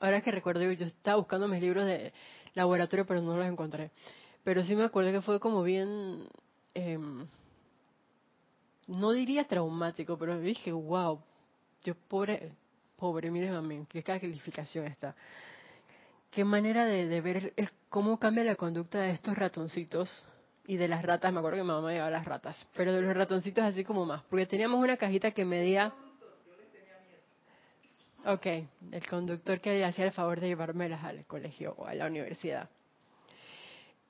ahora 0.00 0.20
que 0.22 0.30
recuerdo, 0.30 0.70
yo 0.72 0.86
estaba 0.86 1.16
buscando 1.18 1.48
mis 1.48 1.60
libros 1.60 1.84
de 1.84 2.12
laboratorio, 2.54 3.06
pero 3.06 3.22
no 3.22 3.36
los 3.36 3.46
encontré. 3.46 3.90
Pero 4.44 4.64
sí 4.64 4.74
me 4.76 4.84
acuerdo 4.84 5.12
que 5.12 5.22
fue 5.22 5.40
como 5.40 5.62
bien... 5.62 6.26
Eh, 6.74 6.98
no 8.86 9.12
diría 9.12 9.46
traumático, 9.46 10.16
pero 10.16 10.38
dije, 10.38 10.72
wow, 10.72 11.20
yo 11.82 11.94
pobre, 12.08 12.52
pobre, 12.96 13.30
miren 13.30 13.54
a 13.54 13.60
mí, 13.60 13.84
qué 13.88 14.02
calificación 14.02 14.86
está. 14.86 15.14
Qué 16.30 16.44
manera 16.44 16.84
de, 16.84 17.20
ver 17.20 17.52
cómo 17.88 18.18
cambia 18.18 18.44
la 18.44 18.56
conducta 18.56 19.00
de 19.00 19.12
estos 19.12 19.36
ratoncitos 19.36 20.24
y 20.66 20.76
de 20.76 20.88
las 20.88 21.02
ratas, 21.02 21.32
me 21.32 21.38
acuerdo 21.38 21.58
que 21.58 21.62
mi 21.62 21.68
mamá 21.68 21.92
llevaba 21.92 22.10
las 22.10 22.24
ratas, 22.24 22.68
pero 22.74 22.92
de 22.92 23.00
los 23.00 23.16
ratoncitos 23.16 23.64
así 23.64 23.84
como 23.84 24.04
más, 24.04 24.22
porque 24.24 24.46
teníamos 24.46 24.82
una 24.82 24.96
cajita 24.96 25.30
que 25.30 25.44
medía... 25.44 25.92
Ok, 28.24 28.44
el 28.90 29.06
conductor 29.08 29.60
que 29.60 29.84
hacía 29.84 30.04
el 30.04 30.10
favor 30.10 30.40
de 30.40 30.48
llevármelas 30.48 31.04
al 31.04 31.24
colegio 31.26 31.74
o 31.78 31.86
a 31.86 31.94
la 31.94 32.06
universidad. 32.06 32.68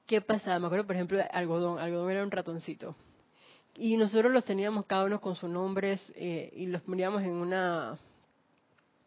¿Qué 0.07 0.23
pasaba? 0.23 0.59
Me 0.59 0.67
acuerdo, 0.67 0.87
por 0.87 0.97
ejemplo, 0.97 1.19
de 1.19 1.25
algodón. 1.25 1.79
Algodón 1.79 2.11
era 2.11 2.23
un 2.23 2.31
ratoncito. 2.31 2.97
Y 3.79 3.97
nosotros 3.97 4.33
los 4.33 4.45
teníamos 4.45 4.87
cada 4.87 5.05
uno 5.05 5.21
con 5.21 5.35
sus 5.35 5.51
nombres 5.51 6.13
eh, 6.17 6.53
y 6.57 6.67
los 6.67 6.83
poníamos 6.83 7.23
en 7.23 7.33
una 7.33 7.99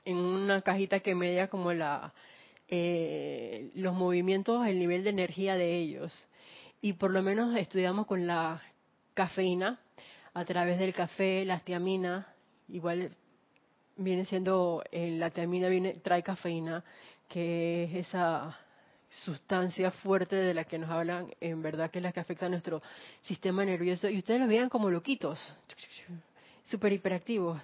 en 0.06 0.18
una 0.18 0.62
cajita 0.62 1.00
que 1.02 1.16
medía 1.16 1.48
como 1.50 1.74
la 1.74 2.14
eh, 2.68 3.72
los 3.76 3.96
movimientos, 3.96 4.66
el 4.68 4.80
nivel 4.80 5.04
de 5.04 5.10
energía 5.10 5.56
de 5.56 5.78
ellos. 5.78 6.28
Y 6.82 6.94
por 6.94 7.12
lo 7.12 7.24
menos 7.24 7.56
estudiamos 7.56 8.06
con 8.06 8.28
la 8.28 8.62
cafeína, 9.14 9.80
a 10.34 10.46
través 10.46 10.80
del 10.80 10.94
café, 10.94 11.44
la 11.46 11.60
tiamina, 11.60 12.28
igual 12.68 13.12
viene 13.98 14.26
siendo, 14.26 14.84
eh, 14.92 15.12
la 15.18 15.32
tiamina 15.32 15.68
viene, 15.68 15.96
trae 15.96 16.24
cafeína, 16.24 16.84
que 17.28 17.86
es 17.86 18.08
esa 18.08 18.58
sustancia 19.10 19.92
fuerte 19.92 20.36
de 20.36 20.54
la 20.54 20.64
que 20.64 20.78
nos 20.78 20.90
hablan, 20.90 21.34
en 21.42 21.62
verdad 21.62 21.90
que 21.90 22.00
es 22.00 22.04
la 22.04 22.12
que 22.12 22.20
afecta 22.20 22.46
a 22.46 22.50
nuestro 22.50 22.82
sistema 23.22 23.66
nervioso. 23.66 24.10
Y 24.10 24.18
ustedes 24.18 24.40
los 24.40 24.50
vean 24.50 24.70
como 24.70 24.90
loquitos, 24.90 25.40
súper 26.64 26.94
hiperactivos, 26.94 27.60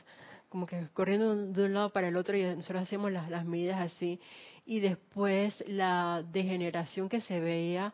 como 0.50 0.66
que 0.66 0.88
corriendo 0.94 1.36
de 1.36 1.64
un 1.64 1.74
lado 1.74 1.90
para 1.92 2.08
el 2.08 2.18
otro 2.18 2.36
y 2.36 2.44
nosotros 2.44 2.84
hacemos 2.84 3.12
las, 3.12 3.30
las 3.30 3.46
medidas 3.46 3.80
así. 3.82 4.20
Y 4.66 4.80
después 4.80 5.64
la 5.68 6.24
degeneración 6.32 7.10
que 7.10 7.22
se 7.22 7.40
veía 7.40 7.94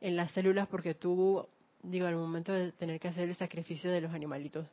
en 0.00 0.16
las 0.16 0.30
células 0.32 0.66
porque 0.68 0.94
tuvo, 0.94 1.48
digo, 1.82 2.06
al 2.06 2.16
momento 2.16 2.52
de 2.52 2.72
tener 2.72 2.98
que 3.00 3.08
hacer 3.08 3.28
el 3.28 3.36
sacrificio 3.36 3.90
de 3.90 4.00
los 4.00 4.12
animalitos, 4.12 4.66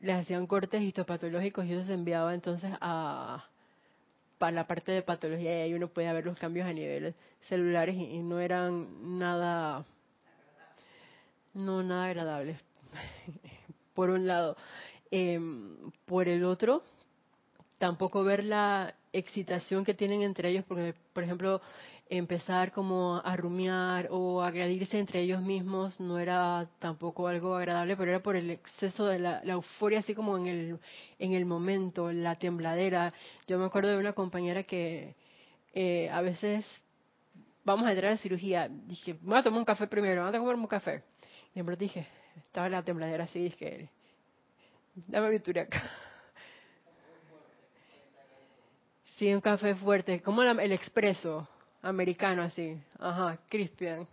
les 0.00 0.16
hacían 0.16 0.46
cortes 0.46 0.82
histopatológicos 0.82 1.66
y 1.66 1.72
eso 1.72 1.84
se 1.84 1.94
enviaba 1.94 2.34
entonces 2.34 2.70
a 2.80 3.48
la 4.50 4.66
parte 4.66 4.92
de 4.92 5.02
patología 5.02 5.58
y 5.58 5.62
ahí 5.62 5.74
uno 5.74 5.88
puede 5.88 6.12
ver 6.12 6.24
los 6.26 6.38
cambios 6.38 6.66
a 6.66 6.72
niveles 6.72 7.14
celulares 7.42 7.96
y, 7.96 8.18
no 8.18 8.40
eran 8.40 9.18
nada 9.18 9.84
no 11.52 11.82
nada 11.82 12.06
agradables 12.06 12.58
por 13.94 14.10
un 14.10 14.26
lado. 14.26 14.56
Em, 15.10 15.92
por 16.06 16.28
el 16.28 16.44
otro 16.44 16.82
tampoco 17.78 18.24
ver 18.24 18.44
la 18.44 18.94
excitación 19.12 19.84
que 19.84 19.94
tienen 19.94 20.22
entre 20.22 20.48
ellos 20.48 20.64
porque 20.66 20.94
por 21.12 21.22
ejemplo 21.22 21.60
empezar 22.18 22.72
como 22.72 23.20
a 23.24 23.36
rumiar 23.36 24.08
o 24.10 24.42
a 24.42 24.48
agradirse 24.48 24.98
entre 24.98 25.20
ellos 25.20 25.40
mismos 25.42 25.98
no 26.00 26.18
era 26.18 26.68
tampoco 26.78 27.28
algo 27.28 27.54
agradable, 27.54 27.96
pero 27.96 28.10
era 28.10 28.22
por 28.22 28.36
el 28.36 28.50
exceso 28.50 29.06
de 29.06 29.18
la, 29.18 29.42
euforia, 29.44 30.00
así 30.00 30.14
como 30.14 30.36
en 30.36 30.46
el, 30.46 30.78
en 31.18 31.32
el 31.32 31.44
momento, 31.46 32.12
la 32.12 32.36
tembladera. 32.36 33.12
Yo 33.46 33.58
me 33.58 33.66
acuerdo 33.66 33.90
de 33.90 33.98
una 33.98 34.12
compañera 34.12 34.62
que 34.62 35.14
eh, 35.72 36.08
a 36.10 36.20
veces 36.20 36.66
vamos 37.64 37.86
a 37.86 37.92
entrar 37.92 38.12
a 38.12 38.18
cirugía, 38.18 38.68
dije, 38.68 39.16
voy 39.20 39.38
a 39.38 39.42
tomar 39.42 39.58
un 39.58 39.64
café 39.64 39.86
primero, 39.86 40.22
vamos 40.22 40.34
a 40.34 40.38
tomar 40.38 40.54
un 40.54 40.66
café. 40.66 41.02
Y 41.54 41.62
de 41.62 41.76
dije, 41.76 42.06
estaba 42.36 42.68
la 42.68 42.82
tembladera 42.82 43.24
así, 43.24 43.38
dije, 43.38 43.88
dame 44.94 45.36
acá. 45.58 45.82
Sí, 49.16 49.32
un 49.32 49.40
café 49.40 49.76
fuerte, 49.76 50.20
como 50.22 50.42
el 50.42 50.72
expreso 50.72 51.48
americano 51.84 52.42
así. 52.42 52.76
Ajá, 52.98 53.38
Cristian. 53.48 54.08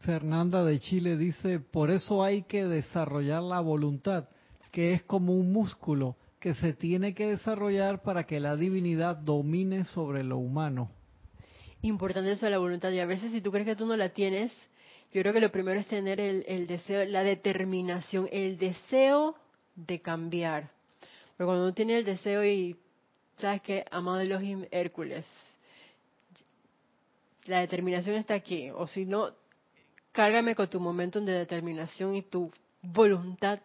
Fernanda 0.00 0.64
de 0.64 0.80
Chile 0.80 1.16
dice, 1.16 1.60
por 1.60 1.90
eso 1.90 2.24
hay 2.24 2.42
que 2.42 2.64
desarrollar 2.64 3.42
la 3.42 3.60
voluntad, 3.60 4.28
que 4.72 4.94
es 4.94 5.02
como 5.04 5.34
un 5.34 5.52
músculo 5.52 6.16
que 6.40 6.54
se 6.54 6.72
tiene 6.72 7.14
que 7.14 7.28
desarrollar 7.28 8.02
para 8.02 8.24
que 8.24 8.40
la 8.40 8.56
divinidad 8.56 9.16
domine 9.16 9.84
sobre 9.84 10.24
lo 10.24 10.38
humano. 10.38 10.90
Importante 11.82 12.32
eso 12.32 12.46
de 12.46 12.50
la 12.50 12.58
voluntad. 12.58 12.90
Y 12.90 12.98
a 12.98 13.06
veces 13.06 13.30
si 13.30 13.40
tú 13.40 13.52
crees 13.52 13.66
que 13.66 13.76
tú 13.76 13.86
no 13.86 13.96
la 13.96 14.08
tienes, 14.08 14.52
yo 15.12 15.20
creo 15.20 15.32
que 15.32 15.40
lo 15.40 15.52
primero 15.52 15.78
es 15.78 15.86
tener 15.86 16.18
el, 16.18 16.44
el 16.48 16.66
deseo, 16.66 17.04
la 17.04 17.22
determinación, 17.22 18.28
el 18.32 18.58
deseo 18.58 19.36
de 19.76 20.00
cambiar. 20.00 20.70
Pero 21.36 21.46
cuando 21.46 21.64
uno 21.64 21.74
tiene 21.74 21.98
el 21.98 22.04
deseo 22.04 22.44
y, 22.44 22.76
¿sabes 23.36 23.62
que 23.62 23.84
Amado 23.90 24.20
Elohim 24.20 24.66
Hércules, 24.72 25.26
la 27.46 27.60
determinación 27.60 28.16
está 28.16 28.34
aquí, 28.34 28.70
o 28.70 28.86
si 28.86 29.04
no, 29.04 29.30
cárgame 30.12 30.54
con 30.54 30.68
tu 30.68 30.80
momento 30.80 31.20
de 31.20 31.32
determinación 31.32 32.14
y 32.14 32.22
tu 32.22 32.52
voluntad 32.82 33.60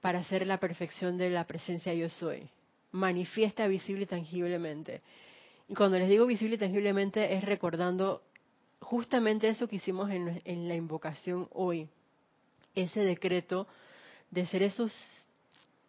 para 0.00 0.20
hacer 0.20 0.46
la 0.46 0.58
perfección 0.58 1.18
de 1.18 1.30
la 1.30 1.46
presencia 1.46 1.92
yo 1.94 2.08
soy. 2.08 2.48
Manifiesta 2.92 3.66
visible 3.66 4.04
y 4.04 4.06
tangiblemente. 4.06 5.02
Y 5.68 5.74
cuando 5.74 5.98
les 5.98 6.08
digo 6.08 6.26
visible 6.26 6.54
y 6.54 6.58
tangiblemente 6.58 7.34
es 7.34 7.44
recordando 7.44 8.22
justamente 8.80 9.48
eso 9.48 9.68
que 9.68 9.76
hicimos 9.76 10.10
en, 10.10 10.40
en 10.44 10.68
la 10.68 10.74
invocación 10.74 11.48
hoy, 11.52 11.88
ese 12.74 13.00
decreto 13.00 13.66
de 14.30 14.46
ser 14.46 14.62
esos 14.62 14.94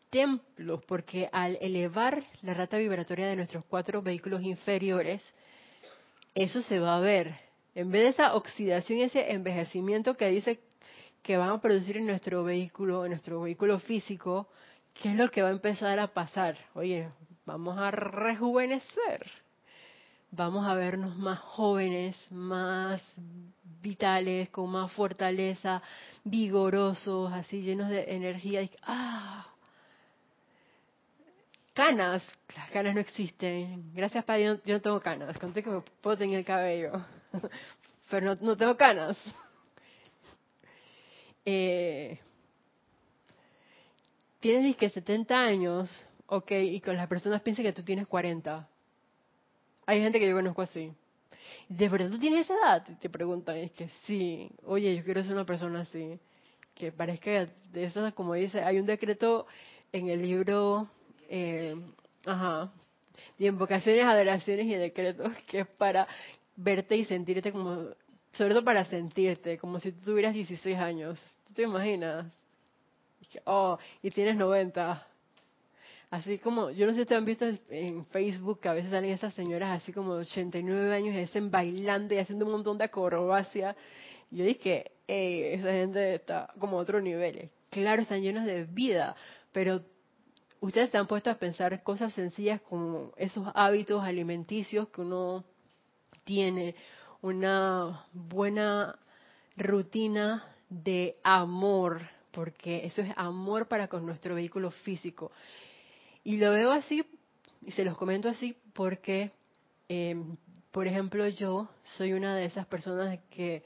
templos, 0.10 0.84
porque 0.86 1.30
al 1.32 1.58
elevar 1.62 2.26
la 2.42 2.54
rata 2.54 2.78
vibratoria 2.78 3.28
de 3.28 3.36
nuestros 3.36 3.64
cuatro 3.66 4.02
vehículos 4.02 4.42
inferiores, 4.42 5.22
eso 6.36 6.62
se 6.62 6.80
va 6.80 6.98
a 6.98 7.00
ver. 7.00 7.36
En 7.76 7.92
vez 7.92 8.04
de 8.04 8.10
esa 8.10 8.36
oxidación 8.36 9.00
y 9.00 9.04
ese 9.04 9.32
envejecimiento 9.32 10.16
que 10.16 10.30
dice 10.30 10.60
que 11.22 11.38
van 11.38 11.50
a 11.50 11.62
producir 11.62 11.98
en 11.98 12.08
nuestro 12.08 12.44
vehículo, 12.44 13.06
en 13.06 13.12
nuestro 13.12 13.42
vehículo 13.42 13.80
físico, 13.80 14.48
¿qué 15.02 15.10
es 15.10 15.16
lo 15.16 15.30
que 15.30 15.42
va 15.42 15.50
a 15.50 15.52
empezar 15.52 16.00
a 16.00 16.08
pasar? 16.08 16.58
Oye, 16.74 17.10
vamos 17.46 17.78
a 17.78 17.92
rejuvenecer. 17.92 19.30
Vamos 20.32 20.68
a 20.68 20.76
vernos 20.76 21.18
más 21.18 21.40
jóvenes, 21.40 22.16
más 22.30 23.02
vitales, 23.82 24.50
con 24.50 24.70
más 24.70 24.92
fortaleza, 24.92 25.82
vigorosos, 26.24 27.34
así 27.34 27.62
llenos 27.62 27.90
de 27.90 28.04
energía. 28.14 28.62
Y, 28.62 28.70
¡Ah! 28.84 29.48
Canas, 31.80 32.30
las 32.58 32.70
canas 32.72 32.94
no 32.94 33.00
existen. 33.00 33.94
Gracias 33.94 34.26
Padre, 34.26 34.44
yo, 34.44 34.64
yo 34.64 34.74
no 34.74 34.82
tengo 34.82 35.00
canas. 35.00 35.38
Conté 35.38 35.64
que 35.64 35.82
puedo 36.02 36.18
tener 36.18 36.40
el 36.40 36.46
cabello, 36.46 36.92
pero 38.10 38.36
no, 38.36 38.58
tengo 38.58 38.76
canas. 38.76 39.18
Eh, 41.52 42.20
tienes 44.40 44.76
que 44.78 44.90
70 44.90 45.36
años, 45.36 45.90
ok, 46.28 46.52
y 46.52 46.80
con 46.80 46.96
las 46.96 47.08
personas 47.08 47.42
piensan 47.42 47.66
que 47.66 47.74
tú 47.74 47.82
tienes 47.82 48.08
40. 48.08 48.68
Hay 49.88 50.02
gente 50.02 50.20
que 50.20 50.30
yo 50.30 50.36
conozco 50.36 50.62
así. 50.62 50.94
¿De 51.70 51.90
verdad 51.90 52.12
tú 52.12 52.20
tienes 52.20 52.42
esa 52.42 52.54
edad? 52.54 53.00
Te 53.00 53.10
preguntan, 53.10 53.56
es 53.56 53.72
que 53.72 53.88
sí, 54.06 54.52
oye, 54.64 54.96
yo 54.96 55.04
quiero 55.04 55.24
ser 55.24 55.32
una 55.32 55.46
persona 55.46 55.80
así. 55.80 56.20
Que 56.76 56.92
parezca 56.92 57.48
de 57.72 57.84
esas, 57.86 58.14
como 58.14 58.36
dice, 58.36 58.62
hay 58.62 58.78
un 58.78 58.86
decreto 58.86 59.48
en 59.92 60.10
el 60.10 60.22
libro 60.22 60.88
eh, 61.30 61.76
ajá, 62.26 62.72
y 63.38 63.48
invocaciones, 63.48 64.04
adoraciones 64.04 64.66
y 64.66 64.76
decretos, 64.76 65.32
que 65.48 65.62
es 65.62 65.68
para 65.78 66.08
verte 66.56 66.98
y 66.98 67.06
sentirte 67.06 67.52
como, 67.52 67.90
sobre 68.34 68.54
todo 68.54 68.66
para 68.66 68.84
sentirte, 68.86 69.58
como 69.58 69.80
si 69.80 69.92
tú 69.92 70.06
tuvieras 70.06 70.34
16 70.34 70.78
años. 70.78 71.20
¿Tú 71.48 71.54
te 71.54 71.62
imaginas? 71.64 72.26
Oh, 73.46 73.78
y 74.02 74.10
tienes 74.12 74.36
90. 74.36 75.06
Así 76.10 76.40
como, 76.40 76.72
yo 76.72 76.88
no 76.88 76.92
sé 76.92 76.98
si 76.98 77.02
ustedes 77.04 77.20
han 77.20 77.26
visto 77.26 77.46
en 77.70 78.06
Facebook 78.08 78.60
que 78.62 78.70
a 78.70 78.74
veces 78.74 78.90
salen 78.90 79.12
esas 79.12 79.34
señoras 79.36 79.80
así 79.80 79.94
como 79.94 80.16
de 80.16 80.22
89 80.22 80.92
años 80.92 81.14
y 81.14 81.20
estén 81.20 81.52
bailando 81.52 82.16
y 82.16 82.18
haciendo 82.18 82.46
un 82.46 82.52
montón 82.54 82.80
de 82.80 82.86
acrobacia. 82.86 83.76
Y 84.32 84.38
yo 84.38 84.46
dije, 84.46 84.92
esa 85.08 85.72
gente 85.72 86.16
está 86.16 86.52
como 86.60 86.80
a 86.80 86.82
otro 86.82 87.00
nivel. 87.00 87.52
Claro, 87.70 88.02
están 88.02 88.22
llenos 88.22 88.46
de 88.46 88.66
vida, 88.66 89.16
pero 89.52 89.84
ustedes 90.62 90.90
se 90.90 90.98
han 90.98 91.08
puesto 91.08 91.30
a 91.30 91.36
pensar 91.36 91.84
cosas 91.84 92.14
sencillas 92.14 92.62
como 92.62 93.12
esos 93.18 93.48
hábitos 93.54 94.04
alimenticios 94.04 94.90
que 94.90 95.02
uno 95.02 95.44
tiene, 96.24 96.76
una 97.22 98.06
buena 98.14 98.98
rutina 99.58 100.44
de 100.70 101.18
amor, 101.24 102.08
porque 102.32 102.86
eso 102.86 103.02
es 103.02 103.12
amor 103.16 103.68
para 103.68 103.88
con 103.88 104.06
nuestro 104.06 104.36
vehículo 104.36 104.72
físico. 104.72 105.32
Y 106.24 106.38
lo 106.38 106.52
veo 106.52 106.72
así, 106.72 107.04
y 107.66 107.72
se 107.72 107.84
los 107.84 107.98
comento 107.98 108.30
así, 108.30 108.56
porque, 108.74 109.32
eh, 109.90 110.16
por 110.72 110.88
ejemplo, 110.88 111.28
yo 111.28 111.68
soy 111.98 112.14
una 112.14 112.36
de 112.36 112.46
esas 112.46 112.66
personas 112.68 113.20
que 113.32 113.64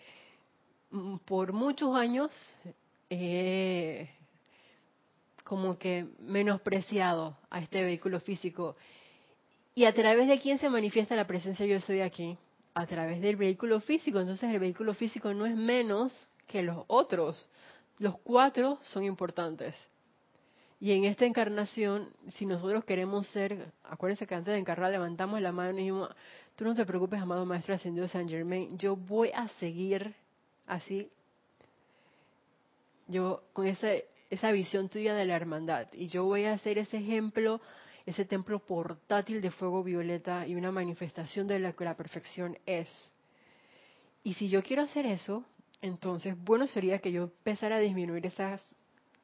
mm, 0.91 1.17
por 1.25 1.53
muchos 1.53 1.95
años 1.95 2.31
he 3.09 4.09
como 5.53 5.77
que 5.77 6.07
menospreciado 6.17 7.37
a 7.51 7.59
este 7.59 7.83
vehículo 7.83 8.19
físico. 8.19 8.75
¿Y 9.75 9.85
a 9.85 9.93
través 9.93 10.27
de 10.27 10.39
quién 10.39 10.57
se 10.57 10.67
manifiesta 10.67 11.15
la 11.15 11.27
presencia 11.27 11.63
yo 11.67 11.79
soy 11.79 12.01
aquí? 12.01 12.35
A 12.73 12.87
través 12.87 13.21
del 13.21 13.35
vehículo 13.35 13.79
físico. 13.79 14.19
Entonces 14.19 14.49
el 14.49 14.57
vehículo 14.57 14.95
físico 14.95 15.31
no 15.31 15.45
es 15.45 15.55
menos 15.55 16.11
que 16.47 16.63
los 16.63 16.85
otros. 16.87 17.47
Los 17.99 18.17
cuatro 18.17 18.79
son 18.81 19.03
importantes. 19.03 19.75
Y 20.79 20.91
en 20.93 21.05
esta 21.05 21.27
encarnación, 21.27 22.09
si 22.31 22.47
nosotros 22.47 22.83
queremos 22.83 23.27
ser, 23.27 23.71
acuérdense 23.83 24.25
que 24.25 24.33
antes 24.33 24.55
de 24.55 24.59
encarnar 24.59 24.89
levantamos 24.89 25.39
la 25.39 25.51
mano 25.51 25.73
y 25.73 25.83
dijimos, 25.83 26.09
tú 26.55 26.65
no 26.65 26.73
te 26.73 26.83
preocupes, 26.83 27.21
amado 27.21 27.45
Maestro 27.45 27.75
Ascendido 27.75 28.07
San 28.07 28.27
Germain, 28.27 28.75
yo 28.79 28.95
voy 28.95 29.29
a 29.35 29.47
seguir 29.59 30.15
así, 30.65 31.11
yo 33.07 33.43
con 33.53 33.67
ese, 33.67 34.07
esa 34.29 34.51
visión 34.51 34.89
tuya 34.89 35.13
de 35.13 35.25
la 35.25 35.35
hermandad, 35.35 35.87
y 35.93 36.07
yo 36.07 36.25
voy 36.25 36.45
a 36.45 36.53
hacer 36.53 36.77
ese 36.77 36.97
ejemplo, 36.97 37.61
ese 38.05 38.25
templo 38.25 38.59
portátil 38.59 39.41
de 39.41 39.51
fuego 39.51 39.83
violeta 39.83 40.47
y 40.47 40.55
una 40.55 40.71
manifestación 40.71 41.47
de 41.47 41.59
lo 41.59 41.75
que 41.75 41.85
la 41.85 41.95
perfección 41.95 42.57
es. 42.65 42.89
Y 44.23 44.33
si 44.33 44.49
yo 44.49 44.63
quiero 44.63 44.83
hacer 44.83 45.05
eso, 45.05 45.45
entonces 45.81 46.35
bueno 46.37 46.65
sería 46.67 46.99
que 46.99 47.11
yo 47.11 47.23
empezara 47.23 47.75
a 47.75 47.79
disminuir 47.79 48.31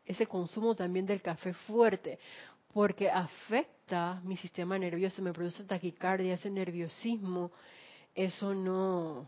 ese 0.06 0.28
consumo 0.28 0.76
también 0.76 1.06
del 1.06 1.22
café 1.22 1.54
fuerte, 1.54 2.20
porque 2.74 3.10
afecta 3.10 4.22
mi 4.24 4.38
sistema 4.38 4.78
nervioso, 4.78 5.22
me 5.22 5.34
produce 5.34 5.64
taquicardia, 5.64 6.36
ese 6.36 6.50
nerviosismo, 6.50 7.52
eso 8.14 8.54
no, 8.54 9.28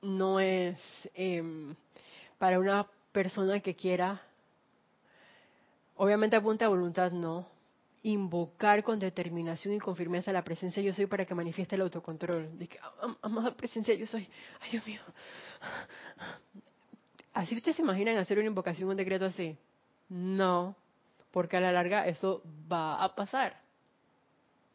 no 0.00 0.40
es 0.40 0.78
em, 1.14 1.74
para 2.38 2.58
una 2.58 2.86
persona 3.12 3.60
que 3.60 3.76
quiera, 3.76 4.22
obviamente 5.96 6.36
a 6.36 6.42
punta 6.42 6.64
de 6.64 6.70
voluntad 6.70 7.12
no, 7.12 7.46
invocar 8.02 8.82
con 8.82 8.98
determinación 8.98 9.74
y 9.74 9.78
con 9.78 9.94
firmeza 9.94 10.32
la 10.32 10.42
presencia 10.42 10.82
yo 10.82 10.92
soy 10.92 11.06
para 11.06 11.24
que 11.24 11.34
manifieste 11.34 11.76
el 11.76 11.82
autocontrol. 11.82 12.48
amada 13.22 13.54
presencia 13.54 13.94
yo 13.94 14.06
soy, 14.06 14.28
ay 14.60 14.70
Dios 14.72 14.86
mío, 14.86 15.00
¿Así 17.32 17.56
ustedes 17.56 17.76
se 17.76 17.82
imaginan 17.82 18.18
hacer 18.18 18.38
una 18.38 18.48
invocación, 18.48 18.90
un 18.90 18.96
decreto 18.96 19.24
así? 19.24 19.56
No, 20.08 20.76
porque 21.30 21.56
a 21.56 21.60
la 21.60 21.72
larga 21.72 22.06
eso 22.06 22.42
va 22.70 23.02
a 23.02 23.14
pasar. 23.14 23.58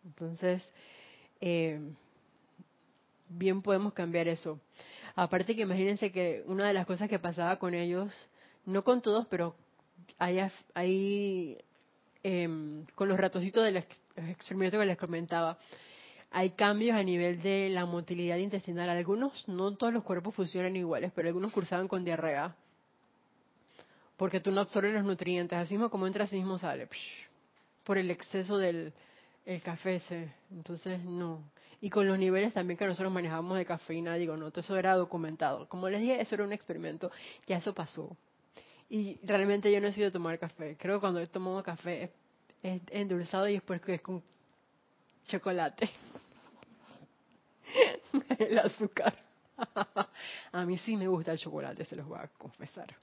Entonces, 0.04 0.68
eh, 1.40 1.80
bien 3.30 3.62
podemos 3.62 3.94
cambiar 3.94 4.28
eso. 4.28 4.60
Aparte 5.18 5.55
que 5.55 5.63
imagínense 5.63 6.11
que 6.11 6.43
una 6.45 6.68
de 6.68 6.76
las 6.76 6.86
cosas 6.86 7.09
que 7.09 7.18
pasaba 7.18 7.57
con 7.57 7.74
ellos, 7.74 8.13
no 8.65 8.84
con 8.84 9.01
todos, 9.01 9.26
pero 9.26 9.55
hay, 10.20 11.57
em, 12.22 12.86
con 12.93 13.07
los 13.07 13.20
ratocitos 13.20 13.63
del 13.63 13.78
experimento 14.15 14.78
que 14.78 14.86
les 14.86 14.95
comentaba, 14.95 15.57
hay 16.30 16.51
cambios 16.51 16.95
a 16.95 17.01
nivel 17.01 17.41
de 17.41 17.70
la 17.70 17.88
motilidad 17.88 18.38
intestinal. 18.38 18.91
Algunos, 18.91 19.47
no 19.47 19.76
todos 19.76 19.91
los 19.91 20.03
cuerpos 20.03 20.36
funcionan 20.36 20.76
iguales, 20.76 21.11
pero 21.15 21.30
algunos 21.30 21.51
cursaban 21.51 21.88
con 21.88 22.05
diarrea. 22.05 22.55
Porque 24.18 24.39
tú 24.39 24.51
no 24.51 24.61
absorbes 24.61 24.93
los 24.93 25.03
nutrientes, 25.03 25.57
así 25.57 25.74
mismo 25.74 25.89
como 25.89 26.05
entra, 26.05 26.26
así 26.26 26.36
mismo 26.36 26.59
sale. 26.59 26.88
por 27.84 27.97
el 27.97 28.11
exceso 28.11 28.59
del 28.59 28.93
el 29.47 29.63
café. 29.63 29.99
Entonces, 30.51 31.03
no. 31.03 31.41
Y 31.80 31.89
con 31.89 32.07
los 32.07 32.17
niveles 32.17 32.53
también 32.53 32.78
que 32.78 32.86
nosotros 32.86 33.11
manejamos 33.11 33.57
de 33.57 33.65
cafeína, 33.65 34.15
digo, 34.15 34.36
no, 34.36 34.49
todo 34.49 34.61
eso 34.61 34.78
era 34.78 34.95
documentado. 34.95 35.67
Como 35.69 35.89
les 35.89 36.01
dije, 36.01 36.19
eso 36.19 36.36
era 36.36 36.43
un 36.43 36.53
experimento, 36.53 37.11
ya 37.45 37.57
eso 37.57 37.73
pasó. 37.73 38.15
Y 38.89 39.19
realmente 39.23 39.71
yo 39.71 39.80
no 39.80 39.88
he 39.88 39.91
sido 39.91 40.11
tomar 40.11 40.39
café. 40.39 40.75
Creo 40.78 40.95
que 40.95 41.01
cuando 41.01 41.19
he 41.19 41.28
tomado 41.28 41.61
café 41.61 42.11
es, 42.63 42.82
endulzado 42.89 43.47
y 43.47 43.53
después 43.53 43.82
es 43.86 44.01
con 44.01 44.23
chocolate. 45.25 45.89
el 48.39 48.57
azúcar. 48.57 49.15
a 50.51 50.65
mí 50.65 50.78
sí 50.80 50.95
me 50.95 51.07
gusta 51.07 51.32
el 51.34 51.38
chocolate, 51.38 51.86
se 51.86 51.95
los 51.95 52.07
voy 52.07 52.19
a 52.19 52.28
confesar. 52.38 52.95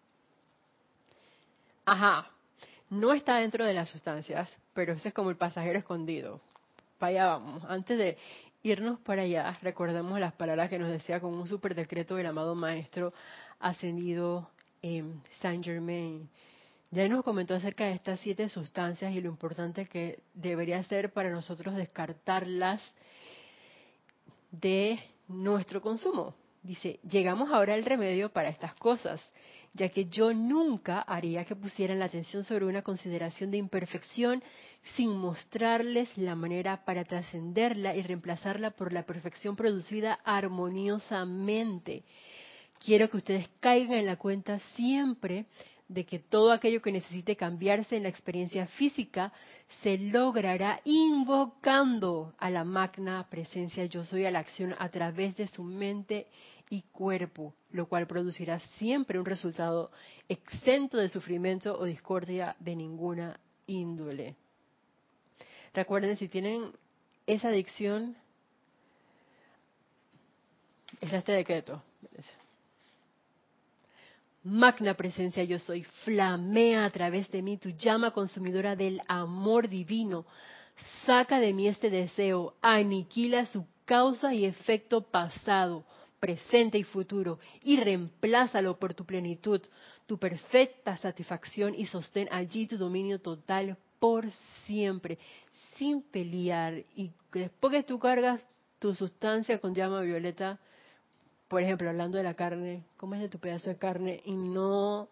Ajá, 1.85 2.31
no 2.91 3.13
está 3.13 3.37
dentro 3.37 3.65
de 3.65 3.75
las 3.75 3.89
sustancias, 3.89 4.51
pero 4.73 4.95
ese 4.95 5.09
es 5.09 5.15
como 5.15 5.31
el 5.31 5.37
pasajero 5.37 5.79
escondido. 5.79 6.41
Para 6.99 7.11
allá 7.11 7.27
vamos. 7.27 7.65
Antes 7.65 7.99
de 7.99 8.19
irnos 8.65 8.99
para 9.01 9.23
allá, 9.23 9.59
recordemos 9.63 10.19
las 10.19 10.33
palabras 10.33 10.71
que 10.71 10.79
nos 10.79 10.91
decía 10.91 11.21
con 11.21 11.35
un 11.35 11.47
super 11.47 11.75
decreto 11.75 12.17
del 12.17 12.27
amado 12.27 12.55
Maestro 12.55 13.13
ascendido 13.61 14.51
en 14.81 15.23
Saint 15.41 15.63
Germain. 15.63 16.29
Ya 16.91 17.07
nos 17.07 17.23
comentó 17.23 17.55
acerca 17.55 17.85
de 17.85 17.93
estas 17.93 18.21
siete 18.21 18.49
sustancias 18.49 19.13
y 19.15 19.21
lo 19.21 19.29
importante 19.29 19.87
que 19.87 20.21
debería 20.33 20.83
ser 20.85 21.13
para 21.13 21.29
nosotros 21.29 21.75
descartarlas 21.75 22.83
de 24.51 24.99
nuestro 25.29 25.83
consumo. 25.83 26.35
Dice, 26.65 26.99
llegamos 27.07 27.51
ahora 27.53 27.75
al 27.75 27.85
remedio 27.85 28.31
para 28.31 28.49
estas 28.49 28.75
cosas, 28.77 29.21
ya 29.75 29.91
que 29.91 30.07
yo 30.07 30.33
nunca 30.33 31.03
haría 31.03 31.45
que 31.45 31.55
pusieran 31.55 31.99
la 31.99 32.07
atención 32.07 32.43
sobre 32.43 32.65
una 32.65 32.81
consideración 32.81 33.51
de 33.51 33.59
imperfección 33.59 34.43
sin 34.97 35.11
mostrarles 35.11 36.17
la 36.17 36.35
manera 36.35 36.83
para 36.87 37.05
trascenderla 37.05 37.95
y 37.95 38.01
reemplazarla 38.01 38.71
por 38.71 38.95
la 38.95 39.03
perfección 39.03 39.57
producida 39.57 40.15
armoniosamente. 40.25 42.03
Quiero 42.83 43.11
que 43.11 43.19
ustedes 43.19 43.51
caigan 43.61 43.99
en 43.99 44.07
la 44.07 44.17
cuenta 44.17 44.59
siempre 44.75 45.45
de 45.89 46.07
que 46.07 46.19
todo 46.19 46.51
aquello 46.51 46.81
que 46.81 46.93
necesite 46.93 47.37
cambiarse 47.37 47.97
en 47.97 48.05
la 48.05 48.09
experiencia 48.09 48.67
física 48.67 49.33
se 49.83 49.99
logrará 49.99 50.81
invocando 50.85 52.35
a 52.39 52.49
la 52.51 52.65
magna 52.65 53.29
presencia 53.29 53.85
yo 53.85 54.05
soy 54.05 54.25
a 54.25 54.31
la 54.31 54.39
acción 54.39 54.75
a 54.79 54.89
través 54.89 55.37
de 55.37 55.47
su 55.47 55.63
mente 55.63 56.27
y 56.71 56.83
cuerpo, 56.83 57.55
lo 57.71 57.87
cual 57.87 58.07
producirá 58.07 58.59
siempre 58.79 59.19
un 59.19 59.27
resultado 59.27 59.91
exento 60.29 60.97
de 60.97 61.11
sufrimiento 61.11 61.79
o 61.79 61.85
discordia 61.85 62.57
de 62.59 62.75
ninguna 62.75 63.39
índole. 63.67 64.37
Recuerden, 65.75 66.17
si 66.17 66.29
tienen 66.29 66.73
esa 67.27 67.49
adicción, 67.49 68.17
es 71.01 71.13
este 71.13 71.33
decreto. 71.33 71.83
Magna 74.45 74.93
presencia 74.93 75.43
yo 75.43 75.59
soy, 75.59 75.85
flamea 76.05 76.85
a 76.85 76.91
través 76.91 77.31
de 77.31 77.41
mí 77.41 77.57
tu 77.57 77.71
llama 77.71 78.11
consumidora 78.11 78.77
del 78.77 79.01
amor 79.09 79.69
divino. 79.69 80.27
Saca 81.07 81.41
de 81.41 81.55
mí 81.55 81.67
este 81.67 81.89
deseo, 81.89 82.55
aniquila 82.61 83.47
su 83.47 83.67
causa 83.87 84.35
y 84.35 84.45
efecto 84.45 85.01
pasado, 85.01 85.87
presente 86.21 86.77
y 86.77 86.83
futuro, 86.83 87.39
y 87.63 87.79
reemplázalo 87.79 88.79
por 88.79 88.93
tu 88.93 89.07
plenitud, 89.07 89.63
tu 90.07 90.19
perfecta 90.19 90.99
satisfacción 90.99 91.75
y 91.75 91.87
sostén 91.87 92.29
allí 92.31 92.67
tu 92.67 92.77
dominio 92.77 93.21
total 93.21 93.79
por 93.99 94.31
siempre, 94.67 95.19
sin 95.77 96.03
pelear. 96.03 96.85
Y 96.95 97.13
después 97.33 97.73
que 97.73 97.83
tú 97.83 97.99
cargas 97.99 98.43
tu 98.79 98.95
sustancia 98.95 99.59
con 99.59 99.75
llama 99.75 100.03
violeta, 100.03 100.61
por 101.49 101.63
ejemplo, 101.63 101.89
hablando 101.89 102.19
de 102.19 102.25
la 102.25 102.35
carne, 102.35 102.85
comes 102.97 103.21
de 103.21 103.29
tu 103.29 103.39
pedazo 103.39 103.71
de 103.71 103.77
carne 103.77 104.23
y 104.25 104.33
no 104.33 105.09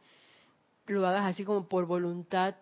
lo 0.86 1.06
hagas 1.06 1.26
así 1.26 1.44
como 1.44 1.68
por 1.68 1.86
voluntad 1.86 2.54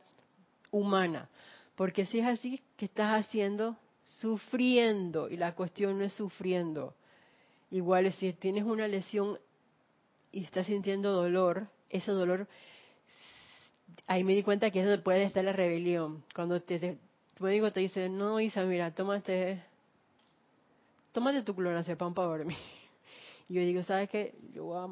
humana. 0.71 1.29
Porque 1.77 2.07
si 2.07 2.19
es 2.19 2.27
así, 2.27 2.61
que 2.77 2.87
estás 2.87 3.27
haciendo? 3.27 3.77
Sufriendo. 4.21 5.29
Y 5.29 5.37
la 5.37 5.55
cuestión 5.55 5.99
no 5.99 6.05
es 6.05 6.13
sufriendo. 6.13 6.95
Igual 7.71 8.13
si 8.15 8.33
tienes 8.33 8.65
una 8.65 8.89
lesión 8.89 9.39
y 10.33 10.45
estás 10.45 10.67
sintiendo 10.67 11.13
dolor, 11.13 11.69
ese 11.89 12.11
dolor, 12.11 12.49
ahí 14.07 14.25
me 14.25 14.35
di 14.35 14.43
cuenta 14.43 14.71
que 14.71 14.83
eso 14.83 15.03
puede 15.03 15.23
estar 15.23 15.45
la 15.45 15.53
rebelión. 15.53 16.25
Cuando 16.35 16.61
te, 16.61 16.99
tu 17.35 17.45
médico 17.45 17.73
te 17.73 17.81
dice, 17.81 18.09
no, 18.09 18.41
Isa, 18.41 18.65
mira, 18.65 18.93
tómate, 18.93 19.63
tómate 21.13 21.43
tu 21.43 21.55
clonazepam 21.55 22.13
para 22.13 22.29
dormir 22.29 22.59
yo 23.51 23.63
digo, 23.63 23.83
¿sabes 23.83 24.09
qué? 24.09 24.35
Yo, 24.53 24.65
voy 24.65 24.79
a, 24.79 24.87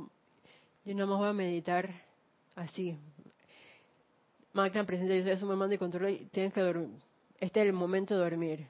yo 0.84 0.94
nada 0.94 1.06
más 1.06 1.18
voy 1.18 1.28
a 1.28 1.32
meditar 1.32 1.90
así. 2.56 2.98
Magna 4.52 4.84
presente, 4.84 5.16
yo 5.16 5.22
soy 5.22 5.32
eso 5.32 5.46
me 5.46 5.54
mando 5.54 5.76
y 5.76 5.78
controlo 5.78 6.08
y 6.08 6.26
tienes 6.32 6.52
que 6.52 6.60
dormir. 6.60 6.90
Este 7.38 7.60
es 7.60 7.66
el 7.66 7.72
momento 7.72 8.14
de 8.14 8.20
dormir. 8.20 8.66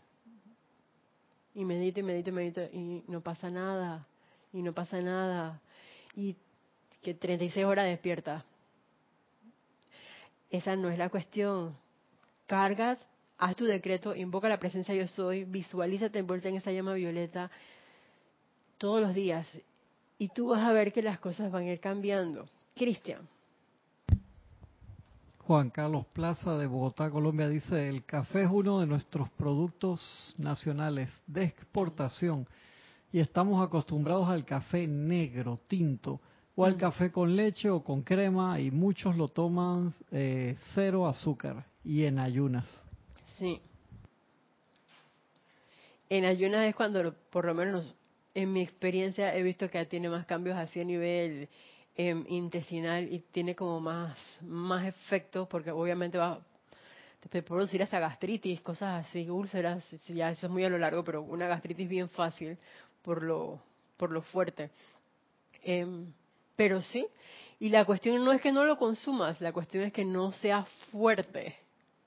Y 1.55 1.64
medito 1.64 2.01
y 2.01 2.03
medito 2.03 2.28
y 2.28 2.32
medito 2.32 2.61
y 2.70 3.03
no 3.09 3.22
pasa 3.22 3.49
nada. 3.49 4.07
Y 4.53 4.61
no 4.61 4.74
pasa 4.74 5.01
nada. 5.01 5.61
Y 6.14 6.36
que 7.01 7.14
36 7.14 7.64
horas 7.64 7.86
despierta. 7.86 8.45
Esa 10.51 10.76
no 10.76 10.91
es 10.91 10.99
la 10.99 11.09
cuestión. 11.09 11.74
Cargas, 12.47 12.99
haz 13.39 13.57
tu 13.57 13.64
decreto, 13.64 14.14
invoca 14.14 14.51
la 14.51 14.59
presencia 14.59 14.95
yo 14.95 15.09
soy, 15.09 15.45
visualízate 15.45 16.18
envuelta 16.18 16.49
en 16.49 16.57
esa 16.57 16.72
llama 16.72 16.95
violeta 16.95 17.51
todos 18.78 19.01
los 19.01 19.14
días 19.14 19.49
y 20.19 20.29
tú 20.29 20.49
vas 20.49 20.62
a 20.62 20.73
ver 20.73 20.93
que 20.93 21.03
las 21.03 21.19
cosas 21.19 21.51
van 21.51 21.64
a 21.64 21.73
ir 21.73 21.81
cambiando. 21.81 22.49
Cristian. 22.75 23.29
Juan 25.47 25.71
Carlos 25.71 26.05
Plaza 26.12 26.59
de 26.59 26.66
Bogotá, 26.66 27.11
Colombia 27.11 27.49
dice, 27.49 27.89
el 27.89 28.05
café 28.05 28.43
es 28.43 28.51
uno 28.51 28.81
de 28.81 28.87
nuestros 28.87 29.31
productos 29.31 30.35
nacionales 30.37 31.09
de 31.27 31.45
exportación 31.45 32.47
y 33.11 33.21
estamos 33.21 33.64
acostumbrados 33.64 34.29
al 34.29 34.45
café 34.45 34.87
negro, 34.87 35.61
tinto. 35.66 36.21
o 36.55 36.64
al 36.64 36.77
café 36.77 37.11
con 37.11 37.35
leche 37.35 37.71
o 37.71 37.83
con 37.83 38.03
crema 38.03 38.61
y 38.61 38.71
muchos 38.71 39.16
lo 39.16 39.29
toman 39.29 39.95
eh, 40.11 40.57
cero 40.75 41.07
azúcar 41.07 41.64
y 41.85 42.05
en 42.05 42.19
ayunas. 42.19 42.66
Sí. 43.39 43.62
En 46.11 46.25
ayunas 46.25 46.66
es 46.66 46.75
cuando, 46.75 47.14
por 47.31 47.45
lo 47.45 47.55
menos 47.55 47.95
en 48.39 48.53
mi 48.53 48.61
experiencia, 48.62 49.34
he 49.34 49.43
visto 49.43 49.68
que 49.68 49.84
tiene 49.86 50.09
más 50.09 50.24
cambios 50.24 50.57
así 50.57 50.80
a 50.80 50.84
nivel 50.84 51.49
em, 51.97 52.24
intestinal 52.28 53.12
y 53.12 53.18
tiene 53.32 53.57
como 53.57 53.80
más, 53.80 54.16
más 54.43 54.86
efectos, 54.86 55.49
porque 55.49 55.72
obviamente 55.72 56.18
va 56.18 56.34
a 56.34 57.43
producir 57.43 57.82
hasta 57.82 57.99
gastritis, 57.99 58.61
cosas 58.61 59.05
así, 59.05 59.28
úlceras, 59.28 59.84
ya 60.07 60.30
eso 60.30 60.47
es 60.47 60.53
muy 60.53 60.64
a 60.64 60.68
lo 60.68 60.78
largo, 60.78 61.03
pero 61.03 61.22
una 61.22 61.49
gastritis 61.49 61.89
bien 61.89 62.09
fácil 62.11 62.57
por 63.03 63.24
lo, 63.24 63.61
por 63.97 64.12
lo 64.12 64.22
fuerte. 64.22 64.70
Em, 65.64 66.07
pero 66.55 66.80
sí, 66.80 67.05
y 67.59 67.70
la 67.70 67.84
cuestión 67.84 68.24
no 68.24 68.32
es 68.32 68.41
que 68.41 68.53
no 68.53 68.62
lo 68.64 68.78
consumas, 68.78 69.41
la 69.41 69.53
cuestión 69.53 69.82
es 69.82 69.93
que 69.93 70.05
no 70.05 70.30
sea 70.30 70.64
fuerte. 70.93 71.57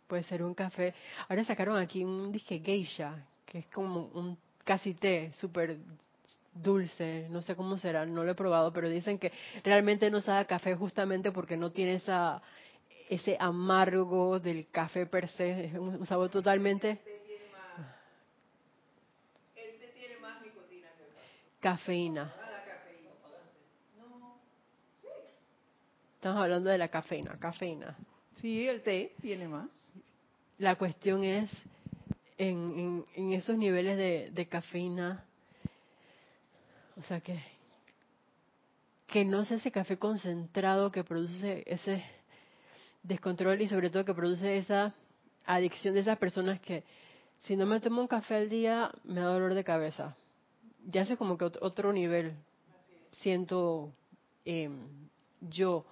Puede 0.07 0.23
ser 0.23 0.43
un 0.43 0.53
café. 0.53 0.93
Ahora 1.27 1.43
sacaron 1.43 1.77
aquí 1.77 2.05
un 2.05 2.32
disque 2.32 2.61
geisha, 2.63 3.15
que 3.45 3.59
es 3.59 3.67
como 3.67 4.05
un 4.13 4.38
casi 4.63 4.93
té, 4.93 5.34
súper 5.39 5.77
dulce, 6.54 7.28
no 7.30 7.41
sé 7.41 7.56
cómo 7.56 7.78
será, 7.78 8.06
no 8.06 8.24
lo 8.24 8.32
he 8.32 8.36
probado, 8.36 8.74
pero 8.74 8.89
dicen 8.89 9.18
que 9.18 9.32
realmente 9.64 10.10
no 10.12 10.22
sabe 10.22 10.45
café 10.45 10.76
justamente 10.76 11.32
porque 11.32 11.58
no 11.58 11.72
tiene 11.72 11.95
esa 11.95 12.41
ese 13.10 13.36
amargo 13.39 14.39
del 14.39 14.70
café 14.70 15.06
per 15.06 15.28
se, 15.28 15.66
es 15.66 15.74
un, 15.74 16.06
sabor 16.06 16.30
totalmente 16.30 17.02
Este 19.54 19.88
tiene 19.88 20.18
más 20.20 20.41
nicotina 20.41 20.88
que 20.97 21.04
el 21.04 21.60
cafeína. 21.60 22.34
Estamos 26.22 26.43
hablando 26.43 26.70
de 26.70 26.78
la 26.78 26.88
cafeína, 26.88 27.36
cafeína. 27.39 27.97
Sí, 28.36 28.68
el 28.68 28.84
té 28.84 29.16
tiene 29.22 29.47
más. 29.47 29.91
La 30.60 30.76
cuestión 30.76 31.24
es, 31.24 31.49
en, 32.38 33.04
en, 33.16 33.34
esos 33.34 33.58
niveles 33.58 33.97
de, 33.97 34.30
de, 34.32 34.47
cafeína, 34.47 35.26
o 37.02 37.08
sea, 37.08 37.20
que, 37.20 37.39
que 39.08 39.26
no 39.26 39.43
sea 39.43 39.58
ese 39.58 39.72
café 39.72 39.97
concentrado 39.97 40.91
que 40.91 41.04
produce 41.04 41.64
ese 41.66 42.04
descontrol 43.02 43.60
y 43.62 43.68
sobre 43.68 43.89
todo 43.89 44.06
que 44.06 44.14
produce 44.14 44.58
esa 44.58 44.93
adicción 45.45 45.95
de 45.95 46.02
esas 46.02 46.20
personas 46.20 46.60
que 46.60 46.84
si 47.39 47.56
no 47.56 47.66
me 47.66 47.80
tomo 47.80 48.02
un 48.02 48.08
café 48.08 48.36
al 48.36 48.49
día 48.49 48.91
me 49.04 49.22
da 49.22 49.34
dolor 49.34 49.56
de 49.56 49.64
cabeza. 49.64 50.16
Ya 50.86 51.02
es 51.02 51.18
como 51.18 51.38
que 51.38 51.45
otro 51.45 51.91
nivel 51.91 52.36
siento 53.22 53.91
eh, 54.45 54.70
yo 55.41 55.86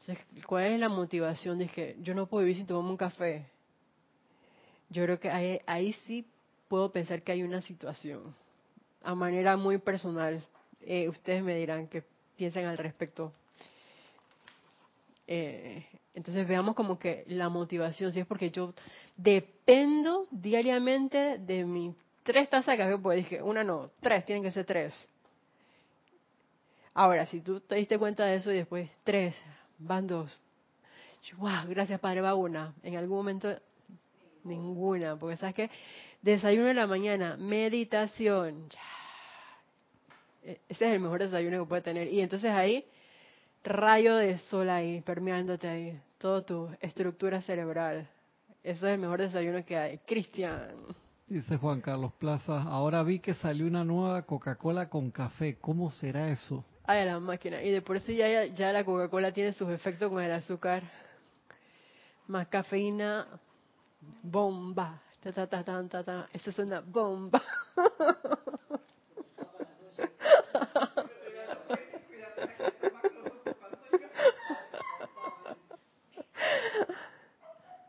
entonces, 0.00 0.26
¿cuál 0.46 0.64
es 0.64 0.80
la 0.80 0.88
motivación? 0.88 1.58
de 1.58 1.68
que 1.68 1.96
yo 2.00 2.12
no 2.14 2.26
puedo 2.26 2.42
vivir 2.44 2.56
sin 2.56 2.66
tomarme 2.66 2.90
un 2.90 2.96
café. 2.96 3.46
Yo 4.90 5.04
creo 5.04 5.20
que 5.20 5.30
ahí, 5.30 5.60
ahí 5.64 5.92
sí 6.06 6.26
puedo 6.66 6.90
pensar 6.90 7.22
que 7.22 7.30
hay 7.30 7.44
una 7.44 7.62
situación. 7.62 8.34
A 9.04 9.14
manera 9.14 9.56
muy 9.56 9.78
personal, 9.78 10.44
eh, 10.80 11.08
ustedes 11.08 11.42
me 11.42 11.56
dirán 11.56 11.88
qué 11.88 12.04
piensan 12.36 12.64
al 12.64 12.78
respecto. 12.78 13.32
Eh, 15.26 15.86
entonces 16.14 16.46
veamos 16.46 16.74
como 16.74 16.98
que 16.98 17.24
la 17.28 17.48
motivación, 17.48 18.12
si 18.12 18.20
es 18.20 18.26
porque 18.26 18.50
yo 18.50 18.74
dependo 19.16 20.26
diariamente 20.30 21.38
de 21.38 21.64
mis 21.64 21.94
tres 22.22 22.48
tazas 22.48 22.76
de 22.76 22.84
café, 22.84 22.98
pues 22.98 23.16
dije, 23.16 23.42
una 23.42 23.64
no, 23.64 23.90
tres, 24.00 24.24
tienen 24.24 24.42
que 24.42 24.50
ser 24.50 24.64
tres. 24.64 24.94
Ahora, 26.94 27.24
si 27.26 27.40
tú 27.40 27.60
te 27.60 27.76
diste 27.76 27.98
cuenta 27.98 28.26
de 28.26 28.36
eso 28.36 28.52
y 28.52 28.56
después 28.56 28.90
tres, 29.04 29.34
van 29.78 30.06
dos. 30.06 30.36
Wow, 31.38 31.68
gracias 31.68 31.98
Padre, 32.00 32.20
va 32.20 32.34
una. 32.34 32.74
En 32.82 32.96
algún 32.96 33.18
momento 33.18 33.56
ninguna, 34.44 35.16
porque 35.16 35.36
sabes 35.36 35.54
que 35.54 35.70
desayuno 36.22 36.68
en 36.68 36.76
la 36.76 36.86
mañana, 36.86 37.36
meditación. 37.36 38.68
E-, 40.42 40.60
ese 40.68 40.86
es 40.86 40.94
el 40.94 41.00
mejor 41.00 41.20
desayuno 41.20 41.62
que 41.62 41.68
puede 41.68 41.82
tener. 41.82 42.08
Y 42.08 42.20
entonces 42.20 42.50
ahí, 42.50 42.84
rayo 43.64 44.16
de 44.16 44.38
sol 44.38 44.70
ahí, 44.70 45.00
permeándote 45.02 45.68
ahí, 45.68 46.00
toda 46.18 46.42
tu 46.42 46.68
estructura 46.80 47.42
cerebral. 47.42 48.08
Ese 48.62 48.86
es 48.86 48.94
el 48.94 48.98
mejor 48.98 49.20
desayuno 49.20 49.64
que 49.64 49.76
hay. 49.76 49.98
Cristian. 49.98 50.70
Dice 51.26 51.56
Juan 51.56 51.80
Carlos 51.80 52.12
Plaza, 52.18 52.62
ahora 52.62 53.02
vi 53.02 53.18
que 53.18 53.34
salió 53.34 53.66
una 53.66 53.84
nueva 53.84 54.22
Coca-Cola 54.22 54.88
con 54.88 55.10
café. 55.10 55.56
¿Cómo 55.60 55.90
será 55.90 56.30
eso? 56.30 56.64
Ay, 56.84 57.06
la 57.06 57.18
máquina. 57.18 57.62
Y 57.62 57.70
de 57.70 57.80
por 57.80 58.00
sí 58.00 58.16
ya, 58.16 58.44
ya 58.46 58.72
la 58.72 58.84
Coca-Cola 58.84 59.32
tiene 59.32 59.52
sus 59.52 59.70
efectos 59.70 60.10
con 60.10 60.22
el 60.22 60.30
azúcar. 60.30 60.82
Más 62.28 62.46
cafeína, 62.48 63.26
bomba. 64.22 65.00
Ta, 65.22 65.30
ta, 65.30 65.46
ta, 65.46 65.62
ta, 65.62 65.88
ta, 65.88 66.02
ta. 66.02 66.28
Es 66.32 66.58
una 66.58 66.80
bomba. 66.80 67.40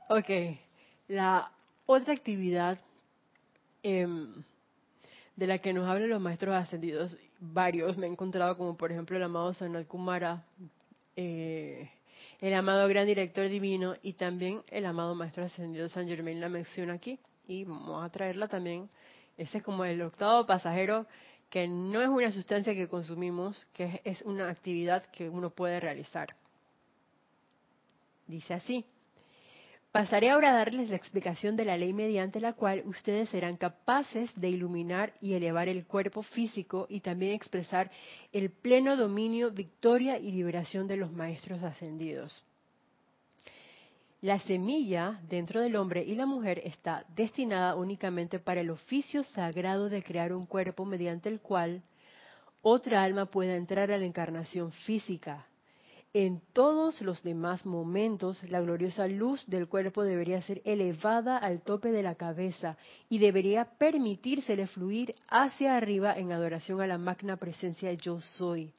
ok, 0.09 0.29
la 1.07 1.51
otra 1.87 2.13
actividad 2.13 2.77
eh, 3.81 4.07
de 5.35 5.47
la 5.47 5.57
que 5.57 5.73
nos 5.73 5.87
hablan 5.87 6.09
los 6.11 6.21
maestros 6.21 6.53
ascendidos, 6.53 7.17
varios 7.39 7.97
me 7.97 8.05
he 8.05 8.11
encontrado, 8.11 8.55
como 8.57 8.77
por 8.77 8.91
ejemplo 8.91 9.17
el 9.17 9.23
amado 9.23 9.55
Sanal 9.55 9.87
Kumara, 9.87 10.43
eh, 11.15 11.89
el 12.43 12.53
amado 12.55 12.89
Gran 12.89 13.07
Director 13.07 13.47
Divino 13.47 13.95
y 14.01 14.13
también 14.13 14.63
el 14.69 14.85
amado 14.85 15.15
Maestro 15.15 15.45
Ascendido 15.45 15.87
San 15.87 16.09
Germain 16.09 16.41
la 16.41 16.49
menciona 16.49 16.91
aquí 16.91 17.17
y 17.47 17.63
vamos 17.63 18.03
a 18.03 18.09
traerla 18.09 18.49
también. 18.49 18.89
Ese 19.37 19.59
es 19.59 19.63
como 19.63 19.85
el 19.85 20.01
octavo 20.01 20.45
pasajero 20.45 21.07
que 21.49 21.69
no 21.69 22.01
es 22.01 22.09
una 22.09 22.31
sustancia 22.31 22.73
que 22.73 22.89
consumimos, 22.89 23.65
que 23.71 24.01
es 24.03 24.21
una 24.23 24.49
actividad 24.49 25.05
que 25.05 25.29
uno 25.29 25.51
puede 25.51 25.79
realizar. 25.79 26.35
Dice 28.27 28.55
así, 28.55 28.85
Pasaré 29.93 30.31
ahora 30.31 30.49
a 30.49 30.57
darles 30.57 30.89
la 30.89 30.95
explicación 30.95 31.55
de 31.55 31.65
la 31.65 31.77
ley 31.77 31.93
mediante 31.93 32.39
la 32.39 32.53
cual 32.53 32.81
ustedes 32.87 33.29
serán 33.29 33.57
capaces 33.57 34.31
de 34.35 34.49
iluminar 34.49 35.13
y 35.21 35.33
elevar 35.33 35.69
el 35.69 35.85
cuerpo 35.85 36.23
físico 36.23 36.87
y 36.89 37.01
también 37.01 37.33
expresar 37.33 37.91
el 38.31 38.49
pleno 38.49 38.97
dominio, 38.97 39.51
victoria 39.51 40.17
y 40.17 40.31
liberación 40.31 40.87
de 40.87 40.97
los 40.97 41.11
maestros 41.11 41.61
ascendidos. 41.61 42.43
La 44.21 44.39
semilla 44.39 45.21
dentro 45.29 45.61
del 45.61 45.75
hombre 45.75 46.03
y 46.03 46.15
la 46.15 46.25
mujer 46.25 46.59
está 46.63 47.05
destinada 47.15 47.75
únicamente 47.75 48.39
para 48.39 48.61
el 48.61 48.71
oficio 48.71 49.23
sagrado 49.23 49.89
de 49.89 50.01
crear 50.01 50.33
un 50.33 50.47
cuerpo 50.47 50.85
mediante 50.85 51.29
el 51.29 51.39
cual 51.39 51.83
otra 52.63 53.03
alma 53.03 53.27
pueda 53.27 53.55
entrar 53.55 53.91
a 53.91 53.99
la 53.99 54.05
encarnación 54.07 54.71
física, 54.71 55.45
en 56.13 56.41
todos 56.53 57.01
los 57.01 57.23
demás 57.23 57.65
momentos, 57.65 58.43
la 58.49 58.61
gloriosa 58.61 59.07
luz 59.07 59.43
del 59.47 59.67
cuerpo 59.67 60.03
debería 60.03 60.41
ser 60.43 60.61
elevada 60.63 61.37
al 61.37 61.61
tope 61.61 61.91
de 61.91 62.03
la 62.03 62.13
cabeza 62.13 62.77
y 63.09 63.17
debería 63.17 63.65
permitírsele 63.79 64.67
fluir 64.67 65.15
hacia 65.27 65.75
arriba 65.75 66.13
en 66.15 66.31
adoración 66.31 66.81
a 66.81 66.87
la 66.87 66.99
magna 66.99 67.37
presencia 67.37 67.91
yo 67.93 68.21
soy. 68.21 68.71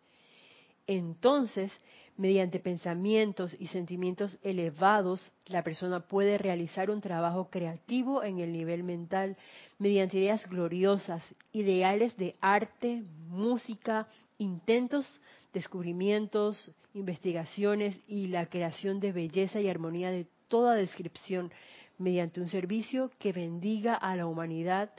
Entonces, 0.86 1.72
mediante 2.16 2.60
pensamientos 2.60 3.56
y 3.58 3.66
sentimientos 3.66 4.38
elevados, 4.42 5.32
la 5.46 5.64
persona 5.64 6.00
puede 6.06 6.38
realizar 6.38 6.90
un 6.90 7.00
trabajo 7.00 7.48
creativo 7.50 8.22
en 8.22 8.38
el 8.38 8.52
nivel 8.52 8.84
mental 8.84 9.36
mediante 9.78 10.18
ideas 10.18 10.46
gloriosas, 10.48 11.24
ideales 11.52 12.16
de 12.16 12.36
arte, 12.40 13.02
música, 13.28 14.06
intentos, 14.38 15.20
descubrimientos, 15.54 16.72
investigaciones 16.92 17.98
y 18.06 18.26
la 18.26 18.46
creación 18.46 19.00
de 19.00 19.12
belleza 19.12 19.60
y 19.60 19.70
armonía 19.70 20.10
de 20.10 20.26
toda 20.48 20.74
descripción 20.74 21.50
mediante 21.96 22.40
un 22.40 22.48
servicio 22.48 23.10
que 23.18 23.32
bendiga 23.32 23.94
a 23.94 24.16
la 24.16 24.26
humanidad 24.26 24.90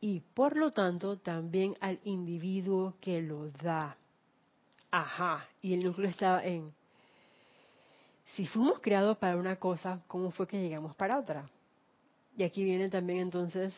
y 0.00 0.20
por 0.20 0.56
lo 0.56 0.70
tanto 0.70 1.18
también 1.18 1.76
al 1.80 1.98
individuo 2.04 2.94
que 3.00 3.20
lo 3.20 3.50
da. 3.50 3.96
Ajá, 4.90 5.46
y 5.60 5.74
el 5.74 5.84
núcleo 5.84 6.08
estaba 6.08 6.44
en, 6.44 6.72
si 8.34 8.46
fuimos 8.46 8.80
creados 8.80 9.18
para 9.18 9.36
una 9.36 9.56
cosa, 9.56 10.00
¿cómo 10.06 10.30
fue 10.30 10.46
que 10.46 10.60
llegamos 10.60 10.94
para 10.94 11.18
otra? 11.18 11.48
Y 12.36 12.44
aquí 12.44 12.64
viene 12.64 12.88
también 12.88 13.18
entonces, 13.18 13.74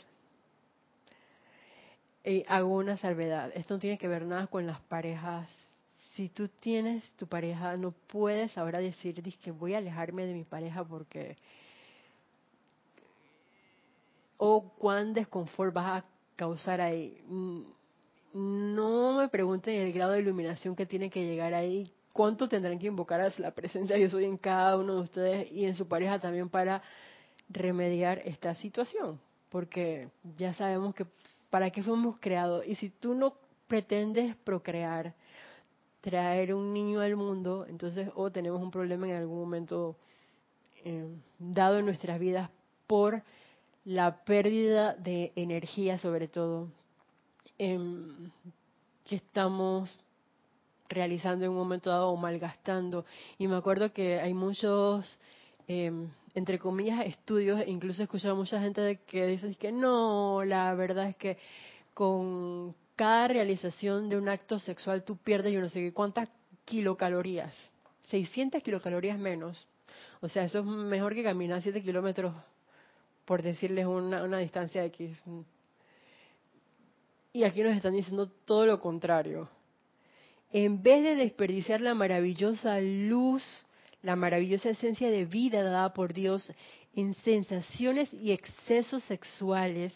eh, 2.24 2.44
hago 2.48 2.76
una 2.76 2.98
salvedad, 2.98 3.50
esto 3.54 3.74
no 3.74 3.80
tiene 3.80 3.96
que 3.98 4.08
ver 4.08 4.26
nada 4.26 4.46
con 4.46 4.66
las 4.66 4.80
parejas. 4.80 5.48
Si 6.18 6.28
tú 6.30 6.48
tienes 6.48 7.08
tu 7.12 7.28
pareja, 7.28 7.76
no 7.76 7.92
puedes 7.92 8.58
ahora 8.58 8.80
decir 8.80 9.22
que 9.38 9.52
voy 9.52 9.74
a 9.74 9.78
alejarme 9.78 10.26
de 10.26 10.34
mi 10.34 10.42
pareja 10.42 10.82
porque... 10.82 11.36
O 14.36 14.68
cuán 14.68 15.14
desconfort 15.14 15.72
vas 15.72 16.02
a 16.02 16.04
causar 16.34 16.80
ahí. 16.80 17.22
No 18.34 19.16
me 19.16 19.28
pregunten 19.28 19.76
el 19.76 19.92
grado 19.92 20.10
de 20.10 20.18
iluminación 20.18 20.74
que 20.74 20.86
tiene 20.86 21.08
que 21.08 21.24
llegar 21.24 21.54
ahí, 21.54 21.92
cuánto 22.12 22.48
tendrán 22.48 22.80
que 22.80 22.88
invocar 22.88 23.32
la 23.38 23.52
presencia 23.52 23.94
de 23.94 24.02
yo 24.02 24.10
soy 24.10 24.24
en 24.24 24.38
cada 24.38 24.76
uno 24.76 24.96
de 24.96 25.02
ustedes 25.02 25.52
y 25.52 25.66
en 25.66 25.76
su 25.76 25.86
pareja 25.86 26.18
también 26.18 26.48
para 26.48 26.82
remediar 27.48 28.18
esta 28.24 28.56
situación, 28.56 29.20
porque 29.50 30.08
ya 30.36 30.52
sabemos 30.52 30.96
que 30.96 31.06
para 31.48 31.70
qué 31.70 31.80
fuimos 31.80 32.16
creados 32.18 32.66
y 32.66 32.74
si 32.74 32.90
tú 32.90 33.14
no 33.14 33.34
pretendes 33.68 34.34
procrear, 34.34 35.14
traer 36.00 36.54
un 36.54 36.72
niño 36.72 37.00
al 37.00 37.16
mundo, 37.16 37.66
entonces 37.68 38.10
o 38.14 38.30
tenemos 38.30 38.62
un 38.62 38.70
problema 38.70 39.08
en 39.08 39.16
algún 39.16 39.38
momento 39.38 39.96
eh, 40.84 41.08
dado 41.38 41.78
en 41.78 41.86
nuestras 41.86 42.18
vidas 42.20 42.50
por 42.86 43.22
la 43.84 44.24
pérdida 44.24 44.94
de 44.94 45.32
energía 45.34 45.98
sobre 45.98 46.28
todo 46.28 46.68
em, 47.58 48.30
que 49.04 49.16
estamos 49.16 49.98
realizando 50.88 51.44
en 51.44 51.50
un 51.50 51.56
momento 51.56 51.90
dado 51.90 52.10
o 52.10 52.16
malgastando. 52.16 53.04
Y 53.38 53.46
me 53.48 53.56
acuerdo 53.56 53.92
que 53.92 54.20
hay 54.20 54.34
muchos, 54.34 55.18
em, 55.66 56.08
entre 56.34 56.58
comillas, 56.58 57.06
estudios, 57.06 57.62
incluso 57.66 58.02
he 58.02 58.04
escuchado 58.04 58.34
a 58.34 58.36
mucha 58.36 58.60
gente 58.60 59.00
que 59.06 59.26
dice 59.26 59.54
que 59.56 59.72
no, 59.72 60.44
la 60.44 60.74
verdad 60.74 61.08
es 61.08 61.16
que 61.16 61.38
con 61.94 62.74
cada 62.98 63.28
realización 63.28 64.08
de 64.08 64.16
un 64.16 64.28
acto 64.28 64.58
sexual 64.58 65.04
tú 65.04 65.16
pierdes 65.16 65.52
yo 65.52 65.60
no 65.60 65.68
sé 65.68 65.80
qué 65.80 65.92
cuántas 65.92 66.28
kilocalorías, 66.64 67.54
600 68.08 68.62
kilocalorías 68.62 69.18
menos. 69.18 69.66
O 70.20 70.28
sea, 70.28 70.42
eso 70.44 70.58
es 70.58 70.64
mejor 70.64 71.14
que 71.14 71.22
caminar 71.22 71.62
7 71.62 71.80
kilómetros, 71.80 72.34
por 73.24 73.40
decirles 73.40 73.86
una, 73.86 74.24
una 74.24 74.38
distancia 74.38 74.84
X. 74.84 75.16
Y 77.32 77.44
aquí 77.44 77.62
nos 77.62 77.76
están 77.76 77.94
diciendo 77.94 78.28
todo 78.44 78.66
lo 78.66 78.80
contrario 78.80 79.48
en 80.52 80.82
vez 80.82 81.02
de 81.02 81.14
desperdiciar 81.14 81.80
la 81.80 81.94
maravillosa 81.94 82.80
luz, 82.80 83.42
la 84.02 84.16
maravillosa 84.16 84.70
esencia 84.70 85.10
de 85.10 85.24
vida 85.26 85.62
dada 85.62 85.92
por 85.92 86.12
Dios 86.14 86.50
en 86.94 87.14
sensaciones 87.14 88.12
y 88.14 88.32
excesos 88.32 89.02
sexuales, 89.04 89.92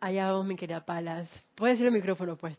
allá 0.00 0.30
vamos 0.30 0.46
mi 0.46 0.56
querida 0.56 0.84
Palas, 0.84 1.28
puede 1.54 1.72
decir 1.72 1.86
el 1.86 1.92
micrófono 1.92 2.36
pues, 2.36 2.56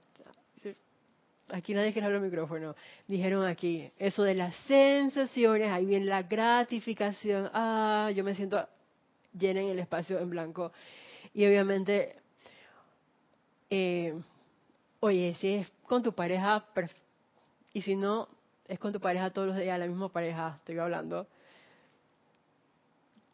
aquí 1.50 1.74
nadie 1.74 1.92
quiere 1.92 2.06
hablar 2.06 2.22
el 2.22 2.30
micrófono, 2.30 2.76
dijeron 3.08 3.46
aquí, 3.46 3.92
eso 3.98 4.24
de 4.24 4.36
las 4.36 4.56
sensaciones, 4.68 5.72
ahí 5.72 5.86
viene 5.86 6.06
la 6.06 6.24
gratificación, 6.24 7.50
ah, 7.54 8.12
yo 8.16 8.24
me 8.24 8.36
siento 8.36 8.68
llena 9.34 9.62
en 9.62 9.70
el 9.70 9.80
espacio 9.80 10.20
en 10.20 10.30
blanco, 10.30 10.72
y 11.34 11.46
obviamente 11.46 12.16
eh, 13.70 14.14
Oye, 15.02 15.34
si 15.36 15.54
es 15.56 15.72
con 15.84 16.04
tu 16.04 16.14
pareja, 16.14 16.66
y 17.72 17.82
si 17.82 17.96
no, 17.96 18.28
es 18.68 18.78
con 18.80 18.92
tu 18.92 19.00
pareja 19.00 19.32
todos 19.32 19.48
los 19.48 19.58
días, 19.58 19.80
la 19.80 19.88
misma 19.88 20.10
pareja, 20.10 20.56
estoy 20.58 20.78
hablando. 20.78 21.26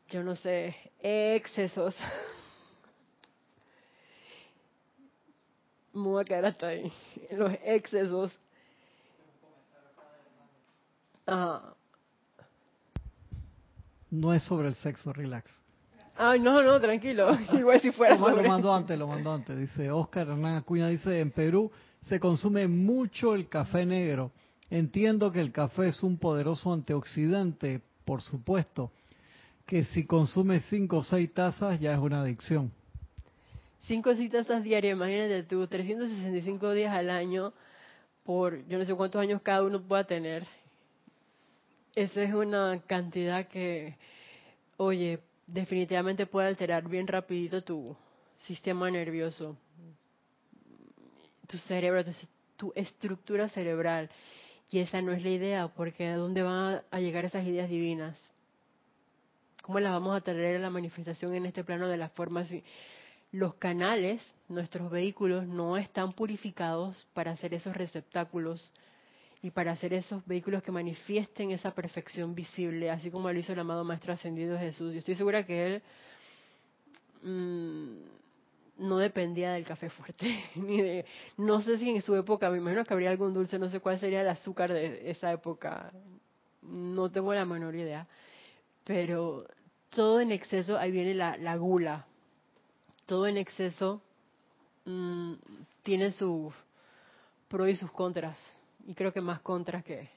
Yo 0.09 0.21
no 0.21 0.35
sé, 0.35 0.75
excesos. 1.01 1.95
Me 5.95 6.03
voy 6.03 6.21
a 6.21 6.25
quedar 6.25 6.45
hasta 6.45 6.67
ahí. 6.67 6.91
Los 7.31 7.53
excesos. 7.63 8.37
Ajá. 11.25 11.73
No 14.11 14.33
es 14.33 14.43
sobre 14.43 14.67
el 14.67 14.75
sexo, 14.75 15.11
relax. 15.13 15.49
Ay, 16.17 16.39
no, 16.39 16.61
no, 16.61 16.79
tranquilo. 16.79 17.37
Igual 17.53 17.81
si 17.81 17.91
fuera 17.91 18.17
Lo 18.17 18.43
mandó 18.43 18.73
antes, 18.73 18.97
lo 18.99 19.07
mandó 19.07 19.33
antes. 19.33 19.57
Dice 19.57 19.89
Oscar 19.89 20.27
Hernán 20.27 20.57
Acuña, 20.57 20.87
dice, 20.87 21.19
en 21.19 21.31
Perú 21.31 21.71
se 22.07 22.19
consume 22.19 22.67
mucho 22.67 23.33
el 23.33 23.47
café 23.49 23.85
negro. 23.85 24.31
Entiendo 24.69 25.31
que 25.31 25.41
el 25.41 25.51
café 25.51 25.87
es 25.87 26.03
un 26.03 26.17
poderoso 26.17 26.73
antioxidante, 26.73 27.81
por 28.03 28.21
supuesto, 28.21 28.91
que 29.65 29.85
si 29.85 30.05
consume 30.05 30.61
cinco 30.61 30.97
o 30.97 31.03
seis 31.03 31.33
tazas 31.33 31.79
ya 31.79 31.93
es 31.93 31.99
una 31.99 32.21
adicción. 32.21 32.71
Cinco 33.87 34.13
tazas 34.31 34.63
diarias, 34.63 34.95
imagínate 34.95 35.43
tú, 35.43 35.67
365 35.67 36.71
días 36.71 36.91
al 36.91 37.11
año, 37.11 37.53
por 38.23 38.65
yo 38.67 38.79
no 38.79 38.85
sé 38.85 38.95
cuántos 38.95 39.21
años 39.21 39.41
cada 39.43 39.63
uno 39.63 39.79
pueda 39.79 40.03
tener. 40.05 40.47
Esa 41.93 42.23
es 42.23 42.33
una 42.33 42.81
cantidad 42.87 43.47
que, 43.47 43.95
oye, 44.77 45.19
definitivamente 45.45 46.25
puede 46.25 46.47
alterar 46.47 46.89
bien 46.89 47.05
rapidito 47.05 47.63
tu 47.63 47.95
sistema 48.47 48.89
nervioso, 48.89 49.55
tu 51.47 51.59
cerebro, 51.59 52.03
tu, 52.57 52.73
estructura 52.75 53.49
cerebral. 53.49 54.09
Y 54.71 54.79
esa 54.79 54.99
no 55.03 55.11
es 55.11 55.21
la 55.21 55.29
idea, 55.29 55.67
porque 55.67 56.07
¿a 56.07 56.17
dónde 56.17 56.41
van 56.41 56.81
a 56.89 56.99
llegar 56.99 57.23
esas 57.23 57.45
ideas 57.45 57.69
divinas? 57.69 58.17
¿Cómo 59.61 59.79
las 59.79 59.91
vamos 59.91 60.17
a 60.17 60.21
traer 60.21 60.55
a 60.55 60.59
la 60.59 60.71
manifestación 60.71 61.35
en 61.35 61.45
este 61.45 61.63
plano 61.63 61.87
de 61.87 61.97
las 61.97 62.11
formas? 62.13 62.49
Los 63.35 63.55
canales, 63.55 64.21
nuestros 64.47 64.89
vehículos, 64.89 65.45
no 65.45 65.75
están 65.75 66.13
purificados 66.13 67.05
para 67.13 67.31
hacer 67.31 67.53
esos 67.53 67.75
receptáculos 67.75 68.71
y 69.41 69.51
para 69.51 69.73
hacer 69.73 69.93
esos 69.93 70.25
vehículos 70.25 70.63
que 70.63 70.71
manifiesten 70.71 71.51
esa 71.51 71.71
perfección 71.71 72.33
visible, 72.33 72.89
así 72.89 73.11
como 73.11 73.29
lo 73.29 73.37
hizo 73.37 73.51
el 73.51 73.59
amado 73.59 73.83
Maestro 73.83 74.13
Ascendido 74.13 74.57
Jesús. 74.57 74.93
Yo 74.93 74.99
estoy 74.99 75.15
segura 75.15 75.45
que 75.45 75.65
él 75.65 75.83
mm, 77.23 78.85
no 78.87 78.99
dependía 78.99 79.51
del 79.51 79.65
café 79.65 79.89
fuerte, 79.89 80.33
no 81.37 81.61
sé 81.61 81.77
si 81.77 81.89
en 81.89 82.01
su 82.01 82.15
época, 82.15 82.49
me 82.49 82.59
imagino 82.59 82.85
que 82.85 82.93
habría 82.93 83.09
algún 83.09 83.33
dulce, 83.33 83.59
no 83.59 83.69
sé 83.69 83.81
cuál 83.81 83.99
sería 83.99 84.21
el 84.21 84.29
azúcar 84.29 84.71
de 84.71 85.11
esa 85.11 85.29
época, 85.33 85.91
no 86.61 87.11
tengo 87.11 87.33
la 87.33 87.43
menor 87.43 87.75
idea, 87.75 88.07
pero 88.85 89.45
todo 89.89 90.21
en 90.21 90.31
exceso, 90.31 90.77
ahí 90.77 90.91
viene 90.91 91.13
la, 91.13 91.57
gula, 91.57 92.05
todo 93.05 93.27
en 93.27 93.37
exceso 93.37 94.01
mm, 94.85 95.33
tiene 95.83 96.11
sus 96.11 96.53
pros 97.47 97.69
y 97.69 97.75
sus 97.75 97.91
contras 97.91 98.37
y 98.87 98.93
creo 98.93 99.11
que 99.11 99.21
más 99.21 99.41
contras 99.41 99.83
que... 99.83 100.09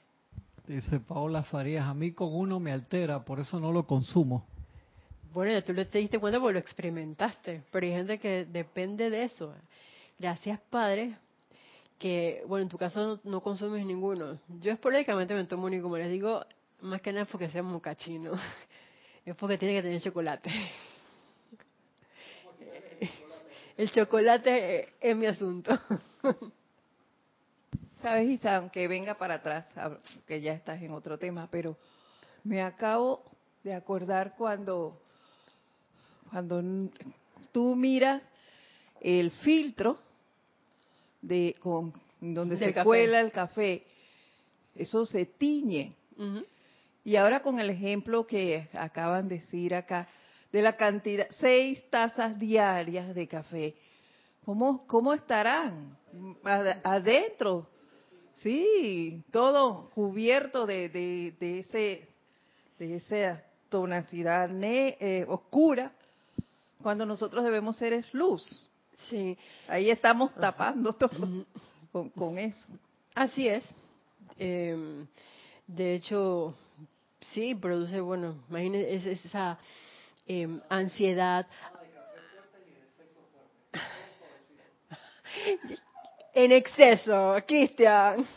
Dice 0.67 0.99
Paola 0.99 1.41
Farías, 1.41 1.85
a 1.85 1.93
mí 1.93 2.11
con 2.11 2.33
uno 2.33 2.59
me 2.59 2.71
altera, 2.71 3.25
por 3.25 3.39
eso 3.39 3.59
no 3.59 3.71
lo 3.71 3.87
consumo. 3.87 4.45
Bueno, 5.33 5.61
tú 5.63 5.73
te 5.73 5.97
diste 5.97 6.19
cuenta 6.19 6.39
porque 6.39 6.53
lo 6.53 6.59
experimentaste, 6.59 7.63
pero 7.71 7.85
hay 7.87 7.93
gente 7.93 8.19
que 8.19 8.45
depende 8.45 9.09
de 9.09 9.23
eso. 9.23 9.53
Gracias, 10.19 10.59
Padre, 10.69 11.17
que, 11.97 12.43
bueno, 12.47 12.63
en 12.63 12.69
tu 12.69 12.77
caso 12.77 13.19
no, 13.23 13.41
consumes 13.41 13.85
ninguno. 13.85 14.39
Yo 14.61 14.71
esporádicamente 14.71 15.33
me 15.33 15.45
tomo 15.45 15.65
uno 15.65 15.75
y 15.75 15.81
como 15.81 15.97
les 15.97 16.11
digo, 16.11 16.45
más 16.81 17.01
que 17.01 17.11
nada 17.11 17.23
es 17.23 17.29
porque 17.29 17.49
sea 17.49 17.63
mocachino. 17.63 18.33
Es 19.25 19.35
porque 19.35 19.59
tiene 19.59 19.75
que 19.75 19.83
tener 19.83 20.01
chocolate. 20.01 20.49
El 23.79 23.89
chocolate 23.91 24.89
es 24.99 25.15
mi 25.15 25.25
asunto. 25.25 25.71
Sabes, 28.01 28.29
Isa, 28.29 28.57
aunque 28.57 28.89
venga 28.89 29.13
para 29.13 29.35
atrás, 29.35 29.67
que 30.27 30.41
ya 30.41 30.51
estás 30.51 30.81
en 30.81 30.91
otro 30.91 31.17
tema, 31.17 31.47
pero 31.49 31.77
me 32.43 32.61
acabo 32.61 33.23
de 33.63 33.73
acordar 33.73 34.35
cuando, 34.37 35.01
cuando 36.29 36.61
tú 37.53 37.73
miras 37.73 38.21
el 38.99 39.31
filtro 39.31 39.97
de 41.21 41.55
con 41.61 41.93
donde 42.19 42.57
se 42.57 42.73
cuela 42.83 43.21
el 43.21 43.31
café, 43.31 43.85
eso 44.75 45.05
se 45.05 45.25
tiñe. 45.25 45.95
Y 47.05 47.15
ahora 47.15 47.41
con 47.41 47.61
el 47.61 47.69
ejemplo 47.69 48.27
que 48.27 48.67
acaban 48.73 49.29
de 49.29 49.35
decir 49.35 49.73
acá, 49.73 50.09
de 50.51 50.61
la 50.61 50.75
cantidad, 50.75 51.27
seis 51.29 51.83
tazas 51.89 52.39
diarias 52.39 53.13
de 53.13 53.27
café, 53.27 53.75
¿cómo, 54.45 54.85
cómo 54.87 55.13
estarán 55.13 55.97
adentro? 56.83 57.67
Sí, 58.35 59.23
todo 59.31 59.89
cubierto 59.93 60.65
de, 60.65 60.89
de, 60.89 61.59
ese 61.59 62.07
de 62.79 62.95
esa 62.95 63.43
tonacidad 63.67 64.49
eh, 64.63 65.25
oscura, 65.27 65.91
cuando 66.81 67.05
nosotros 67.05 67.43
debemos 67.43 67.75
ser 67.75 67.93
es 67.93 68.11
luz. 68.13 68.69
Sí. 69.09 69.37
Ahí 69.67 69.89
estamos 69.89 70.33
tapando 70.35 70.93
todo 70.93 71.09
con, 71.91 72.09
con 72.09 72.37
eso. 72.37 72.67
Así 73.15 73.47
es. 73.47 73.69
Em, 74.37 75.05
de 75.67 75.95
hecho, 75.95 76.55
sí, 77.19 77.53
produce, 77.53 77.99
bueno, 77.99 78.35
imagínense 78.49 79.11
esa 79.11 79.59
em, 80.29 80.61
ansiedad. 80.69 81.47
en 86.33 86.51
exceso, 86.51 87.35
Cristian. 87.47 88.27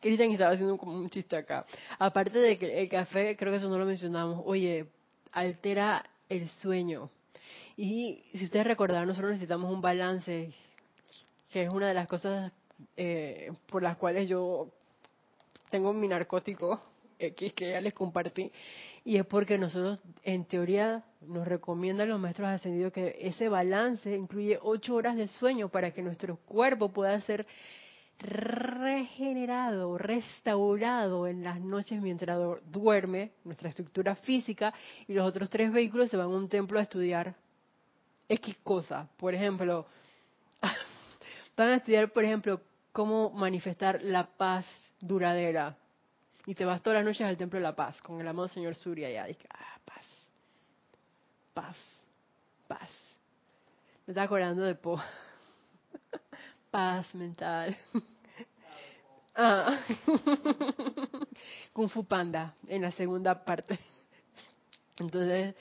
Cristian 0.00 0.30
estaba 0.32 0.52
haciendo 0.52 0.78
como 0.78 0.92
un 0.92 1.10
chiste 1.10 1.36
acá. 1.36 1.66
Aparte 1.98 2.38
de 2.38 2.58
que 2.58 2.80
el 2.80 2.88
café, 2.88 3.36
creo 3.36 3.52
que 3.52 3.58
eso 3.58 3.68
no 3.68 3.76
lo 3.76 3.84
mencionamos, 3.84 4.42
oye, 4.46 4.86
altera 5.32 6.08
el 6.28 6.48
sueño. 6.48 7.10
Y 7.76 8.24
si 8.32 8.44
ustedes 8.44 8.66
recordarán, 8.66 9.08
nosotros 9.08 9.32
necesitamos 9.32 9.70
un 9.70 9.82
balance, 9.82 10.52
que 11.50 11.64
es 11.64 11.70
una 11.70 11.88
de 11.88 11.94
las 11.94 12.08
cosas 12.08 12.50
eh, 12.96 13.52
por 13.66 13.82
las 13.82 13.98
cuales 13.98 14.28
yo 14.28 14.70
tengo 15.70 15.92
mi 15.92 16.08
narcótico 16.08 16.80
X 17.18 17.52
que 17.54 17.70
ya 17.70 17.80
les 17.80 17.94
compartí, 17.94 18.52
y 19.04 19.16
es 19.16 19.26
porque 19.26 19.58
nosotros, 19.58 20.00
en 20.22 20.44
teoría, 20.44 21.04
nos 21.22 21.46
recomiendan 21.46 22.08
los 22.08 22.20
maestros 22.20 22.48
ascendidos 22.48 22.92
que 22.92 23.16
ese 23.20 23.48
balance 23.48 24.14
incluye 24.14 24.58
ocho 24.60 24.94
horas 24.94 25.16
de 25.16 25.28
sueño 25.28 25.68
para 25.68 25.92
que 25.92 26.02
nuestro 26.02 26.36
cuerpo 26.36 26.90
pueda 26.90 27.18
ser 27.22 27.46
regenerado, 28.18 29.98
restaurado 29.98 31.26
en 31.26 31.44
las 31.44 31.60
noches 31.60 32.00
mientras 32.00 32.38
duerme, 32.70 33.32
nuestra 33.44 33.68
estructura 33.68 34.14
física, 34.16 34.72
y 35.06 35.14
los 35.14 35.26
otros 35.26 35.50
tres 35.50 35.72
vehículos 35.72 36.10
se 36.10 36.16
van 36.16 36.26
a 36.26 36.30
un 36.30 36.48
templo 36.48 36.78
a 36.78 36.82
estudiar 36.82 37.34
X 38.28 38.56
cosa. 38.62 39.08
Por 39.16 39.34
ejemplo, 39.34 39.86
van 41.56 41.68
a 41.68 41.76
estudiar, 41.76 42.10
por 42.10 42.24
ejemplo, 42.24 42.60
cómo 42.92 43.30
manifestar 43.30 44.02
la 44.02 44.26
paz 44.26 44.66
duradera. 45.06 45.76
Y 46.46 46.54
te 46.54 46.64
vas 46.64 46.82
todas 46.82 46.98
las 46.98 47.04
noches 47.04 47.22
al 47.22 47.36
Templo 47.36 47.58
de 47.58 47.64
la 47.64 47.74
Paz 47.74 48.00
con 48.00 48.20
el 48.20 48.28
amado 48.28 48.48
Señor 48.48 48.74
Surya 48.74 49.10
y 49.10 49.16
ahí, 49.16 49.36
ah, 49.50 49.78
paz, 49.84 50.04
paz, 51.52 51.76
paz. 52.68 52.90
Me 54.06 54.12
estaba 54.12 54.26
acordando 54.26 54.62
de 54.62 54.76
Po. 54.76 55.00
paz 56.70 57.12
mental. 57.14 57.76
ah. 59.34 59.80
Kung 61.72 61.88
Fu 61.88 62.04
Panda, 62.04 62.54
en 62.68 62.82
la 62.82 62.92
segunda 62.92 63.44
parte. 63.44 63.78
Entonces, 64.98 65.54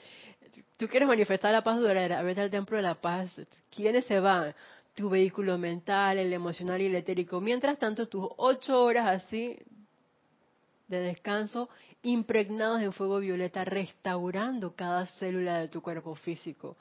tú 0.78 0.88
quieres 0.88 1.08
manifestar 1.08 1.52
la 1.52 1.64
paz 1.64 1.80
duradera, 1.80 2.22
vete 2.22 2.42
al 2.42 2.50
Templo 2.50 2.78
de 2.78 2.84
la 2.84 2.96
Paz. 2.96 3.32
¿Quiénes 3.70 4.06
se 4.06 4.20
van? 4.20 4.56
Tu 4.96 5.10
vehículo 5.10 5.58
mental, 5.58 6.18
el 6.18 6.34
emocional 6.34 6.82
y 6.82 6.86
el 6.86 6.96
etérico. 6.96 7.40
Mientras 7.42 7.78
tanto, 7.78 8.08
tus 8.08 8.28
ocho 8.38 8.84
horas 8.84 9.24
así 9.24 9.58
de 10.88 11.00
descanso 11.00 11.70
impregnados 12.04 12.82
en 12.82 12.94
fuego 12.94 13.20
violeta, 13.20 13.66
restaurando 13.66 14.76
cada 14.76 15.06
célula 15.18 15.60
de 15.60 15.68
tu 15.68 15.82
cuerpo 15.82 16.16
físico. 16.16 16.78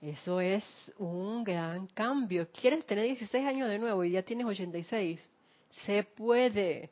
Eso 0.00 0.40
es 0.40 0.64
un 0.98 1.44
gran 1.44 1.86
cambio. 1.88 2.48
¿Quieres 2.50 2.84
tener 2.86 3.04
16 3.04 3.46
años 3.46 3.68
de 3.68 3.78
nuevo 3.78 4.02
y 4.04 4.10
ya 4.10 4.22
tienes 4.22 4.46
86? 4.46 5.20
Se 5.84 6.02
puede, 6.02 6.90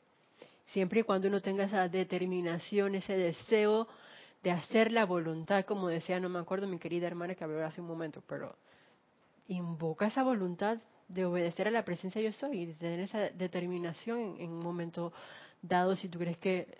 siempre 0.67 1.01
y 1.01 1.03
cuando 1.03 1.29
uno 1.29 1.41
tenga 1.41 1.65
esa 1.65 1.89
determinación, 1.89 2.95
ese 2.95 3.17
deseo 3.17 3.89
de 4.43 4.53
hacer 4.53 4.93
la 4.93 5.05
voluntad, 5.07 5.65
como 5.65 5.89
decía, 5.89 6.21
no 6.21 6.29
me 6.29 6.39
acuerdo 6.39 6.67
mi 6.67 6.79
querida 6.79 7.07
hermana 7.07 7.35
que 7.35 7.45
habló 7.45 7.65
hace 7.67 7.81
un 7.81 7.89
momento, 7.89 8.23
pero 8.27 8.55
invoca 9.55 10.07
esa 10.07 10.23
voluntad 10.23 10.79
de 11.09 11.25
obedecer 11.25 11.67
a 11.67 11.73
la 11.73 11.85
presencia 11.85 12.23
yo 12.23 12.33
soy, 12.33 12.67
de 12.67 12.75
tener 12.75 13.01
esa 13.01 13.19
determinación 13.31 14.37
en, 14.39 14.51
un 14.51 14.61
momento 14.61 15.13
dado 15.61 15.97
si 15.97 16.09
tú 16.09 16.19
crees 16.21 16.39
que 16.39 16.79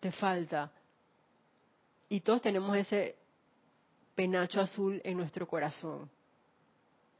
te 0.00 0.10
falta. 0.10 0.72
Y 2.08 2.20
todos 2.20 2.42
tenemos 2.42 2.76
ese 2.76 3.14
penacho 4.14 4.60
azul 4.60 5.00
en 5.04 5.16
nuestro 5.16 5.46
corazón, 5.46 6.10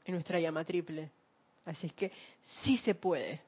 en 0.04 0.14
nuestra 0.14 0.40
llama 0.40 0.64
triple. 0.64 1.10
Así 1.64 1.86
es 1.86 1.92
que 1.92 2.10
sí 2.64 2.76
se 2.78 2.96
puede. 2.96 3.40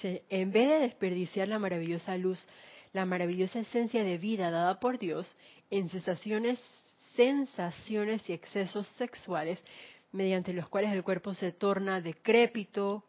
En 0.00 0.52
vez 0.52 0.68
de 0.68 0.78
desperdiciar 0.78 1.48
la 1.48 1.58
maravillosa 1.58 2.16
luz, 2.16 2.48
la 2.92 3.04
maravillosa 3.04 3.60
esencia 3.60 4.04
de 4.04 4.18
vida 4.18 4.50
dada 4.50 4.78
por 4.80 4.98
Dios 4.98 5.36
en 5.70 5.88
sensaciones 5.88 6.60
sensaciones 7.16 8.28
y 8.28 8.32
excesos 8.32 8.86
sexuales 8.96 9.62
mediante 10.12 10.52
los 10.52 10.68
cuales 10.68 10.92
el 10.92 11.02
cuerpo 11.02 11.34
se 11.34 11.52
torna 11.52 12.00
decrépito, 12.00 13.04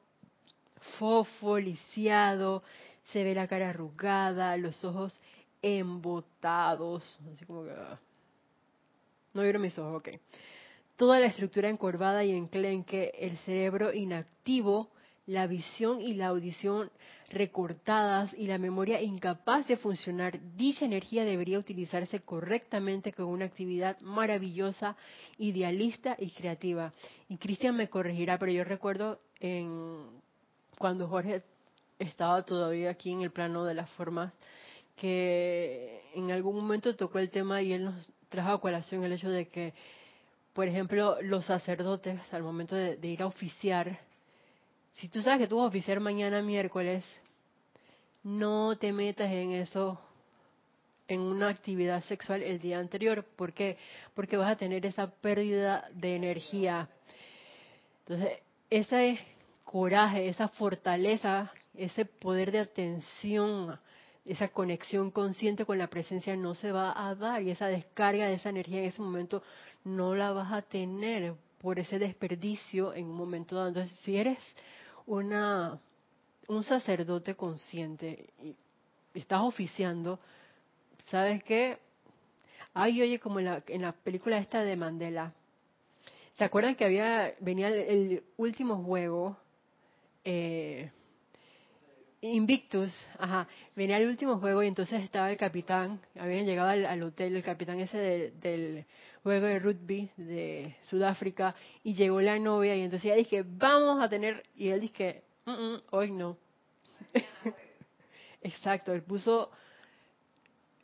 fofo, 0.98 1.58
lisiado, 1.58 2.64
se 3.12 3.24
ve 3.24 3.36
la 3.36 3.48
cara 3.48 3.70
arrugada, 3.70 4.56
los 4.58 4.84
ojos 4.84 5.20
embotados, 5.62 7.18
así 7.34 7.46
como 7.46 7.66
que... 7.66 7.72
Ah. 7.72 8.00
No 9.34 9.42
vieron 9.42 9.64
mis 9.64 9.78
ojos, 9.80 9.98
ok. 9.98 10.10
Toda 10.96 11.20
la 11.20 11.26
estructura 11.26 11.70
encorvada 11.70 12.24
y 12.24 12.32
enclenque, 12.32 13.12
el 13.18 13.38
cerebro 13.40 13.92
inactivo, 13.92 14.90
la 15.26 15.48
visión 15.48 16.02
y 16.02 16.14
la 16.14 16.28
audición 16.28 16.92
recortadas 17.30 18.34
y 18.34 18.48
la 18.48 18.58
memoria 18.58 19.02
incapaz 19.02 19.68
de 19.68 19.78
funcionar, 19.78 20.40
dicha 20.56 20.86
energía 20.86 21.24
debería 21.24 21.60
utilizarse 21.60 22.20
correctamente 22.20 23.14
con 23.14 23.28
una 23.28 23.46
actividad 23.46 24.00
maravillosa, 24.02 24.98
idealista 25.38 26.16
y 26.20 26.32
creativa. 26.32 26.92
Y 27.30 27.38
Cristian 27.38 27.76
me 27.76 27.90
corregirá, 27.90 28.38
pero 28.38 28.52
yo 28.52 28.64
recuerdo 28.64 29.20
en 29.40 30.22
cuando 30.78 31.08
Jorge 31.08 31.44
estaba 32.00 32.44
todavía 32.44 32.90
aquí 32.90 33.12
en 33.12 33.22
el 33.22 33.32
plano 33.32 33.64
de 33.64 33.76
las 33.76 33.90
formas, 33.92 34.34
que 34.98 36.02
en 36.16 36.32
algún 36.32 36.56
momento 36.56 36.96
tocó 36.96 37.20
el 37.20 37.30
tema 37.30 37.62
y 37.62 37.74
él 37.74 37.86
nos 37.86 37.96
trajo 38.30 38.52
a 38.52 38.62
colación 38.62 39.04
el 39.04 39.14
hecho 39.14 39.30
de 39.30 39.48
que, 39.48 39.74
por 40.54 40.68
ejemplo, 40.68 41.18
los 41.22 41.46
sacerdotes 41.46 42.20
al 42.34 42.44
momento 42.44 42.76
de, 42.76 42.98
de 42.98 43.08
ir 43.08 43.22
a 43.22 43.28
oficiar, 43.28 44.00
si 44.96 45.10
tú 45.10 45.22
sabes 45.22 45.40
que 45.40 45.48
tú 45.48 45.58
vas 45.58 45.66
a 45.66 45.68
oficiar 45.70 46.00
mañana 46.00 46.42
miércoles, 46.42 47.04
no 48.24 48.78
te 48.78 48.94
metas 48.94 49.32
en 49.32 49.52
eso, 49.52 50.00
en 51.08 51.20
una 51.20 51.50
actividad 51.50 52.04
sexual 52.04 52.42
el 52.42 52.60
día 52.60 52.80
anterior. 52.80 53.26
¿Por 53.36 53.54
qué? 53.54 53.78
Porque 54.14 54.38
vas 54.38 54.52
a 54.52 54.56
tener 54.56 54.86
esa 54.86 55.08
pérdida 55.08 55.90
de 55.94 56.16
energía. 56.16 56.90
Entonces, 58.00 58.40
ese 58.70 59.20
coraje, 59.64 60.30
esa 60.30 60.48
fortaleza, 60.48 61.52
ese 61.74 62.06
poder 62.06 62.52
de 62.52 62.60
atención, 62.60 63.78
esa 64.26 64.48
conexión 64.50 65.12
consciente 65.12 65.66
con 65.66 65.78
la 65.78 65.88
presencia 65.88 66.36
no 66.36 66.56
se 66.56 66.72
va 66.72 66.94
a 66.96 67.14
dar 67.16 67.42
y 67.42 67.52
esa 67.52 67.68
descarga 67.68 68.28
de 68.28 68.36
esa 68.36 68.50
energía 68.50 68.80
en 68.80 68.86
ese 68.86 69.02
momento 69.02 69.44
no 69.84 70.16
la 70.16 70.32
vas 70.32 70.52
a 70.54 70.62
tener 70.62 71.34
por 71.60 71.80
ese 71.80 72.00
desperdicio 72.00 72.94
en 72.94 73.06
un 73.06 73.16
momento 73.16 73.56
dado. 73.56 73.70
Entonces, 73.70 73.98
si 74.04 74.18
eres 74.18 74.38
una, 75.06 75.80
un 76.48 76.64
sacerdote 76.64 77.36
consciente 77.36 78.30
y 78.42 78.56
estás 79.14 79.42
oficiando, 79.42 80.20
¿sabes 81.08 81.44
qué? 81.44 81.78
Ay, 82.74 83.02
oye, 83.02 83.20
como 83.20 83.40
en 83.40 83.46
la, 83.46 83.64
en 83.68 83.82
la 83.82 83.92
película 83.92 84.38
esta 84.38 84.64
de 84.64 84.76
Mandela. 84.76 85.34
¿Se 86.36 86.44
acuerdan 86.44 86.76
que 86.76 86.86
había 86.86 87.36
venía 87.40 87.68
el, 87.68 88.24
último 88.38 88.84
juego? 88.84 89.38
Eh, 90.24 90.92
Invictus, 92.32 92.90
ajá, 93.20 93.50
venía 93.76 93.98
el 93.98 94.08
último 94.08 94.40
juego 94.40 94.64
y 94.64 94.68
entonces 94.68 95.04
estaba 95.04 95.30
el 95.30 95.36
capitán, 95.36 96.00
habían 96.18 96.46
llegado 96.46 96.70
al, 96.70 97.04
hotel, 97.04 97.36
el 97.36 97.44
capitán 97.44 97.82
ese 97.82 98.32
del 98.40 98.86
juego 99.24 99.46
de 99.46 99.60
rugby 99.60 100.10
de 100.16 100.74
Sudáfrica 100.84 101.54
y 101.84 101.96
llegó 101.96 102.22
la 102.22 102.40
novia 102.40 102.78
y 102.78 102.82
entonces 102.82 103.08
ella 103.08 103.16
dije, 103.16 103.44
vamos 103.46 104.02
a 104.02 104.08
tener, 104.08 104.46
y 104.56 104.70
él 104.70 104.80
dije, 104.80 105.24
hoy 105.92 106.12
no. 106.12 106.38
Exacto, 108.42 108.94
él 108.94 109.04
puso 109.04 109.52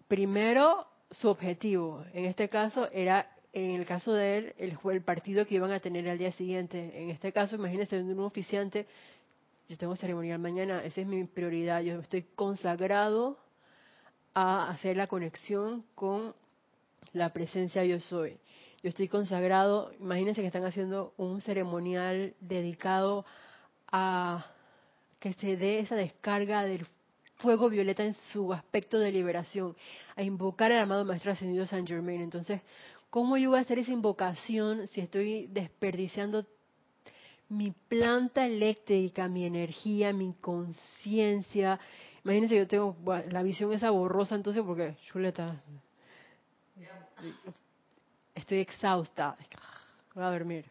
primero 0.10 0.88
su 1.10 1.30
objetivo, 1.30 2.04
en 2.14 2.26
este 2.26 2.50
caso 2.50 2.92
era, 2.92 3.32
en 3.54 3.76
el 3.76 3.86
caso 3.86 4.12
de 4.12 4.38
él, 4.40 4.56
el, 4.58 4.78
el 4.92 5.02
partido 5.04 5.46
que 5.46 5.56
iban 5.56 5.72
a 5.72 5.80
tener 5.80 6.10
al 6.10 6.18
día 6.18 6.34
siguiente, 6.34 7.02
en 7.02 7.12
este 7.12 7.32
caso 7.32 7.56
imagínense 7.56 7.98
un 7.98 8.20
oficiante 8.20 8.88
yo 9.70 9.78
tengo 9.78 9.96
ceremonial 9.96 10.40
mañana, 10.40 10.84
esa 10.84 11.02
es 11.02 11.08
mi 11.08 11.24
prioridad, 11.26 11.82
yo 11.82 12.00
estoy 12.00 12.24
consagrado 12.36 13.38
a 14.34 14.72
hacer 14.72 14.98
la 14.98 15.06
conexión 15.06 15.86
con 15.94 16.34
la 17.14 17.32
presencia 17.32 17.86
yo 17.86 18.00
soy. 18.00 18.40
Yo 18.82 18.90
estoy 18.90 19.08
consagrado, 19.08 19.92
imagínense 20.00 20.42
que 20.42 20.48
están 20.48 20.66
haciendo 20.66 21.14
un 21.18 21.40
ceremonial 21.42 22.34
dedicado 22.40 23.26
a 23.92 24.48
que 25.20 25.34
se 25.34 25.56
dé 25.56 25.80
esa 25.80 25.96
descarga 25.96 26.64
del 26.64 26.88
fuego 27.38 27.70
violeta 27.70 28.04
en 28.04 28.16
su 28.34 28.52
aspecto 28.52 28.98
de 28.98 29.12
liberación, 29.12 29.76
a 30.16 30.24
invocar 30.24 30.72
al 30.72 30.80
amado 30.80 31.06
Maestro 31.06 31.32
Ascendido 31.32 31.68
San 31.68 31.86
Germain. 31.86 32.22
Entonces, 32.22 32.62
¿cómo 33.12 33.38
yo 33.38 33.52
voy 33.52 33.60
a 33.60 33.62
hacer 33.62 33.78
esa 33.78 33.92
invocación 33.92 34.88
si 34.88 35.02
estoy 35.02 35.46
desperdiciando 35.48 36.46
mi 37.50 37.72
planta 37.72 38.46
eléctrica, 38.46 39.28
mi 39.28 39.46
energía, 39.46 40.14
mi 40.14 40.34
conciencia. 40.40 41.80
Imagínense, 42.24 42.56
yo 42.56 42.68
tengo 42.68 42.96
la 43.30 43.44
visión 43.44 43.74
esa 43.74 43.90
borrosa, 43.90 44.36
entonces, 44.36 44.64
porque, 44.64 44.96
chuleta, 45.08 45.62
estoy 48.36 48.60
exhausta, 48.60 49.36
voy 50.14 50.24
a 50.24 50.30
dormir. 50.30 50.66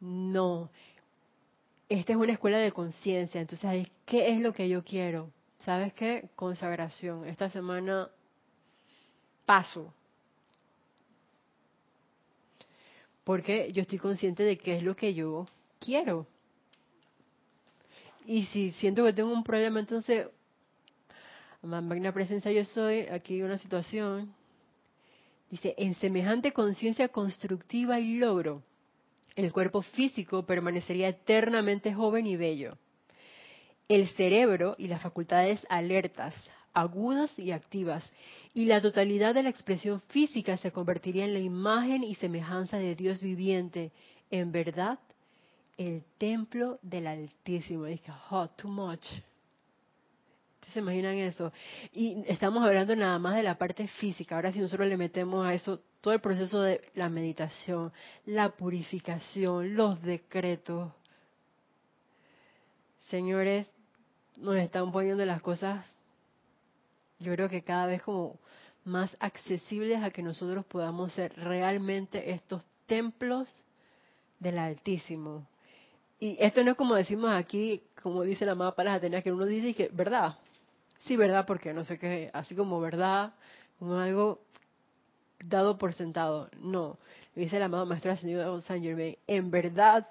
No, 0.00 0.70
esta 1.88 2.12
es 2.12 2.18
una 2.18 2.32
escuela 2.32 2.58
de 2.58 2.72
conciencia, 2.72 3.40
entonces 3.40 3.88
¿qué 4.04 4.28
es 4.30 4.40
lo 4.40 4.52
que 4.52 4.68
yo 4.68 4.84
quiero? 4.84 5.30
¿Sabes 5.64 5.92
qué? 5.92 6.28
Consagración. 6.36 7.24
Esta 7.26 7.50
semana 7.50 8.08
paso. 9.44 9.92
Porque 13.24 13.70
yo 13.72 13.82
estoy 13.82 13.98
consciente 13.98 14.42
de 14.42 14.56
qué 14.56 14.76
es 14.76 14.82
lo 14.82 14.94
que 14.96 15.14
yo 15.14 15.46
quiero. 15.78 16.26
Y 18.26 18.44
si 18.46 18.72
siento 18.72 19.04
que 19.04 19.12
tengo 19.12 19.32
un 19.32 19.42
problema, 19.42 19.80
entonces, 19.80 20.26
magna 21.62 22.12
presencia 22.12 22.52
yo 22.52 22.64
soy, 22.66 23.06
aquí 23.06 23.42
una 23.42 23.58
situación, 23.58 24.34
dice, 25.50 25.74
en 25.78 25.94
semejante 25.94 26.52
conciencia 26.52 27.08
constructiva 27.08 27.98
y 28.00 28.18
logro, 28.18 28.62
el 29.34 29.52
cuerpo 29.52 29.82
físico 29.82 30.44
permanecería 30.44 31.08
eternamente 31.08 31.94
joven 31.94 32.26
y 32.26 32.36
bello. 32.36 32.76
El 33.88 34.08
cerebro 34.08 34.74
y 34.78 34.88
las 34.88 35.00
facultades 35.00 35.64
alertas, 35.70 36.34
agudas 36.74 37.36
y 37.38 37.52
activas, 37.52 38.04
y 38.52 38.66
la 38.66 38.82
totalidad 38.82 39.34
de 39.34 39.42
la 39.42 39.50
expresión 39.50 40.00
física 40.08 40.56
se 40.58 40.70
convertiría 40.70 41.24
en 41.24 41.32
la 41.32 41.40
imagen 41.40 42.04
y 42.04 42.14
semejanza 42.16 42.76
de 42.78 42.94
Dios 42.94 43.22
viviente, 43.22 43.90
en 44.30 44.52
verdad, 44.52 44.98
el 45.78 46.04
templo 46.18 46.78
del 46.82 47.06
Altísimo. 47.06 47.84
Dice, 47.84 48.12
oh, 48.30 48.48
too 48.48 48.68
much. 48.68 49.06
¿Se 50.72 50.80
imaginan 50.80 51.14
eso? 51.14 51.50
Y 51.94 52.22
estamos 52.26 52.62
hablando 52.62 52.94
nada 52.94 53.18
más 53.18 53.36
de 53.36 53.42
la 53.42 53.56
parte 53.56 53.88
física. 53.88 54.34
Ahora 54.34 54.52
si 54.52 54.58
nosotros 54.58 54.86
le 54.86 54.98
metemos 54.98 55.46
a 55.46 55.54
eso 55.54 55.80
todo 56.02 56.12
el 56.12 56.20
proceso 56.20 56.60
de 56.60 56.82
la 56.94 57.08
meditación, 57.08 57.90
la 58.26 58.50
purificación, 58.50 59.74
los 59.74 60.02
decretos. 60.02 60.92
Señores, 63.08 63.66
nos 64.36 64.56
están 64.56 64.92
poniendo 64.92 65.24
las 65.24 65.40
cosas, 65.40 65.86
yo 67.18 67.32
creo 67.32 67.48
que 67.48 67.62
cada 67.62 67.86
vez 67.86 68.02
como 68.02 68.38
más 68.84 69.16
accesibles 69.20 70.02
a 70.02 70.10
que 70.10 70.22
nosotros 70.22 70.64
podamos 70.66 71.12
ser 71.12 71.34
realmente 71.36 72.32
estos 72.32 72.64
templos 72.86 73.62
del 74.38 74.58
Altísimo. 74.58 75.46
Y 76.20 76.36
esto 76.40 76.64
no 76.64 76.72
es 76.72 76.76
como 76.76 76.94
decimos 76.94 77.30
aquí, 77.30 77.82
como 78.02 78.22
dice 78.22 78.44
la 78.44 78.52
amada 78.52 78.74
para 78.74 78.94
Atenas, 78.94 79.22
que 79.22 79.32
uno 79.32 79.46
dice 79.46 79.74
que, 79.74 79.88
¿verdad? 79.92 80.36
Sí, 81.00 81.16
¿verdad? 81.16 81.46
Porque 81.46 81.72
no 81.72 81.84
sé 81.84 81.98
qué, 81.98 82.30
así 82.32 82.54
como 82.54 82.80
verdad, 82.80 83.34
como 83.78 83.96
algo 83.96 84.40
dado 85.44 85.78
por 85.78 85.92
sentado. 85.92 86.50
No, 86.60 86.98
dice 87.34 87.56
el 87.56 87.62
amado 87.62 87.86
Maestro 87.86 88.12
Ascendido 88.12 88.60
San 88.62 88.82
Germain, 88.82 89.16
en 89.26 89.50
verdad 89.50 90.08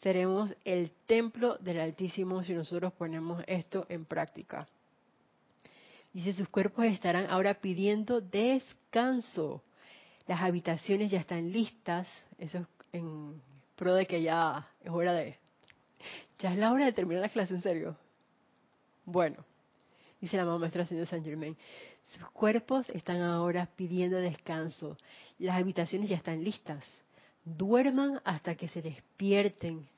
seremos 0.00 0.54
el 0.64 0.92
templo 1.06 1.56
del 1.58 1.80
Altísimo 1.80 2.42
si 2.44 2.54
nosotros 2.54 2.92
ponemos 2.92 3.42
esto 3.46 3.86
en 3.88 4.04
práctica. 4.04 4.68
Dice, 6.12 6.34
sus 6.34 6.48
cuerpos 6.48 6.84
estarán 6.84 7.30
ahora 7.30 7.54
pidiendo 7.54 8.20
descanso. 8.20 9.62
Las 10.26 10.42
habitaciones 10.42 11.10
ya 11.10 11.18
están 11.18 11.50
listas. 11.50 12.06
Eso 12.38 12.58
es 12.58 12.66
en 12.92 13.40
pro 13.76 13.94
de 13.94 14.06
que 14.06 14.22
ya 14.22 14.68
es 14.82 14.90
hora 14.90 15.12
de... 15.12 15.36
Ya 16.38 16.52
es 16.52 16.58
la 16.58 16.72
hora 16.72 16.86
de 16.86 16.92
terminar 16.92 17.22
la 17.22 17.28
clase, 17.28 17.54
en 17.54 17.62
serio. 17.62 17.96
Bueno, 19.04 19.44
dice 20.20 20.36
el 20.36 20.42
amado 20.42 20.58
Maestro 20.58 20.82
Ascendido 20.82 21.06
San 21.06 21.24
Germain. 21.24 21.56
Sus 22.08 22.28
cuerpos 22.30 22.88
están 22.90 23.22
ahora 23.22 23.68
pidiendo 23.76 24.16
descanso. 24.18 24.96
Las 25.38 25.56
habitaciones 25.56 26.08
ya 26.08 26.16
están 26.16 26.42
listas. 26.42 26.84
Duerman 27.44 28.20
hasta 28.24 28.54
que 28.54 28.68
se 28.68 28.82
despierten. 28.82 29.88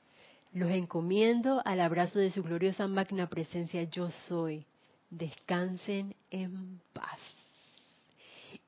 Los 0.53 0.70
encomiendo 0.70 1.62
al 1.64 1.81
abrazo 1.81 2.18
de 2.18 2.31
su 2.31 2.43
gloriosa 2.43 2.87
magna 2.87 3.29
presencia 3.29 3.83
yo 3.85 4.11
soy. 4.29 4.64
Descansen 5.11 6.14
en 6.31 6.81
paz. 6.93 7.18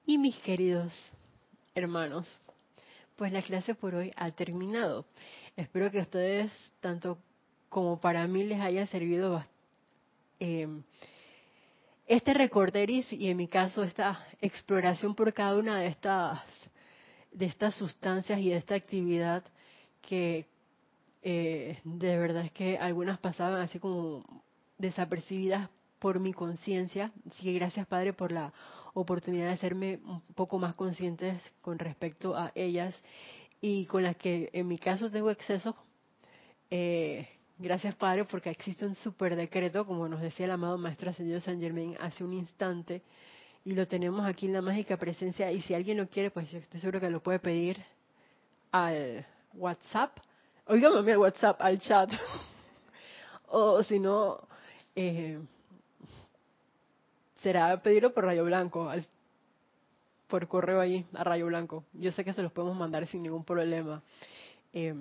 Y 0.04 0.18
mis 0.18 0.36
queridos 0.38 0.92
hermanos, 1.74 2.26
pues 3.16 3.32
la 3.32 3.42
clase 3.42 3.74
por 3.74 3.94
hoy 3.94 4.12
ha 4.16 4.30
terminado. 4.30 5.06
Espero 5.56 5.90
que 5.90 6.00
ustedes, 6.00 6.52
tanto 6.80 7.18
como 7.68 8.00
para 8.00 8.26
mí, 8.26 8.44
les 8.44 8.60
haya 8.60 8.86
servido 8.86 9.42
eh, 10.38 10.68
este 12.06 12.34
recorderis 12.34 13.12
y 13.12 13.28
en 13.28 13.36
mi 13.36 13.48
caso 13.48 13.82
esta 13.82 14.24
exploración 14.40 15.14
por 15.14 15.32
cada 15.32 15.56
una 15.56 15.80
de 15.80 15.88
estas 15.88 16.40
de 17.32 17.46
estas 17.46 17.74
sustancias 17.74 18.40
y 18.40 18.50
de 18.50 18.56
esta 18.56 18.74
actividad 18.74 19.42
que 20.00 20.46
eh, 21.22 21.78
de 21.84 22.16
verdad 22.16 22.44
es 22.44 22.52
que 22.52 22.78
algunas 22.78 23.18
pasaban 23.18 23.60
así 23.60 23.78
como 23.78 24.24
desapercibidas 24.78 25.68
por 26.06 26.20
mi 26.20 26.32
conciencia. 26.32 27.10
Así 27.28 27.42
que 27.42 27.52
gracias 27.54 27.84
Padre 27.88 28.12
por 28.12 28.30
la 28.30 28.52
oportunidad 28.94 29.46
de 29.46 29.54
hacerme 29.54 29.98
un 30.04 30.20
poco 30.36 30.56
más 30.56 30.76
conscientes 30.76 31.42
con 31.60 31.80
respecto 31.80 32.36
a 32.36 32.52
ellas 32.54 32.94
y 33.60 33.86
con 33.86 34.04
las 34.04 34.14
que 34.14 34.48
en 34.52 34.68
mi 34.68 34.78
caso 34.78 35.10
tengo 35.10 35.32
exceso. 35.32 35.74
Eh, 36.70 37.26
Gracias, 37.58 37.96
Padre, 37.96 38.24
porque 38.24 38.50
existe 38.50 38.86
un 38.86 38.94
super 38.96 39.34
decreto, 39.34 39.84
como 39.84 40.08
nos 40.08 40.20
decía 40.20 40.46
el 40.46 40.52
amado 40.52 40.78
Maestro 40.78 41.10
Ascendido 41.10 41.40
San 41.40 41.58
Germain 41.58 41.96
hace 41.98 42.22
un 42.22 42.34
instante, 42.34 43.02
y 43.64 43.72
lo 43.72 43.88
tenemos 43.88 44.24
aquí 44.26 44.46
en 44.46 44.52
la 44.52 44.62
mágica 44.62 44.96
presencia. 44.96 45.50
Y 45.50 45.60
si 45.62 45.74
alguien 45.74 45.96
lo 45.96 46.06
quiere, 46.06 46.30
pues 46.30 46.54
estoy 46.54 46.78
seguro 46.78 47.00
que 47.00 47.10
lo 47.10 47.20
puede 47.20 47.40
pedir 47.40 47.82
al 48.70 49.26
WhatsApp. 49.54 50.18
Oígame 50.66 51.10
al 51.10 51.18
WhatsApp, 51.18 51.60
al 51.60 51.80
chat. 51.80 52.12
o 53.48 53.82
si 53.82 53.98
no, 53.98 54.38
eh, 54.94 55.40
será 57.42 57.80
pedirlo 57.82 58.12
por 58.12 58.24
Rayo 58.24 58.44
Blanco, 58.44 58.90
por 60.26 60.48
correo 60.48 60.80
ahí 60.80 61.06
a 61.14 61.24
Rayo 61.24 61.46
Blanco. 61.46 61.84
Yo 61.92 62.12
sé 62.12 62.24
que 62.24 62.32
se 62.32 62.42
los 62.42 62.52
podemos 62.52 62.76
mandar 62.76 63.06
sin 63.06 63.22
ningún 63.22 63.44
problema. 63.44 64.02
Eh, 64.72 64.94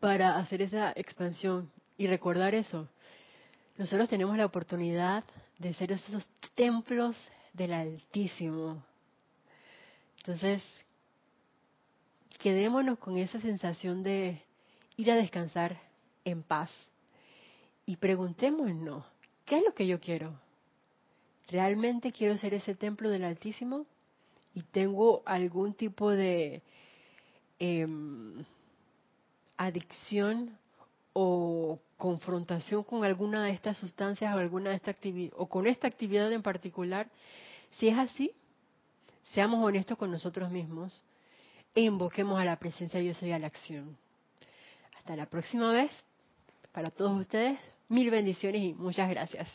para 0.00 0.36
hacer 0.36 0.62
esa 0.62 0.92
expansión 0.96 1.70
y 1.96 2.08
recordar 2.08 2.56
eso. 2.56 2.88
Nosotros 3.78 4.08
tenemos 4.08 4.36
la 4.36 4.46
oportunidad 4.46 5.22
de 5.58 5.72
ser 5.74 5.92
esos 5.92 6.26
templos 6.56 7.16
del 7.52 7.72
Altísimo. 7.72 8.82
Entonces, 10.18 10.60
quedémonos 12.40 12.98
con 12.98 13.16
esa 13.16 13.40
sensación 13.40 14.02
de 14.02 14.42
ir 14.96 15.10
a 15.10 15.16
descansar 15.16 15.80
en 16.24 16.42
paz 16.42 16.70
y 17.86 17.96
preguntémonos, 17.96 19.04
¿qué 19.44 19.58
es 19.58 19.64
lo 19.64 19.72
que 19.72 19.86
yo 19.86 20.00
quiero? 20.00 20.34
¿Realmente 21.52 22.12
quiero 22.12 22.36
ser 22.38 22.54
ese 22.54 22.74
templo 22.74 23.10
del 23.10 23.24
Altísimo? 23.24 23.86
¿Y 24.54 24.62
tengo 24.62 25.22
algún 25.24 25.74
tipo 25.74 26.10
de... 26.10 26.62
Eh, 27.60 27.86
adicción 29.56 30.58
o 31.12 31.78
confrontación 31.96 32.82
con 32.82 33.04
alguna 33.04 33.44
de 33.44 33.52
estas 33.52 33.76
sustancias 33.76 34.34
o 34.34 34.38
alguna 34.38 34.70
de 34.70 34.76
esta 34.76 34.90
actividad 34.90 35.32
o 35.36 35.46
con 35.46 35.66
esta 35.66 35.86
actividad 35.86 36.32
en 36.32 36.42
particular, 36.42 37.08
si 37.78 37.88
es 37.88 37.96
así, 37.96 38.32
seamos 39.34 39.64
honestos 39.64 39.96
con 39.96 40.10
nosotros 40.10 40.50
mismos 40.50 41.02
e 41.74 41.82
invoquemos 41.82 42.40
a 42.40 42.44
la 42.44 42.56
presencia 42.56 43.00
yo 43.00 43.14
soy 43.14 43.32
a 43.32 43.38
la 43.38 43.46
acción. 43.46 43.96
Hasta 44.98 45.16
la 45.16 45.26
próxima 45.26 45.72
vez, 45.72 45.90
para 46.72 46.90
todos 46.90 47.20
ustedes, 47.20 47.58
mil 47.88 48.10
bendiciones 48.10 48.62
y 48.62 48.74
muchas 48.74 49.08
gracias. 49.08 49.48